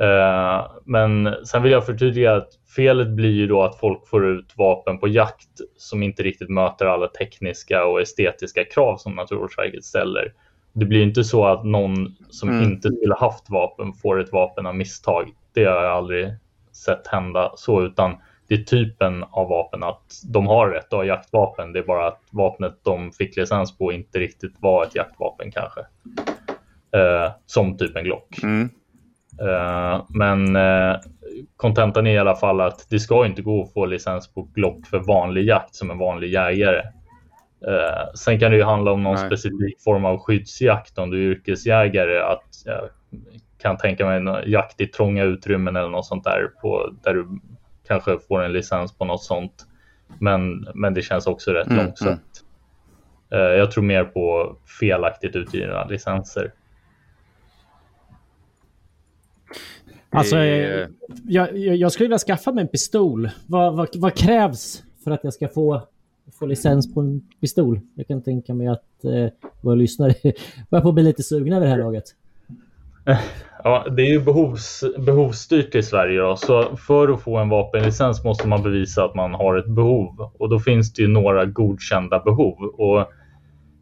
Eh, 0.01 0.71
men 0.85 1.35
sen 1.45 1.63
vill 1.63 1.71
jag 1.71 1.85
förtydliga 1.85 2.35
att 2.35 2.49
felet 2.75 3.07
blir 3.07 3.31
ju 3.31 3.47
då 3.47 3.63
att 3.63 3.79
folk 3.79 4.07
får 4.07 4.27
ut 4.27 4.53
vapen 4.57 4.99
på 4.99 5.07
jakt 5.07 5.49
som 5.77 6.03
inte 6.03 6.23
riktigt 6.23 6.49
möter 6.49 6.85
alla 6.85 7.07
tekniska 7.07 7.85
och 7.85 8.01
estetiska 8.01 8.63
krav 8.63 8.97
som 8.97 9.15
Naturvårdsverket 9.15 9.83
ställer. 9.83 10.33
Det 10.73 10.85
blir 10.85 11.03
inte 11.03 11.23
så 11.23 11.45
att 11.45 11.65
någon 11.65 12.15
som 12.29 12.49
Mm. 12.49 12.63
inte 12.63 12.89
skulle 12.91 13.15
haft 13.15 13.49
vapen 13.49 13.93
får 13.93 14.19
ett 14.19 14.31
vapen 14.31 14.65
av 14.65 14.75
misstag. 14.75 15.29
Det 15.53 15.65
har 15.65 15.83
jag 15.83 15.91
aldrig 15.91 16.33
sett 16.71 17.07
hända 17.07 17.51
så, 17.55 17.81
utan 17.81 18.15
det 18.47 18.55
är 18.55 18.63
typen 18.63 19.23
av 19.31 19.49
vapen 19.49 19.83
att 19.83 20.21
de 20.27 20.47
har 20.47 20.69
rätt 20.69 20.85
att 20.85 20.91
ha 20.91 21.03
jaktvapen. 21.05 21.73
Det 21.73 21.79
är 21.79 21.83
bara 21.83 22.07
att 22.07 22.21
vapnet 22.31 22.79
de 22.83 23.11
fick 23.11 23.37
licens 23.37 23.77
på 23.77 23.91
inte 23.91 24.19
riktigt 24.19 24.53
var 24.59 24.83
ett 24.83 24.95
jaktvapen 24.95 25.51
kanske. 25.51 25.79
Eh, 26.91 27.31
som 27.45 27.77
typ 27.77 27.95
en 27.95 28.03
Glock. 28.03 28.43
Mm. 28.43 28.69
Eh, 29.41 30.05
men 30.09 30.55
eh, 30.55 30.95
kontentan 31.57 32.07
är 32.07 32.11
i 32.11 32.17
alla 32.17 32.35
fall 32.35 32.61
att 32.61 32.89
det 32.89 32.99
ska 32.99 33.25
inte 33.25 33.41
gå 33.41 33.63
att 33.63 33.73
få 33.73 33.85
licens 33.85 34.33
på 34.33 34.41
Glock 34.53 34.87
för 34.87 34.99
vanlig 34.99 35.43
jakt 35.47 35.75
som 35.75 35.91
en 35.91 35.97
vanlig 35.97 36.29
jägare. 36.33 36.79
Eh, 37.67 38.13
sen 38.15 38.39
kan 38.39 38.51
det 38.51 38.57
ju 38.57 38.63
handla 38.63 38.91
om 38.91 39.03
någon 39.03 39.15
Nej. 39.15 39.25
specifik 39.25 39.81
form 39.83 40.05
av 40.05 40.17
skyddsjakt 40.17 40.97
om 40.97 41.09
du 41.09 41.17
är 41.17 41.31
yrkesjägare. 41.31 42.19
Att 42.19 42.63
jag 42.65 42.89
kan 43.61 43.77
tänka 43.77 44.05
mig 44.05 44.17
en 44.17 44.51
jakt 44.51 44.81
i 44.81 44.87
trånga 44.87 45.23
utrymmen 45.23 45.75
eller 45.75 45.89
något 45.89 46.05
sånt 46.05 46.23
där 46.23 46.51
på, 46.61 46.93
där 47.03 47.13
du 47.13 47.27
kanske 47.87 48.19
får 48.27 48.43
en 48.43 48.53
licens 48.53 48.97
på 48.97 49.05
något 49.05 49.23
sånt. 49.23 49.65
Men, 50.19 50.67
men 50.75 50.93
det 50.93 51.01
känns 51.01 51.27
också 51.27 51.51
rätt 51.51 51.67
Mm, 51.67 51.85
långsamt. 51.85 52.43
Eh, 53.31 53.39
jag 53.39 53.71
tror 53.71 53.83
mer 53.83 54.03
på 54.03 54.55
felaktigt 54.79 55.35
utgivna 55.35 55.85
licenser. 55.85 56.53
Alltså, 60.11 60.37
jag, 60.37 60.87
jag, 61.27 61.75
jag 61.75 61.91
skulle 61.91 62.07
vilja 62.07 62.17
skaffa 62.17 62.51
mig 62.51 62.61
en 62.61 62.67
pistol. 62.67 63.29
Vad, 63.47 63.75
vad, 63.75 63.87
vad 63.95 64.15
krävs 64.15 64.83
för 65.03 65.11
att 65.11 65.23
jag 65.23 65.33
ska 65.33 65.47
få, 65.47 65.81
få 66.39 66.45
licens 66.45 66.93
på 66.93 66.99
en 66.99 67.21
pistol? 67.41 67.79
Jag 67.95 68.07
kan 68.07 68.23
tänka 68.23 68.53
mig 68.53 68.67
att 68.67 69.03
eh, 69.03 69.33
våra 69.61 69.75
lyssnare 69.75 70.13
börjar 70.69 70.83
på 70.83 70.91
bli 70.91 71.03
lite 71.03 71.23
sugna 71.23 71.59
vid 71.59 71.67
det 71.67 71.71
här 71.71 71.79
laget. 71.79 72.03
Ja, 73.63 73.85
det 73.91 74.01
är 74.01 74.09
ju 74.09 74.19
behovs, 74.19 74.83
behovsstyrt 74.97 75.75
i 75.75 75.83
Sverige. 75.83 76.19
Då. 76.19 76.35
Så 76.35 76.75
för 76.75 77.07
att 77.07 77.21
få 77.21 77.37
en 77.37 77.49
vapenlicens 77.49 78.23
måste 78.23 78.47
man 78.47 78.63
bevisa 78.63 79.03
att 79.03 79.15
man 79.15 79.33
har 79.33 79.57
ett 79.57 79.67
behov. 79.67 80.31
Och 80.37 80.49
då 80.49 80.59
finns 80.59 80.93
det 80.93 81.01
ju 81.01 81.07
några 81.07 81.45
godkända 81.45 82.19
behov. 82.19 82.63
Och 82.63 83.11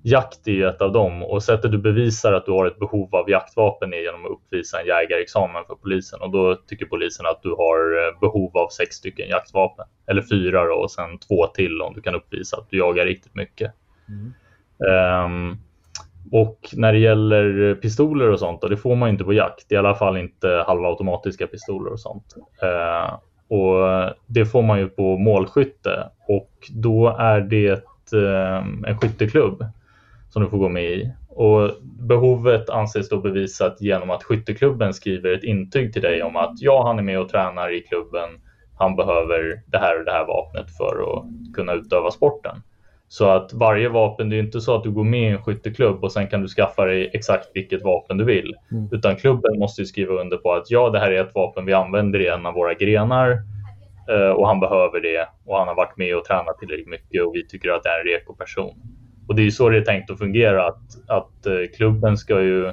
jakt 0.01 0.47
är 0.47 0.51
ju 0.51 0.67
ett 0.67 0.81
av 0.81 0.91
dem. 0.91 1.23
Och 1.23 1.43
sättet 1.43 1.71
du 1.71 1.77
bevisar 1.77 2.33
att 2.33 2.45
du 2.45 2.51
har 2.51 2.65
ett 2.65 2.79
behov 2.79 3.15
av 3.15 3.29
jaktvapen 3.29 3.93
är 3.93 3.97
genom 3.97 4.25
att 4.25 4.31
uppvisa 4.31 4.81
en 4.81 4.87
jägarexamen 4.87 5.63
för 5.67 5.75
polisen. 5.75 6.21
Och 6.21 6.31
då 6.31 6.55
tycker 6.55 6.85
polisen 6.85 7.25
att 7.25 7.43
du 7.43 7.49
har 7.49 8.07
eh, 8.07 8.19
behov 8.19 8.57
av 8.57 8.67
sex 8.67 8.95
stycken 8.95 9.29
jaktvapen. 9.29 9.85
Eller 10.07 10.21
fyra 10.21 10.65
då, 10.65 10.73
och 10.73 10.91
sen 10.91 11.19
två 11.19 11.47
till 11.47 11.81
om 11.81 11.93
du 11.93 12.01
kan 12.01 12.15
uppvisa 12.15 12.57
att 12.57 12.69
du 12.69 12.77
jagar 12.77 13.05
riktigt 13.05 13.35
mycket. 13.35 13.73
Ehm, 14.89 15.57
och 16.31 16.69
när 16.73 16.93
det 16.93 16.99
gäller 16.99 17.75
pistoler 17.75 18.29
och 18.29 18.39
sånt, 18.39 18.61
då, 18.61 18.67
det 18.67 18.77
får 18.77 18.95
man 18.95 19.09
inte 19.09 19.23
på 19.23 19.33
jakt. 19.33 19.71
I 19.71 19.75
alla 19.75 19.95
fall 19.95 20.17
inte 20.17 20.63
halvautomatiska 20.67 21.47
pistoler 21.47 21.91
och 21.91 21.99
sånt. 21.99 22.35
Eh, 22.61 23.13
och 23.49 24.13
det 24.25 24.45
får 24.45 24.61
man 24.61 24.79
ju 24.79 24.87
på 24.89 25.17
målskytte 25.17 26.09
och 26.27 26.51
då 26.69 27.15
är 27.19 27.41
det 27.41 27.71
eh, 28.13 28.57
en 28.87 28.97
skytteklubb 28.97 29.65
som 30.29 30.43
du 30.43 30.49
får 30.49 30.57
gå 30.57 30.69
med 30.69 30.83
i. 30.83 31.11
Och 31.29 31.71
behovet 31.83 32.69
anses 32.69 33.09
då 33.09 33.17
bevisat 33.17 33.81
genom 33.81 34.09
att 34.09 34.23
skytteklubben 34.23 34.93
skriver 34.93 35.33
ett 35.33 35.43
intyg 35.43 35.93
till 35.93 36.01
dig 36.01 36.23
om 36.23 36.35
att 36.35 36.53
ja, 36.61 36.83
han 36.87 36.99
är 36.99 37.03
med 37.03 37.19
och 37.19 37.29
tränar 37.29 37.73
i 37.73 37.81
klubben. 37.81 38.29
Han 38.77 38.95
behöver 38.95 39.61
det 39.67 39.77
här 39.77 39.99
och 39.99 40.05
det 40.05 40.11
här 40.11 40.25
vapnet 40.27 40.77
för 40.77 41.17
att 41.17 41.25
kunna 41.55 41.73
utöva 41.73 42.11
sporten. 42.11 42.61
Så 43.09 43.29
att 43.29 43.53
varje 43.53 43.89
vapen, 43.89 44.29
det 44.29 44.35
är 44.35 44.39
inte 44.39 44.61
så 44.61 44.75
att 44.75 44.83
du 44.83 44.91
går 44.91 45.03
med 45.03 45.21
i 45.21 45.33
en 45.33 45.43
skytteklubb 45.43 46.03
och 46.03 46.11
sen 46.11 46.27
kan 46.27 46.41
du 46.41 46.47
skaffa 46.47 46.85
dig 46.85 47.11
exakt 47.13 47.51
vilket 47.53 47.83
vapen 47.83 48.17
du 48.17 48.23
vill. 48.23 48.55
Mm. 48.71 48.89
Utan 48.91 49.15
klubben 49.15 49.59
måste 49.59 49.81
ju 49.81 49.85
skriva 49.85 50.13
under 50.13 50.37
på 50.37 50.53
att 50.53 50.71
ja, 50.71 50.89
det 50.89 50.99
här 50.99 51.11
är 51.11 51.23
ett 51.23 51.35
vapen 51.35 51.65
vi 51.65 51.73
använder 51.73 52.19
i 52.19 52.27
en 52.27 52.45
av 52.45 52.53
våra 52.53 52.73
grenar 52.73 53.31
eh, 54.09 54.29
och 54.29 54.47
han 54.47 54.59
behöver 54.59 55.01
det 55.01 55.29
och 55.45 55.57
han 55.57 55.67
har 55.67 55.75
varit 55.75 55.97
med 55.97 56.15
och 56.15 56.25
tränat 56.25 56.57
tillräckligt 56.59 56.87
mycket 56.87 57.23
och 57.25 57.35
vi 57.35 57.47
tycker 57.47 57.69
att 57.69 57.83
det 57.83 57.89
är 57.89 57.99
en 57.99 58.05
reko 58.05 58.33
person. 58.33 58.96
Och 59.27 59.35
det 59.35 59.41
är 59.41 59.43
ju 59.43 59.51
så 59.51 59.69
det 59.69 59.77
är 59.77 59.81
tänkt 59.81 60.11
att 60.11 60.17
fungera, 60.17 60.67
att, 60.67 60.81
att 61.07 61.45
eh, 61.45 61.53
klubben 61.77 62.17
ska 62.17 62.41
ju 62.41 62.71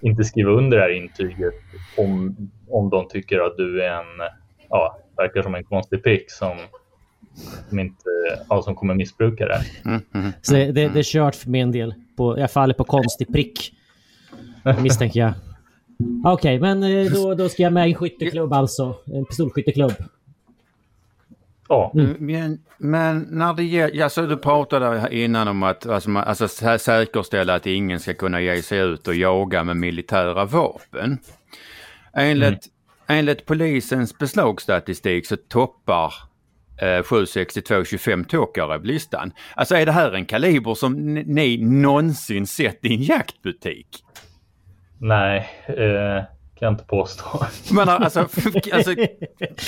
inte 0.00 0.24
skriva 0.24 0.50
under 0.50 0.76
det 0.76 0.82
här 0.82 0.90
intyget 0.90 1.54
om, 1.96 2.36
om 2.68 2.90
de 2.90 3.08
tycker 3.08 3.40
att 3.40 3.56
du 3.56 3.82
är 3.82 3.92
en, 3.92 4.28
ja, 4.68 4.98
verkar 5.16 5.42
som 5.42 5.54
en 5.54 5.64
konstig 5.64 6.02
prick 6.02 6.30
som, 6.30 6.56
som, 7.68 7.78
inte, 7.78 8.10
ja, 8.48 8.62
som 8.62 8.74
kommer 8.74 8.94
missbruka 8.94 9.46
det. 9.46 9.60
Mm, 9.84 10.00
mm. 10.14 10.32
Så 10.42 10.54
det, 10.54 10.72
det, 10.72 10.88
det 10.88 10.98
är 10.98 11.02
kört 11.02 11.34
för 11.34 11.50
min 11.50 11.72
del. 11.72 11.94
På, 12.16 12.38
jag 12.38 12.50
faller 12.50 12.74
på 12.74 12.84
konstig 12.84 13.32
prick. 13.32 13.72
Misstänker 14.82 15.20
jag. 15.20 15.32
Okej, 16.24 16.60
men 16.60 16.82
eh, 16.82 17.12
då, 17.12 17.34
då 17.34 17.48
ska 17.48 17.62
jag 17.62 17.72
med 17.72 17.88
i 17.88 17.90
en 17.90 17.94
skytteklubb 17.94 18.52
alltså. 18.52 18.96
En 19.06 19.24
pistolskytteklubb. 19.24 19.92
Ja, 21.68 21.92
Men, 22.18 22.58
men 22.78 23.26
när 23.30 23.54
det 23.54 23.62
gäller, 23.64 24.04
alltså 24.04 24.26
du 24.26 24.36
pratade 24.36 25.08
innan 25.16 25.48
om 25.48 25.62
att 25.62 25.86
alltså, 25.86 26.10
man, 26.10 26.24
alltså, 26.24 26.44
sä- 26.46 26.78
säkerställa 26.78 27.54
att 27.54 27.66
ingen 27.66 28.00
ska 28.00 28.14
kunna 28.14 28.40
ge 28.40 28.62
sig 28.62 28.78
ut 28.78 29.08
och 29.08 29.14
jaga 29.14 29.64
med 29.64 29.76
militära 29.76 30.44
vapen. 30.44 31.18
Enligt, 32.14 32.66
enligt 33.06 33.46
polisens 33.46 34.18
beslagsstatistik 34.18 35.26
så 35.26 35.36
toppar 35.36 36.14
eh, 36.82 37.02
762 37.02 37.84
25 37.84 38.24
Tokarev-listan. 38.24 39.32
Alltså 39.54 39.74
är 39.74 39.86
det 39.86 39.92
här 39.92 40.12
en 40.12 40.26
kaliber 40.26 40.74
som 40.74 41.14
ni 41.14 41.56
någonsin 41.64 42.46
sett 42.46 42.84
i 42.84 42.94
en 42.94 43.02
jaktbutik? 43.02 44.04
nej, 44.98 45.48
eh, 45.66 46.24
kan 46.62 46.66
jag 46.66 46.72
inte 46.72 46.84
påstå. 46.84 47.24
Men 47.74 47.88
alltså, 47.88 48.20
alltså 48.20 48.90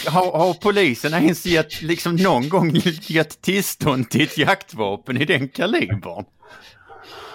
har, 0.09 0.39
har 0.39 0.63
polisen 0.63 1.15
ens 1.15 1.47
gett, 1.47 1.83
liksom 1.83 2.17
någon 2.17 2.49
gång 2.49 2.71
gett 3.09 3.43
tillstånd 3.43 4.11
till 4.11 4.23
ett 4.23 4.39
jaktvapen 4.39 5.17
i 5.17 5.25
den 5.25 5.49
kalibern? 5.49 6.25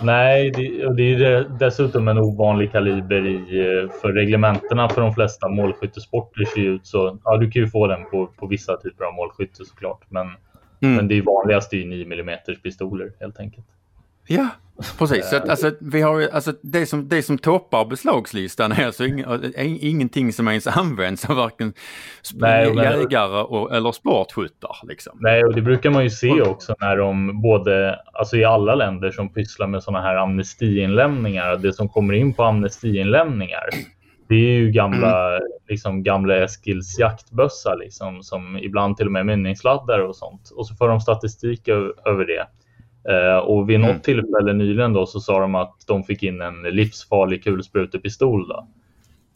Nej, 0.02 0.52
det, 0.52 0.86
och 0.86 0.96
det 0.96 1.04
är 1.14 1.50
dessutom 1.60 2.08
en 2.08 2.18
ovanlig 2.18 2.72
kaliber 2.72 3.28
i, 3.28 3.36
eh, 3.36 3.92
för 4.02 4.14
reglementena 4.14 4.90
för 4.90 5.02
de 5.02 5.14
flesta 5.14 5.50
målskyttesporter 5.50 6.46
ser 6.46 6.62
ut 6.62 6.88
så. 6.88 7.20
Ja, 7.24 7.38
du 7.38 7.52
kan 7.52 7.62
ju 7.62 7.70
få 7.70 7.88
den 7.88 8.06
på, 8.06 8.28
på 8.28 8.48
vissa 8.48 8.78
typer 8.78 9.06
av 9.06 9.14
målskytte 9.14 9.66
såklart, 9.66 10.02
men, 10.10 10.28
Mm. 10.82 10.96
men 10.96 11.08
det 11.08 11.18
är 11.18 11.22
vanligast 11.22 11.74
är 11.74 11.78
ju 11.78 11.86
9 11.86 12.06
mm 12.06 12.38
pistoler 12.64 13.12
helt 13.20 13.40
enkelt. 13.40 13.66
Ja, 14.28 14.48
precis. 14.98 15.30
Så 15.30 15.36
att, 15.36 15.50
alltså, 15.50 15.72
vi 15.80 16.02
har 16.02 16.22
alltså, 16.34 16.54
det, 16.62 16.86
som, 16.86 17.08
det 17.08 17.24
som 17.24 17.38
toppar 17.38 17.86
beslagslistan 17.86 18.72
är 18.72 18.86
alltså 18.86 19.06
ing, 19.06 19.20
är 19.20 19.86
ingenting 19.86 20.34
som 20.34 20.48
ens 20.48 20.68
används 20.68 21.30
av 21.30 21.36
varken 21.36 21.74
Nej, 22.34 22.76
jägare 22.76 23.42
och, 23.42 23.76
eller 23.76 23.92
sportskyttar. 23.92 24.76
Liksom. 24.84 25.18
Nej, 25.22 25.44
och 25.44 25.56
det 25.56 25.62
brukar 25.62 25.90
man 25.90 26.04
ju 26.04 26.10
se 26.10 26.42
också 26.42 26.76
när 26.80 26.98
de 26.98 27.42
både, 27.42 28.00
alltså 28.14 28.38
i 28.38 28.46
alla 28.46 28.76
länder 28.76 29.12
som 29.12 29.34
pysslar 29.34 29.68
med 29.68 29.84
sådana 29.84 30.04
här 30.04 30.16
amnestiinlämningar, 30.16 31.58
det 31.58 31.74
som 31.74 31.90
kommer 31.90 32.14
in 32.14 32.34
på 32.34 32.44
amnestiinlämningar, 32.44 33.70
det 34.30 34.36
är 34.36 34.60
ju 34.60 34.72
gamla, 34.72 35.40
liksom 35.70 36.04
gamla 36.04 36.44
Eskils 36.44 37.00
jaktbössa 37.00 37.76
liksom, 37.76 38.24
som 38.24 38.58
ibland 38.58 38.98
till 38.98 39.06
och 39.06 39.12
med 39.12 39.20
är 39.20 39.24
mynningsladdare 39.24 40.04
och 40.04 40.16
sånt. 40.16 40.52
Och 40.56 40.68
så 40.68 40.76
för 40.76 40.88
de 40.88 41.02
statistik 41.02 41.68
över 42.06 42.26
det. 42.26 42.48
Eh, 43.10 43.38
och 43.38 43.70
vid 43.70 43.80
något 43.80 43.90
Mm. 43.90 44.02
tillfälle 44.02 44.54
nyligen 44.54 44.94
då 44.94 45.06
så 45.06 45.20
sa 45.20 45.40
de 45.40 45.56
att 45.56 45.76
de 45.88 46.04
fick 46.04 46.24
in 46.24 46.42
en 46.42 46.62
livsfarlig 46.62 47.44
kulsprutepistol. 47.44 48.48
Då. 48.48 48.68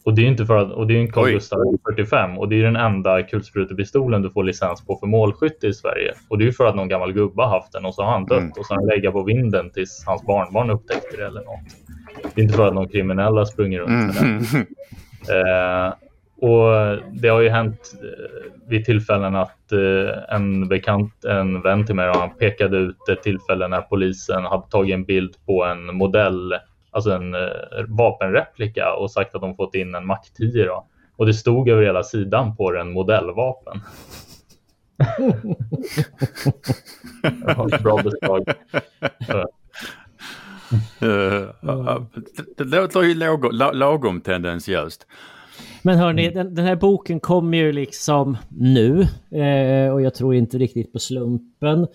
Och 0.04 0.14
det 0.14 0.22
är 0.22 0.26
inte 0.26 0.46
för 0.46 0.56
att, 0.56 0.72
och 0.72 0.86
det 0.86 0.94
är 0.96 1.00
en 1.00 1.12
Carl. 1.12 1.30
Gustaf 1.30 1.58
45 1.90 2.38
och 2.38 2.48
det 2.48 2.56
är 2.60 2.62
den 2.62 2.76
enda 2.76 3.22
kulsprutepistolen 3.22 4.22
du 4.22 4.30
får 4.30 4.44
licens 4.44 4.86
på 4.86 4.96
för 4.96 5.06
målskytte 5.06 5.66
i 5.66 5.72
Sverige. 5.74 6.12
Och 6.28 6.38
det 6.38 6.44
är 6.44 6.46
ju 6.46 6.52
för 6.52 6.66
att 6.66 6.74
någon 6.76 6.88
gammal 6.88 7.12
gubbe 7.12 7.42
har 7.42 7.48
haft 7.50 7.72
den 7.72 7.84
och 7.84 7.94
så 7.94 8.02
har 8.02 8.12
han 8.12 8.24
dött 8.26 8.38
Mm. 8.38 8.52
och 8.58 8.66
så 8.66 8.74
har 8.74 8.80
han 8.80 8.88
legat 8.88 9.12
på 9.12 9.22
vinden 9.22 9.70
tills 9.70 10.04
hans 10.06 10.26
barnbarn 10.26 10.70
upptäckte 10.70 11.16
det 11.16 11.26
eller 11.26 11.40
något. 11.40 11.60
Det 12.34 12.40
är 12.40 12.42
inte 12.44 12.54
för 12.56 12.68
att 12.68 12.74
någon 12.74 12.88
kriminell 12.88 13.36
har 13.36 13.44
sprungit 13.44 13.80
runt 13.80 13.90
med 13.90 14.14
den. 14.14 14.26
Mm. 14.54 14.66
Eh, 15.28 15.92
och 16.44 16.98
det 17.12 17.28
har 17.28 17.40
ju 17.40 17.48
hänt 17.48 17.94
eh, 18.02 18.52
vid 18.66 18.84
tillfällen 18.84 19.36
att 19.36 19.72
eh, 19.72 20.34
en 20.36 20.68
bekant, 20.68 21.24
en 21.24 21.62
vän 21.62 21.86
till 21.86 21.94
mig, 21.94 22.12
han 22.14 22.30
pekade 22.30 22.76
ut 22.76 23.08
ett 23.08 23.22
tillfälle 23.22 23.68
när 23.68 23.80
polisen 23.80 24.44
hade 24.44 24.70
tagit 24.70 24.94
en 24.94 25.04
bild 25.04 25.34
på 25.46 25.64
en 25.64 25.96
modell, 25.96 26.54
alltså 26.90 27.10
en 27.10 27.34
eh, 27.34 27.40
vapenreplika 27.88 28.94
och 28.94 29.10
sagt 29.10 29.34
att 29.34 29.40
de 29.40 29.56
fått 29.56 29.74
in 29.74 29.94
en 29.94 30.06
Mac 30.06 30.18
10 30.36 30.64
då. 30.64 30.86
Och 31.16 31.26
det 31.26 31.34
stod 31.34 31.68
över 31.68 31.82
hela 31.82 32.02
sidan 32.02 32.56
på 32.56 32.70
den 32.70 32.92
modellvapen. 32.92 33.80
bra 37.82 38.02
beslag. 38.02 38.48
Eh, 41.00 41.44
det, 42.56 42.64
låter 42.64 43.02
ju 43.02 43.14
lagom, 43.14 43.50
la- 43.52 43.72
lagom 43.72 44.20
tendensiöst. 44.20 45.06
Men 45.82 45.98
hörni, 45.98 46.30
den, 46.30 46.54
den 46.54 46.64
här 46.64 46.76
boken 46.76 47.20
kommer 47.20 47.58
ju 47.58 47.72
liksom 47.72 48.36
nu. 48.48 49.00
Eh, 49.30 49.92
och 49.92 50.02
jag 50.02 50.14
tror 50.14 50.34
inte 50.34 50.58
riktigt 50.58 50.92
på 50.92 50.98
slumpen. 50.98 51.86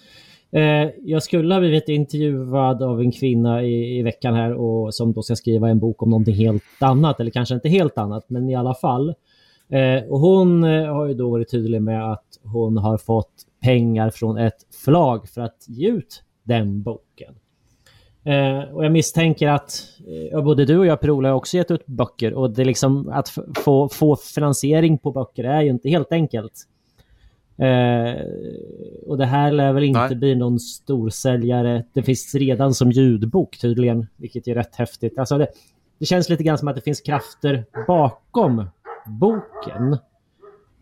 Eh, 0.52 0.90
jag 1.04 1.24
skulle 1.24 1.54
ha 1.54 1.60
blivit 1.60 1.90
intervjuad 1.90 2.84
av 2.84 3.00
en 3.02 3.12
kvinna 3.12 3.64
i, 3.64 4.00
i 4.00 4.02
veckan 4.02 4.34
här 4.34 4.54
och 4.54 4.94
som 4.94 5.14
då 5.14 5.22
ska 5.22 5.36
skriva 5.36 5.70
en 5.70 5.80
bok 5.80 6.04
om 6.04 6.10
någonting 6.10 6.36
helt 6.36 6.64
annat. 6.80 7.20
Eller 7.20 7.32
kanske 7.32 7.56
inte 7.56 7.70
helt 7.70 7.98
annat, 7.98 8.30
men 8.30 8.50
i 8.50 8.56
alla 8.56 8.74
fall. 8.74 9.14
Eh, 9.70 10.04
och 10.10 10.20
hon 10.20 10.64
eh, 10.64 10.94
har 10.94 11.06
ju 11.06 11.14
då 11.14 11.30
varit 11.30 11.52
tydlig 11.52 11.82
med 11.82 12.12
att 12.12 12.26
hon 12.44 12.78
har 12.78 12.98
fått 12.98 13.34
pengar 13.62 14.10
från 14.10 14.38
ett 14.38 14.58
förlag 14.86 15.30
för 15.30 15.42
att 15.42 15.66
ge 15.68 15.90
ut 15.90 16.24
den 16.44 16.82
boken. 16.84 17.36
Eh, 18.30 18.74
och 18.74 18.86
jag 18.86 18.92
misstänker 18.92 19.48
att 19.48 19.84
eh, 20.32 20.44
både 20.44 20.66
du 20.66 20.78
och 20.78 20.86
jag 20.86 21.02
Per-Ola 21.02 21.30
har 21.30 21.36
också 21.36 21.58
gett 21.58 21.72
ut 21.72 21.86
böcker 21.86 22.34
och 22.34 22.52
det 22.52 22.62
är 22.62 22.66
liksom 22.66 23.10
att 23.10 23.30
få, 23.56 23.90
få 23.90 24.16
finansiering 24.16 24.98
på 24.98 25.12
böcker 25.12 25.44
är 25.44 25.62
ju 25.62 25.70
inte 25.70 25.90
helt 25.90 26.12
enkelt. 26.12 26.54
Eh, 27.58 28.22
och 29.08 29.18
det 29.18 29.26
här 29.26 29.52
lär 29.52 29.74
väl 29.74 29.84
inte 29.84 30.08
Nej. 30.08 30.16
bli 30.16 30.36
någon 30.36 30.60
storsäljare. 30.60 31.84
Det 31.94 32.04
finns 32.04 32.36
redan 32.36 32.74
som 32.74 32.92
ljudbok 32.92 33.58
tydligen, 33.58 34.08
vilket 34.18 34.48
är 34.48 34.56
rätt 34.56 34.76
häftigt. 34.76 35.20
Alltså 35.20 35.38
det, 35.38 35.48
det 36.00 36.06
känns 36.06 36.30
lite 36.30 36.44
grann 36.44 36.58
som 36.58 36.68
att 36.68 36.76
det 36.76 36.82
finns 36.82 37.02
krafter 37.02 37.66
bakom 37.88 38.70
boken. 39.06 39.98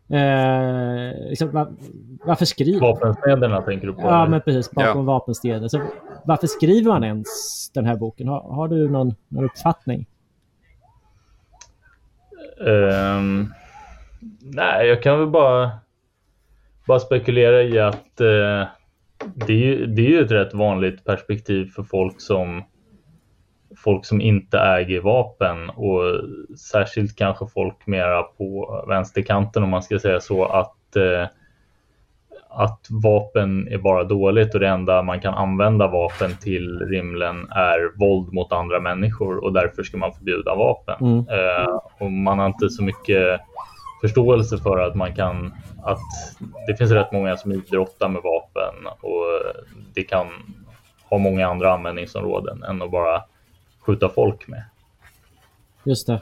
Eh, 0.10 1.30
liksom, 1.30 1.52
va, 1.52 1.68
varför 2.24 2.46
skriver 2.46 2.80
Vapensmederna 2.80 3.62
tänker 3.62 3.88
du 3.88 3.94
på? 3.94 4.02
Ja, 4.02 4.20
eller? 4.22 4.28
men 4.30 4.42
precis. 4.42 4.72
Bakom 4.72 5.02
Ja. 5.08 5.14
vapenstenen. 5.14 5.70
Så 5.70 5.82
varför 6.26 6.48
skriver 6.48 6.92
man 6.92 7.04
ens 7.04 7.26
den 7.74 7.86
här 7.86 7.96
boken? 7.96 8.28
Har, 8.28 8.42
har 8.42 8.68
du 8.68 8.90
någon, 8.90 9.16
någon 9.28 9.46
uppfattning? 9.46 10.06
Ehm, 12.68 13.54
nej, 14.42 14.88
jag 14.88 15.04
kan 15.04 15.20
väl 15.20 15.28
bara, 15.28 15.72
bara 16.88 17.00
spekulera 17.00 17.64
i 17.64 17.80
att 17.80 18.22
eh, 18.22 18.68
det, 19.36 19.54
är 19.54 19.58
ju, 19.58 19.86
det 19.86 20.02
är 20.02 20.10
ju 20.10 20.20
ett 20.26 20.32
rätt 20.32 20.54
vanligt 20.54 21.04
perspektiv 21.04 21.66
för 21.66 21.84
folk 21.84 22.22
som 22.22 22.64
folk 23.84 24.06
som 24.06 24.22
inte 24.22 24.60
äger 24.60 25.02
vapen 25.02 25.70
och 25.70 26.02
särskilt 26.58 27.16
kanske 27.16 27.48
folk 27.48 27.88
mera 27.88 28.24
på 28.24 28.84
vänsterkanten 28.88 29.64
om 29.64 29.70
man 29.70 29.84
ska 29.84 30.00
säga 30.00 30.20
så 30.20 30.46
att 30.46 30.96
eh, 30.96 31.28
att 32.50 32.88
vapen 33.04 33.68
är 33.68 33.78
bara 33.78 34.04
dåligt 34.04 34.54
och 34.54 34.60
det 34.60 34.68
enda 34.68 35.02
man 35.02 35.20
kan 35.20 35.34
använda 35.34 35.88
vapen 35.88 36.32
till 36.42 36.80
rimligen 36.80 37.50
är 37.52 38.00
våld 38.00 38.34
mot 38.34 38.52
andra 38.52 38.80
människor 38.80 39.44
och 39.44 39.54
därför 39.54 39.84
ska 39.84 39.98
man 39.98 40.14
förbjuda 40.14 40.56
vapen. 40.56 40.96
Mm. 41.02 41.18
Eh, 41.20 41.80
och 42.00 42.12
man 42.12 42.40
har 42.40 42.48
inte 42.48 42.70
så 42.70 42.84
mycket 42.84 43.40
förståelse 44.02 44.58
för 44.58 44.78
att 44.78 44.96
man 44.96 45.16
kan 45.16 45.54
att 45.84 46.00
det 46.68 46.76
finns 46.78 46.92
rätt 46.92 47.12
många 47.12 47.38
som 47.38 47.52
idrottar 47.52 48.10
med 48.10 48.22
vapen 48.24 48.88
och 49.02 49.54
det 49.94 50.04
kan 50.04 50.28
ha 51.10 51.18
många 51.18 51.48
andra 51.48 51.74
användningsområden 51.74 52.64
än 52.64 52.82
att 52.82 52.92
bara 52.92 53.24
skjuta 53.88 54.10
folk 54.10 54.48
med. 54.48 54.64
Just 55.84 56.08
det. 56.08 56.22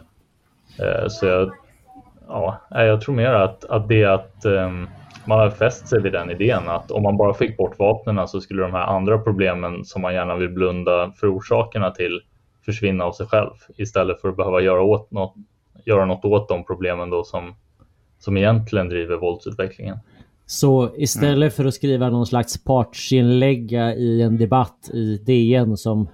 Eh, 0.79 1.07
Så 1.07 1.25
jag, 1.25 1.51
ja, 2.27 2.61
nej, 2.71 2.87
jag 2.87 3.01
tror 3.01 3.15
mer 3.15 3.33
att, 3.33 3.65
att 3.65 3.87
det 3.87 4.05
att 4.05 4.45
ehm, 4.45 4.87
man 5.25 5.39
har 5.39 5.49
fäst 5.49 5.87
sig 5.87 6.01
vid 6.01 6.11
den 6.13 6.31
idén 6.31 6.69
att 6.69 6.91
om 6.91 7.03
man 7.03 7.17
bara 7.17 7.33
fick 7.33 7.57
bort 7.57 7.79
vapnen 7.79 8.27
så 8.27 8.41
skulle 8.41 8.61
de 8.61 8.71
här 8.73 8.85
andra 8.95 9.17
problemen 9.17 9.85
som 9.85 10.01
man 10.01 10.13
gärna 10.13 10.35
vill 10.35 10.49
blunda 10.49 11.11
för 11.11 11.37
orsakerna 11.37 11.91
till 11.91 12.21
försvinna 12.65 13.03
av 13.03 13.11
sig 13.11 13.25
själv 13.25 13.51
istället 13.77 14.21
för 14.21 14.29
att 14.29 14.37
behöva 14.37 14.61
göra, 14.61 14.81
åt 14.81 15.11
något, 15.11 15.33
göra 15.85 16.05
något 16.05 16.25
åt 16.25 16.49
de 16.49 16.63
problemen 16.63 17.09
då 17.09 17.23
som, 17.23 17.55
som 18.19 18.37
egentligen 18.37 18.89
driver 18.89 19.15
våldsutvecklingen. 19.15 19.97
Så 20.45 20.91
istället 20.97 21.53
för 21.55 21.65
att 21.65 21.73
skriva 21.73 22.09
någon 22.09 22.25
slags 22.25 22.63
partsinlägga 22.63 23.95
i 23.95 24.21
en 24.21 24.37
debatt 24.37 24.89
i 24.93 25.17
DN 25.17 25.77
som 25.77 26.07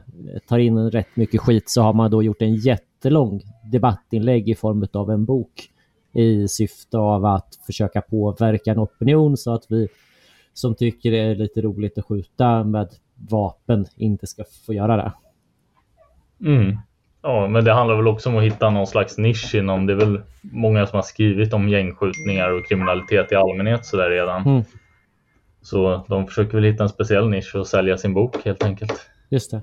tar 0.47 0.59
in 0.59 0.91
rätt 0.91 1.15
mycket 1.15 1.41
skit 1.41 1.69
så 1.69 1.81
har 1.81 1.93
man 1.93 2.11
då 2.11 2.23
gjort 2.23 2.41
en 2.41 2.55
jättelång 2.55 3.41
debattinlägg 3.71 4.49
i 4.49 4.55
form 4.55 4.87
av 4.93 5.11
en 5.11 5.25
bok 5.25 5.69
i 6.13 6.47
syfte 6.47 6.97
av 6.97 7.25
att 7.25 7.59
försöka 7.65 8.01
påverka 8.01 8.71
en 8.71 8.79
opinion 8.79 9.37
så 9.37 9.53
att 9.53 9.65
vi 9.69 9.87
som 10.53 10.75
tycker 10.75 11.11
det 11.11 11.19
är 11.19 11.35
lite 11.35 11.61
roligt 11.61 11.97
att 11.97 12.05
skjuta 12.05 12.63
med 12.63 12.89
vapen 13.29 13.85
inte 13.95 14.27
ska 14.27 14.43
få 14.65 14.73
göra 14.73 14.97
det. 14.97 15.13
Mm. 16.49 16.77
Ja, 17.21 17.47
men 17.47 17.65
det 17.65 17.73
handlar 17.73 17.95
väl 17.95 18.07
också 18.07 18.29
om 18.29 18.37
att 18.37 18.43
hitta 18.43 18.69
någon 18.69 18.87
slags 18.87 19.17
nisch 19.17 19.55
inom. 19.55 19.85
Det 19.85 19.93
är 19.93 19.97
väl 19.97 20.21
många 20.41 20.87
som 20.87 20.95
har 20.95 21.03
skrivit 21.03 21.53
om 21.53 21.69
gängskjutningar 21.69 22.51
och 22.51 22.67
kriminalitet 22.67 23.31
i 23.31 23.35
allmänhet 23.35 23.85
så 23.85 23.97
där 23.97 24.09
redan. 24.09 24.41
Mm. 24.47 24.63
Så 25.61 26.05
de 26.07 26.27
försöker 26.27 26.53
väl 26.53 26.63
hitta 26.63 26.83
en 26.83 26.89
speciell 26.89 27.29
nisch 27.29 27.55
och 27.55 27.67
sälja 27.67 27.97
sin 27.97 28.13
bok 28.13 28.45
helt 28.45 28.63
enkelt. 28.63 29.09
Just 29.29 29.51
det. 29.51 29.61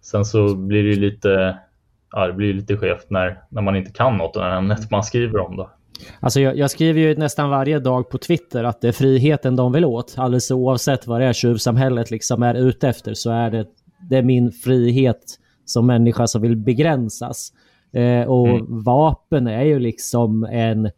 Sen 0.00 0.24
så 0.24 0.54
blir 0.54 0.82
det 0.82 0.88
ju 0.88 1.00
lite, 1.00 1.58
ja, 2.12 2.26
det 2.26 2.32
blir 2.32 2.54
lite 2.54 2.76
skevt 2.76 3.10
när, 3.10 3.42
när 3.48 3.62
man 3.62 3.76
inte 3.76 3.92
kan 3.92 4.16
något 4.16 4.36
om 4.36 4.42
ämnet 4.42 4.90
man 4.90 5.04
skriver 5.04 5.38
om 5.38 5.56
då. 5.56 5.70
Alltså 6.20 6.40
jag, 6.40 6.56
jag 6.56 6.70
skriver 6.70 7.00
ju 7.00 7.16
nästan 7.16 7.50
varje 7.50 7.78
dag 7.78 8.10
på 8.10 8.18
Twitter 8.18 8.64
att 8.64 8.80
det 8.80 8.88
är 8.88 8.92
friheten 8.92 9.56
de 9.56 9.72
vill 9.72 9.84
åt. 9.84 10.14
Alldeles 10.18 10.50
oavsett 10.50 11.06
vad 11.06 11.20
det 11.20 11.26
är 11.26 11.32
tjuvsamhället 11.32 12.10
liksom 12.10 12.42
är 12.42 12.54
ute 12.54 12.88
efter 12.88 13.14
så 13.14 13.30
är 13.30 13.50
det, 13.50 13.66
det 14.10 14.16
är 14.16 14.22
min 14.22 14.52
frihet 14.52 15.22
som 15.64 15.86
människa 15.86 16.26
som 16.26 16.42
vill 16.42 16.56
begränsas. 16.56 17.52
Eh, 17.92 18.22
och 18.28 18.48
Mm. 18.48 18.82
vapen 18.84 19.46
är 19.46 19.64
ju 19.64 19.78
liksom 19.78 20.44
en, 20.44 20.90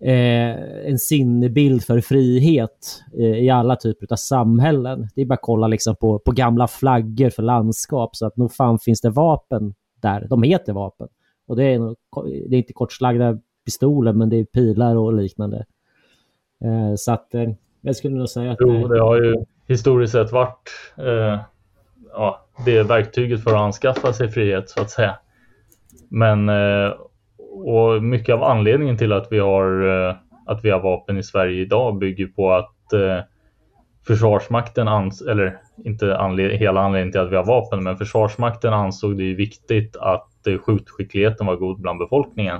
eh, 0.00 0.86
en 0.88 0.98
sinnebild 0.98 1.84
för 1.84 2.00
frihet 2.00 3.02
eh, 3.18 3.24
i 3.38 3.50
alla 3.50 3.76
typer 3.76 4.06
av 4.10 4.16
samhällen. 4.16 5.08
Det 5.14 5.20
är 5.20 5.26
bara 5.26 5.34
att 5.34 5.40
kolla 5.42 5.66
liksom 5.68 5.96
på, 5.96 6.18
på 6.18 6.32
gamla 6.32 6.68
flaggor 6.68 7.30
för 7.30 7.42
landskap 7.42 8.16
så 8.16 8.26
att 8.26 8.36
nog 8.36 8.52
fan 8.52 8.78
finns 8.78 9.00
det 9.00 9.10
vapen 9.10 9.74
där. 10.02 10.26
De 10.30 10.42
heter 10.42 10.72
vapen. 10.72 11.08
Och 11.46 11.56
det 11.56 11.64
är, 11.64 11.78
nog- 11.78 11.96
det 12.24 12.56
är 12.56 12.58
inte 12.58 12.72
kortslagda 12.72 13.38
pistoler 13.64 14.12
men 14.12 14.28
det 14.28 14.36
är 14.36 14.44
pilar 14.44 14.96
och 14.96 15.12
liknande. 15.12 15.64
Eh, 16.64 16.94
så 16.96 17.12
att 17.12 17.34
eh, 17.34 17.50
jag 17.80 17.96
skulle 17.96 18.16
nog 18.16 18.28
säga 18.28 18.52
att... 18.52 18.58
Jo, 18.60 18.88
det 18.88 19.00
har 19.00 19.22
ju 19.22 19.44
historiskt 19.68 20.12
sett 20.12 20.32
varit 20.32 20.70
eh, 20.98 21.40
ja, 22.12 22.46
det 22.64 22.82
verktyget 22.82 23.42
för 23.44 23.50
att 23.50 23.60
anskaffa 23.60 24.12
sig 24.12 24.28
frihet 24.28 24.70
så 24.70 24.80
att 24.80 24.90
säga. 24.90 25.18
Men 26.08 26.48
eh, 26.48 26.92
och 27.64 28.02
mycket 28.02 28.34
av 28.34 28.42
anledningen 28.42 28.98
till 28.98 29.12
att 29.12 29.28
vi 29.30 29.38
har 29.38 29.88
eh, 30.08 30.16
att 30.46 30.64
vi 30.64 30.70
har 30.70 30.80
vapen 30.80 31.18
i 31.18 31.22
Sverige 31.22 31.60
idag 31.60 31.98
bygger 31.98 32.26
på 32.26 32.52
att 32.52 32.92
eh, 32.92 33.20
Försvarsmakten, 34.06 34.88
ans 34.88 35.22
eller 35.22 35.58
inte 35.84 36.16
anled 36.18 36.50
hela 36.50 36.80
anledningen 36.80 37.12
till 37.12 37.20
att 37.20 37.32
vi 37.32 37.36
har 37.36 37.44
vapen, 37.44 37.82
men 37.82 37.96
Försvarsmakten 37.96 38.72
ansåg 38.72 39.16
det 39.16 39.24
ju 39.24 39.34
viktigt 39.34 39.96
att 39.96 40.46
eh, 40.46 40.58
skjutskickligheten 40.58 41.46
var 41.46 41.56
god 41.56 41.80
bland 41.80 41.98
befolkningen. 41.98 42.56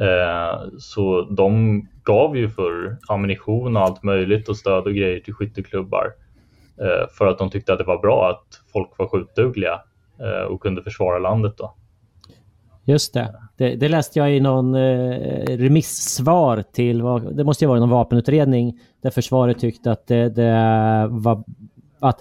Eh, 0.00 0.60
så 0.78 1.22
de 1.22 1.80
gav 2.04 2.36
ju 2.36 2.48
för 2.48 2.96
ammunition 3.08 3.76
och 3.76 3.82
allt 3.82 4.02
möjligt 4.02 4.48
och 4.48 4.56
stöd 4.56 4.84
och 4.84 4.94
grejer 4.94 5.20
till 5.20 5.34
skytteklubbar. 5.34 6.12
Eh, 6.80 7.08
för 7.18 7.26
att 7.26 7.38
de 7.38 7.50
tyckte 7.50 7.72
att 7.72 7.78
det 7.78 7.84
var 7.84 7.98
bra 7.98 8.30
att 8.30 8.60
folk 8.72 8.98
var 8.98 9.06
skjutdugliga 9.06 9.80
eh, 10.20 10.42
och 10.42 10.62
kunde 10.62 10.82
försvara 10.82 11.18
landet 11.18 11.54
då. 11.58 11.74
Just 12.90 13.14
det. 13.14 13.34
det. 13.56 13.76
Det 13.76 13.88
läste 13.88 14.18
jag 14.18 14.36
i 14.36 14.40
någon 14.40 14.74
eh, 14.74 15.56
remissvar 15.56 16.64
till, 16.72 17.02
vad- 17.02 17.36
det 17.36 17.44
måste 17.44 17.64
ju 17.64 17.68
vara 17.68 17.80
någon 17.80 17.90
vapenutredning, 17.90 18.78
där 19.02 19.10
försvaret 19.10 19.58
tyckte 19.58 19.92
att 19.92 20.06
det, 20.06 20.28
det 20.28 21.06
var 21.10 21.44
att 22.00 22.18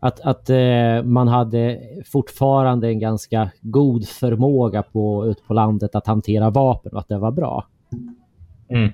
att, 0.00 0.20
att 0.20 0.50
eh, 0.50 1.02
man 1.04 1.28
hade 1.28 1.80
fortfarande 2.06 2.88
en 2.88 2.98
ganska 2.98 3.50
god 3.60 4.08
förmåga 4.08 4.82
på, 4.82 5.26
ut 5.26 5.46
på 5.46 5.54
landet 5.54 5.94
att 5.94 6.06
hantera 6.06 6.50
vapen 6.50 6.92
och 6.92 6.98
att 7.00 7.08
det 7.08 7.18
var 7.18 7.30
bra. 7.30 7.64
Mm. 8.68 8.92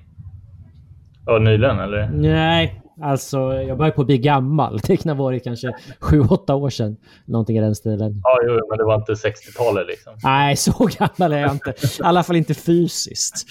Ja, 1.25 1.39
nyligen 1.39 1.79
eller? 1.79 2.09
Nej, 2.13 2.81
alltså 3.01 3.37
jag 3.53 3.77
börjar 3.77 3.91
på 3.91 4.01
att 4.01 4.07
bli 4.07 4.17
gammal. 4.17 4.79
Det 4.87 4.97
kan 4.97 5.17
ha 5.17 5.23
varit 5.23 5.43
kanske 5.43 5.75
7-8 5.99 6.51
år 6.53 6.69
sedan. 6.69 6.97
Någonting 7.25 7.57
i 7.57 7.61
den 7.61 7.75
stilen. 7.75 8.21
Ja, 8.23 8.39
jo, 8.47 8.59
men 8.69 8.77
det 8.77 8.83
var 8.83 8.95
inte 8.95 9.13
60-talet 9.13 9.87
liksom. 9.87 10.13
Nej, 10.23 10.55
så 10.57 10.89
gammal 10.99 11.33
är 11.33 11.41
jag 11.41 11.51
inte. 11.51 11.69
I 11.69 12.03
alla 12.03 12.23
fall 12.23 12.35
inte 12.35 12.53
fysiskt. 12.53 13.45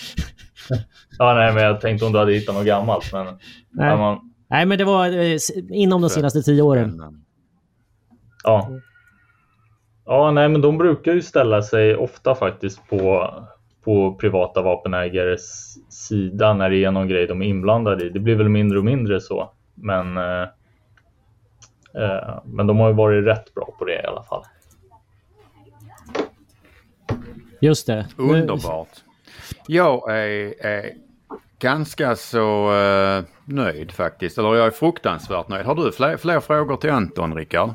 Ja, 1.18 1.34
nej, 1.34 1.52
men 1.54 1.62
jag 1.64 1.80
tänkte 1.80 2.06
om 2.06 2.12
du 2.12 2.18
hade 2.18 2.32
hittat 2.32 2.54
något 2.54 2.66
gammalt. 2.66 3.12
Men, 3.12 3.26
Nej. 3.70 3.96
man, 3.96 4.18
Nej, 4.50 4.66
men 4.66 4.78
det 4.78 4.84
var 4.84 5.06
eh, 5.06 5.38
inom 5.70 6.00
de 6.00 6.10
senaste 6.10 6.42
tio 6.42 6.62
åren. 6.62 7.00
ja. 8.44 8.68
ja, 10.06 10.30
nej, 10.30 10.48
men 10.48 10.60
de 10.60 10.78
brukar 10.78 11.12
ju 11.12 11.22
ställa 11.22 11.62
sig 11.62 11.96
ofta 11.96 12.34
faktiskt 12.34 12.88
på, 12.88 13.34
på 13.84 14.14
privata 14.14 14.62
vapenägares 14.62 15.74
sida 15.92 16.54
när 16.54 16.70
det 16.70 16.84
är 16.84 16.90
någon 16.90 17.08
grej 17.08 17.26
de 17.26 17.42
är 17.42 17.46
inblandade 17.46 18.06
i. 18.06 18.08
Det 18.08 18.20
blir 18.20 18.34
väl 18.34 18.48
mindre 18.48 18.78
och 18.78 18.84
mindre 18.84 19.20
så. 19.20 19.50
Men, 19.74 20.16
eh, 20.16 20.42
eh, 21.94 22.42
men 22.44 22.66
de 22.66 22.80
har 22.80 22.88
ju 22.88 22.94
varit 22.94 23.26
rätt 23.26 23.54
bra 23.54 23.74
på 23.78 23.84
det 23.84 24.02
i 24.02 24.06
alla 24.06 24.22
fall. 24.22 24.42
Just 27.60 27.86
det. 27.86 28.06
Underbart. 28.16 28.88
Jag 29.66 30.10
är, 30.10 30.66
är 30.66 30.90
ganska 31.58 32.16
så 32.16 32.74
eh, 32.74 33.24
nöjd 33.44 33.92
faktiskt. 33.92 34.38
Eller 34.38 34.54
jag 34.54 34.66
är 34.66 34.70
fruktansvärt 34.70 35.48
nöjd. 35.48 35.66
Har 35.66 35.74
du 35.74 35.92
fler, 35.92 36.16
fler 36.16 36.40
frågor 36.40 36.76
till 36.76 36.90
Anton, 36.90 37.36
Rickard? 37.36 37.70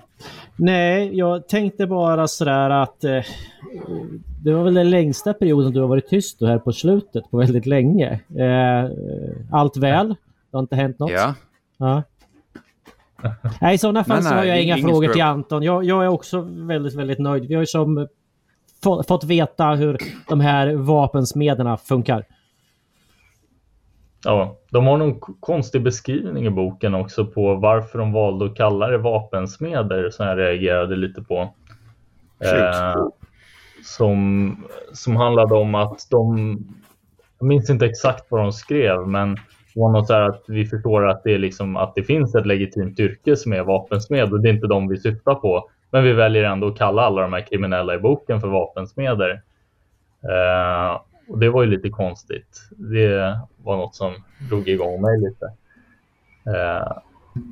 Nej, 0.55 1.17
jag 1.17 1.47
tänkte 1.47 1.87
bara 1.87 2.27
sådär 2.27 2.69
att 2.69 3.03
eh, 3.03 3.23
det 4.47 4.53
var 4.53 4.63
väl 4.63 4.73
den 4.73 4.89
längsta 4.89 5.33
perioden 5.33 5.73
du 5.73 5.79
har 5.79 5.87
varit 5.87 6.07
tyst 6.07 6.41
här 6.41 6.59
på 6.59 6.71
slutet 6.71 7.31
på 7.31 7.37
väldigt 7.37 7.65
länge. 7.65 8.19
Eh, 8.37 8.91
allt 9.51 9.77
väl? 9.77 10.07
Det 10.51 10.57
har 10.57 10.59
inte 10.59 10.75
hänt 10.75 10.99
något? 10.99 11.11
Ja. 11.11 11.33
Ja. 11.77 12.03
Nej, 13.61 13.75
i 13.75 13.77
sådana 13.77 14.03
fall 14.03 14.23
Nej, 14.23 14.31
så 14.31 14.35
har 14.35 14.43
jag 14.43 14.61
inga 14.61 14.77
frågor 14.77 14.93
stroke. 14.93 15.13
till 15.13 15.21
Anton. 15.21 15.63
Jag, 15.63 15.83
jag 15.83 16.03
är 16.03 16.07
också 16.07 16.41
väldigt, 16.49 16.95
väldigt 16.95 17.19
nöjd. 17.19 17.45
Vi 17.47 17.53
har 17.53 17.61
ju 17.61 17.65
som 17.65 18.07
få, 18.83 19.03
fått 19.03 19.23
veta 19.23 19.65
hur 19.65 19.97
de 20.29 20.39
här 20.39 20.73
vapensmederna 20.73 21.77
funkar. 21.77 22.25
Ja, 24.23 24.57
de 24.69 24.87
har 24.87 24.97
någon 24.97 25.19
konstig 25.19 25.83
beskrivning 25.83 26.45
i 26.45 26.49
boken 26.49 26.95
också 26.95 27.25
på 27.25 27.55
varför 27.55 27.99
de 27.99 28.11
valde 28.11 28.45
att 28.45 28.55
kalla 28.55 28.87
det 28.87 28.97
vapensmeder 28.97 30.09
som 30.09 30.27
jag 30.27 30.37
reagerade 30.37 30.95
lite 30.95 31.21
på. 31.21 31.53
Eh, 32.39 32.95
som, 33.87 34.55
som 34.93 35.15
handlade 35.15 35.55
om 35.55 35.75
att 35.75 36.07
de, 36.09 36.57
jag 37.39 37.47
minns 37.47 37.69
inte 37.69 37.85
exakt 37.85 38.25
vad 38.29 38.41
de 38.41 38.51
skrev, 38.51 39.07
men 39.07 39.35
det 39.35 39.81
var 39.81 39.91
något 39.91 40.07
så 40.07 40.13
här 40.13 40.29
att 40.29 40.43
vi 40.47 40.65
förstår 40.65 41.09
att 41.09 41.23
det, 41.23 41.33
är 41.33 41.37
liksom, 41.37 41.77
att 41.77 41.95
det 41.95 42.03
finns 42.03 42.35
ett 42.35 42.45
legitimt 42.45 42.99
yrke 42.99 43.35
som 43.35 43.53
är 43.53 43.63
vapensmed 43.63 44.33
och 44.33 44.41
det 44.41 44.49
är 44.49 44.53
inte 44.53 44.67
de 44.67 44.87
vi 44.87 44.97
syftar 44.97 45.35
på. 45.35 45.69
Men 45.91 46.03
vi 46.03 46.13
väljer 46.13 46.43
ändå 46.43 46.67
att 46.67 46.77
kalla 46.77 47.01
alla 47.01 47.21
de 47.21 47.33
här 47.33 47.41
kriminella 47.41 47.95
i 47.95 47.99
boken 47.99 48.41
för 48.41 48.47
vapensmeder. 48.47 49.41
Eh, 50.23 51.01
och 51.29 51.39
det 51.39 51.49
var 51.49 51.63
ju 51.63 51.69
lite 51.69 51.89
konstigt. 51.89 52.69
Det 52.69 53.39
var 53.63 53.77
något 53.77 53.95
som 53.95 54.13
drog 54.49 54.67
igång 54.67 55.01
mig 55.01 55.19
lite. 55.19 55.45
Eh, 56.55 56.97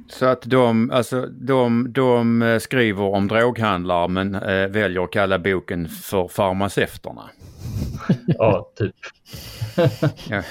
så 0.08 0.26
att 0.26 0.42
de, 0.42 0.92
alltså, 0.92 1.26
de, 1.26 1.94
de 1.94 2.42
eh, 2.42 2.60
skriver 2.60 3.04
om 3.04 3.28
droghandlare 3.28 4.08
men 4.08 4.36
eh, 4.36 4.68
väljer 4.68 5.04
att 5.04 5.12
kalla 5.12 5.40
boken 5.40 5.88
för 5.88 6.28
farmaceuterna. 6.28 7.22
ja, 8.28 8.72
typ. 8.76 8.96
Ja. 10.30 10.42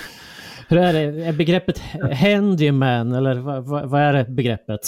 Hur 0.68 0.78
är 0.78 0.92
det? 0.92 1.24
Är 1.24 1.32
begreppet 1.32 1.82
handyman 2.12 3.12
eller 3.12 3.34
vad, 3.86 4.00
är 4.00 4.12
det 4.12 4.24
begreppet? 4.24 4.86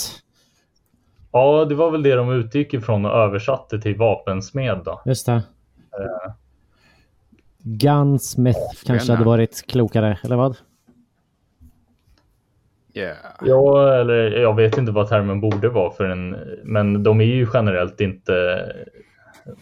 Ja, 1.33 1.65
det 1.65 1.75
var 1.75 1.91
väl 1.91 2.03
det 2.03 2.15
de 2.15 2.31
utgick 2.31 2.75
ifrån 2.75 3.05
och 3.05 3.13
översatte 3.13 3.81
till 3.81 3.97
vapensmed. 3.97 4.81
Då. 4.85 5.03
Just 5.05 5.27
det. 5.27 5.43
Gunsmith 7.59 8.85
kanske 8.85 9.13
hade 9.13 9.25
varit 9.25 9.67
klokare, 9.67 10.19
eller 10.23 10.37
vad? 10.37 10.57
Ja. 12.97 13.15
Ja, 13.41 13.95
eller 13.95 14.31
jag 14.31 14.57
vet 14.57 14.79
inte 14.79 14.93
vad 14.93 15.09
termen 15.09 15.41
borde 15.41 15.69
vara 15.69 15.91
för 15.91 16.05
en, 16.05 16.37
men 16.65 17.03
de 17.03 17.21
är 17.21 17.25
ju 17.25 17.47
generellt 17.55 18.01
inte 18.01 18.65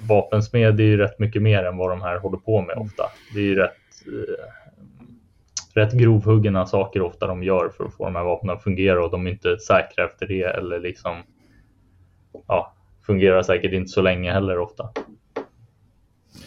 vapensmed 0.09 0.81
är 0.81 0.85
ju 0.85 0.97
rätt 0.97 1.19
mycket 1.19 1.43
mer 1.43 1.65
än 1.65 1.77
vad 1.77 1.91
de 1.91 2.03
här 2.03 2.19
håller 2.19 2.39
på 2.39 2.63
med 2.63 2.77
ofta. 2.77 3.03
Det 3.35 3.41
är 3.41 3.45
ju 3.45 3.55
rätt, 3.55 3.73
eh, 4.07 4.45
rätt 5.81 5.93
grovhuggna 5.93 6.67
saker 6.67 7.03
ofta 7.03 7.27
de 7.27 7.43
gör 7.43 7.69
för 7.69 7.85
att 7.85 7.95
få 7.95 8.05
de 8.05 8.17
här 8.17 8.25
vapnen 8.25 8.57
att 8.57 8.63
fungera 8.63 9.05
och 9.05 9.11
de 9.11 9.27
är 9.27 9.31
inte 9.31 9.59
säkra 9.59 10.05
efter 10.05 10.27
det 10.27 10.43
eller 10.43 10.81
liksom 10.81 11.17
ja, 12.49 12.75
fungerar 13.07 13.43
säkert 13.43 13.73
inte 13.73 13.89
så 13.89 14.03
länge 14.03 14.33
heller 14.33 14.59
ofta. 14.59 14.89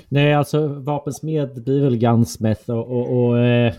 Nej, 0.10 0.34
alltså 0.34 0.68
vapensmed 0.68 1.64
blir 1.64 1.84
väl 1.84 1.98
gunsmith 1.98 2.72
och, 2.72 2.92
och, 2.92 3.26
och 3.26 3.40
eh, 3.40 3.74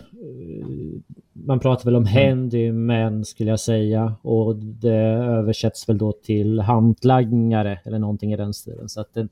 man 1.46 1.60
pratar 1.60 1.84
väl 1.84 1.96
om 1.96 2.06
handyman 2.06 3.24
skulle 3.24 3.50
jag 3.50 3.60
säga 3.60 4.14
och 4.22 4.56
det 4.56 4.94
översätts 5.38 5.88
väl 5.88 5.98
då 5.98 6.12
till 6.12 6.60
hantlangare 6.60 7.80
eller 7.84 7.98
någonting 7.98 8.32
i 8.32 8.36
den 8.36 8.54
stilen. 8.54 8.88
Så 8.88 9.00
att 9.00 9.14
den 9.14 9.28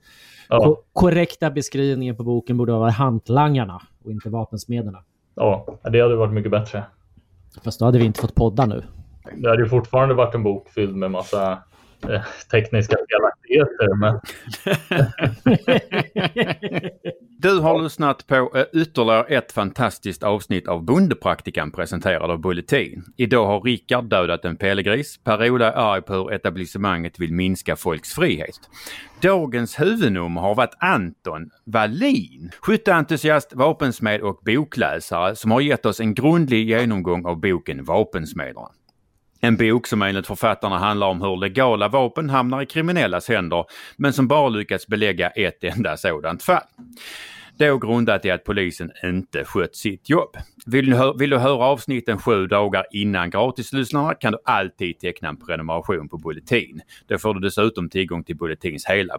Ja, 0.49 0.65
ko- 0.65 0.77
korrekta 0.93 1.51
beskrivningen 1.51 2.17
på 2.17 2.23
boken 2.25 2.57
borde 2.57 2.73
vara 2.73 2.91
hantlangarna 2.91 3.83
och 4.05 4.11
inte 4.11 4.31
vapensmederna. 4.31 4.99
ja, 5.35 5.67
det 5.93 6.01
hade 6.01 6.17
varit 6.17 6.33
mycket 6.33 6.51
bättre. 6.51 6.85
Fast 7.65 7.79
då 7.79 7.85
hade 7.85 7.99
vi 7.99 8.05
inte 8.05 8.21
fått 8.21 8.35
podda 8.35 8.67
nu. 8.67 8.83
Det 9.37 9.49
hade 9.49 9.63
ju 9.63 9.69
fortfarande 9.69 10.15
varit 10.15 10.35
en 10.35 10.43
bok 10.43 10.69
fylld 10.69 10.97
med 10.97 11.11
massa 11.11 11.53
eh, 12.09 12.21
tekniska 12.51 12.97
felaktigheter. 13.57 13.97
Men 13.97 14.21
Du 17.39 17.61
har 17.61 17.83
lyssnat 17.83 18.27
på 18.27 18.53
eh, 18.55 18.65
ytterligare 18.83 19.25
ett 19.25 19.53
fantastiskt 19.53 20.23
avsnitt 20.23 20.69
av 20.69 20.85
Bondepraktikan 20.85 21.71
presenterad 21.71 22.31
av 22.31 22.41
Bulletin. 22.41 23.05
Idag 23.17 23.47
har 23.47 23.61
Rickard 23.61 24.05
dödat 24.05 24.45
en 24.45 24.57
pellegris. 24.57 25.21
Per-Ola 25.25 25.73
är 25.73 25.77
arg 25.77 26.03
på 26.03 26.15
hur 26.15 26.33
etablissemanget 26.33 27.21
vill 27.21 27.33
minska 27.33 27.77
folks 27.77 28.15
frihet. 28.15 28.61
Dagens 29.21 29.81
huvudnummer 29.81 30.41
har 30.41 30.55
varit 30.55 30.75
Anton 30.79 31.51
Wallin, 31.65 32.51
skytteentusiast, 32.61 33.53
vapensmed 33.55 34.21
och 34.21 34.41
bokläsare 34.45 35.37
som 35.37 35.51
har 35.51 35.61
gett 35.61 35.87
oss 35.87 36.01
en 36.01 36.15
grundlig 36.15 36.69
genomgång 36.69 37.27
av 37.27 37.41
boken 37.41 37.85
Vapensmederna. 37.85 38.69
En 39.41 39.57
bok 39.57 39.87
som 39.87 40.03
enligt 40.03 40.27
författarna 40.27 40.79
handlar 40.79 41.07
om 41.07 41.23
hur 41.23 41.37
legala 41.37 41.89
vapen 41.89 42.31
hamnar 42.31 42.63
i 42.63 42.67
kriminellas 42.67 43.29
händer 43.29 43.65
men 43.97 44.13
som 44.13 44.29
bara 44.29 44.49
lyckats 44.49 44.87
belägga 44.87 45.31
ett 45.31 45.65
enda 45.65 45.97
sådant 45.97 46.43
fall. 46.43 46.63
Då 47.59 47.79
grundat 47.79 48.25
i 48.25 48.31
att 48.31 48.45
polisen 48.45 48.91
inte 49.05 49.45
skött 49.45 49.77
sitt 49.77 50.09
jobb. 50.11 50.37
Vill 50.67 50.87
du, 50.87 50.97
hö- 50.97 51.13
vill 51.19 51.31
du 51.31 51.39
höra 51.39 51.65
avsnitten 51.65 52.19
sju 52.19 52.47
dagar 52.47 52.85
innan 52.91 53.31
gratislyssnarna 53.31 54.15
kan 54.15 54.33
du 54.33 54.39
alltid 54.45 54.99
teckna 54.99 55.29
en 55.29 55.37
prenumeration 55.37 56.09
på 56.09 56.19
Bulletin. 56.19 56.81
Då 57.07 57.19
får 57.19 57.35
du 57.35 57.41
dessutom 57.41 57.91
tillgång 57.91 58.25
till 58.25 58.37
Bulletins 58.37 58.87
hela 58.87 59.19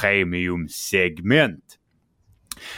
premiumsegment. 0.00 1.77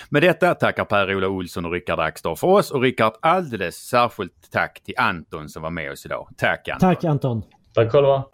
Med 0.08 0.22
detta 0.22 0.54
tackar 0.54 0.84
Per-Ola 0.84 1.28
Olsson 1.28 1.64
och 1.64 1.72
Rickard 1.72 2.00
Axdorff 2.00 2.38
för 2.38 2.48
oss 2.48 2.70
och 2.70 2.82
Rickard 2.82 3.12
alldeles 3.22 3.76
särskilt 3.76 4.50
tack 4.52 4.80
till 4.84 4.94
Anton 4.98 5.48
som 5.48 5.62
var 5.62 5.70
med 5.70 5.92
oss 5.92 6.06
idag. 6.06 6.28
Tack 6.36 6.68
Anton! 6.68 6.94
Tack 6.94 7.04
Anton! 7.04 7.42
tack 7.74 7.92
själva. 7.92 8.24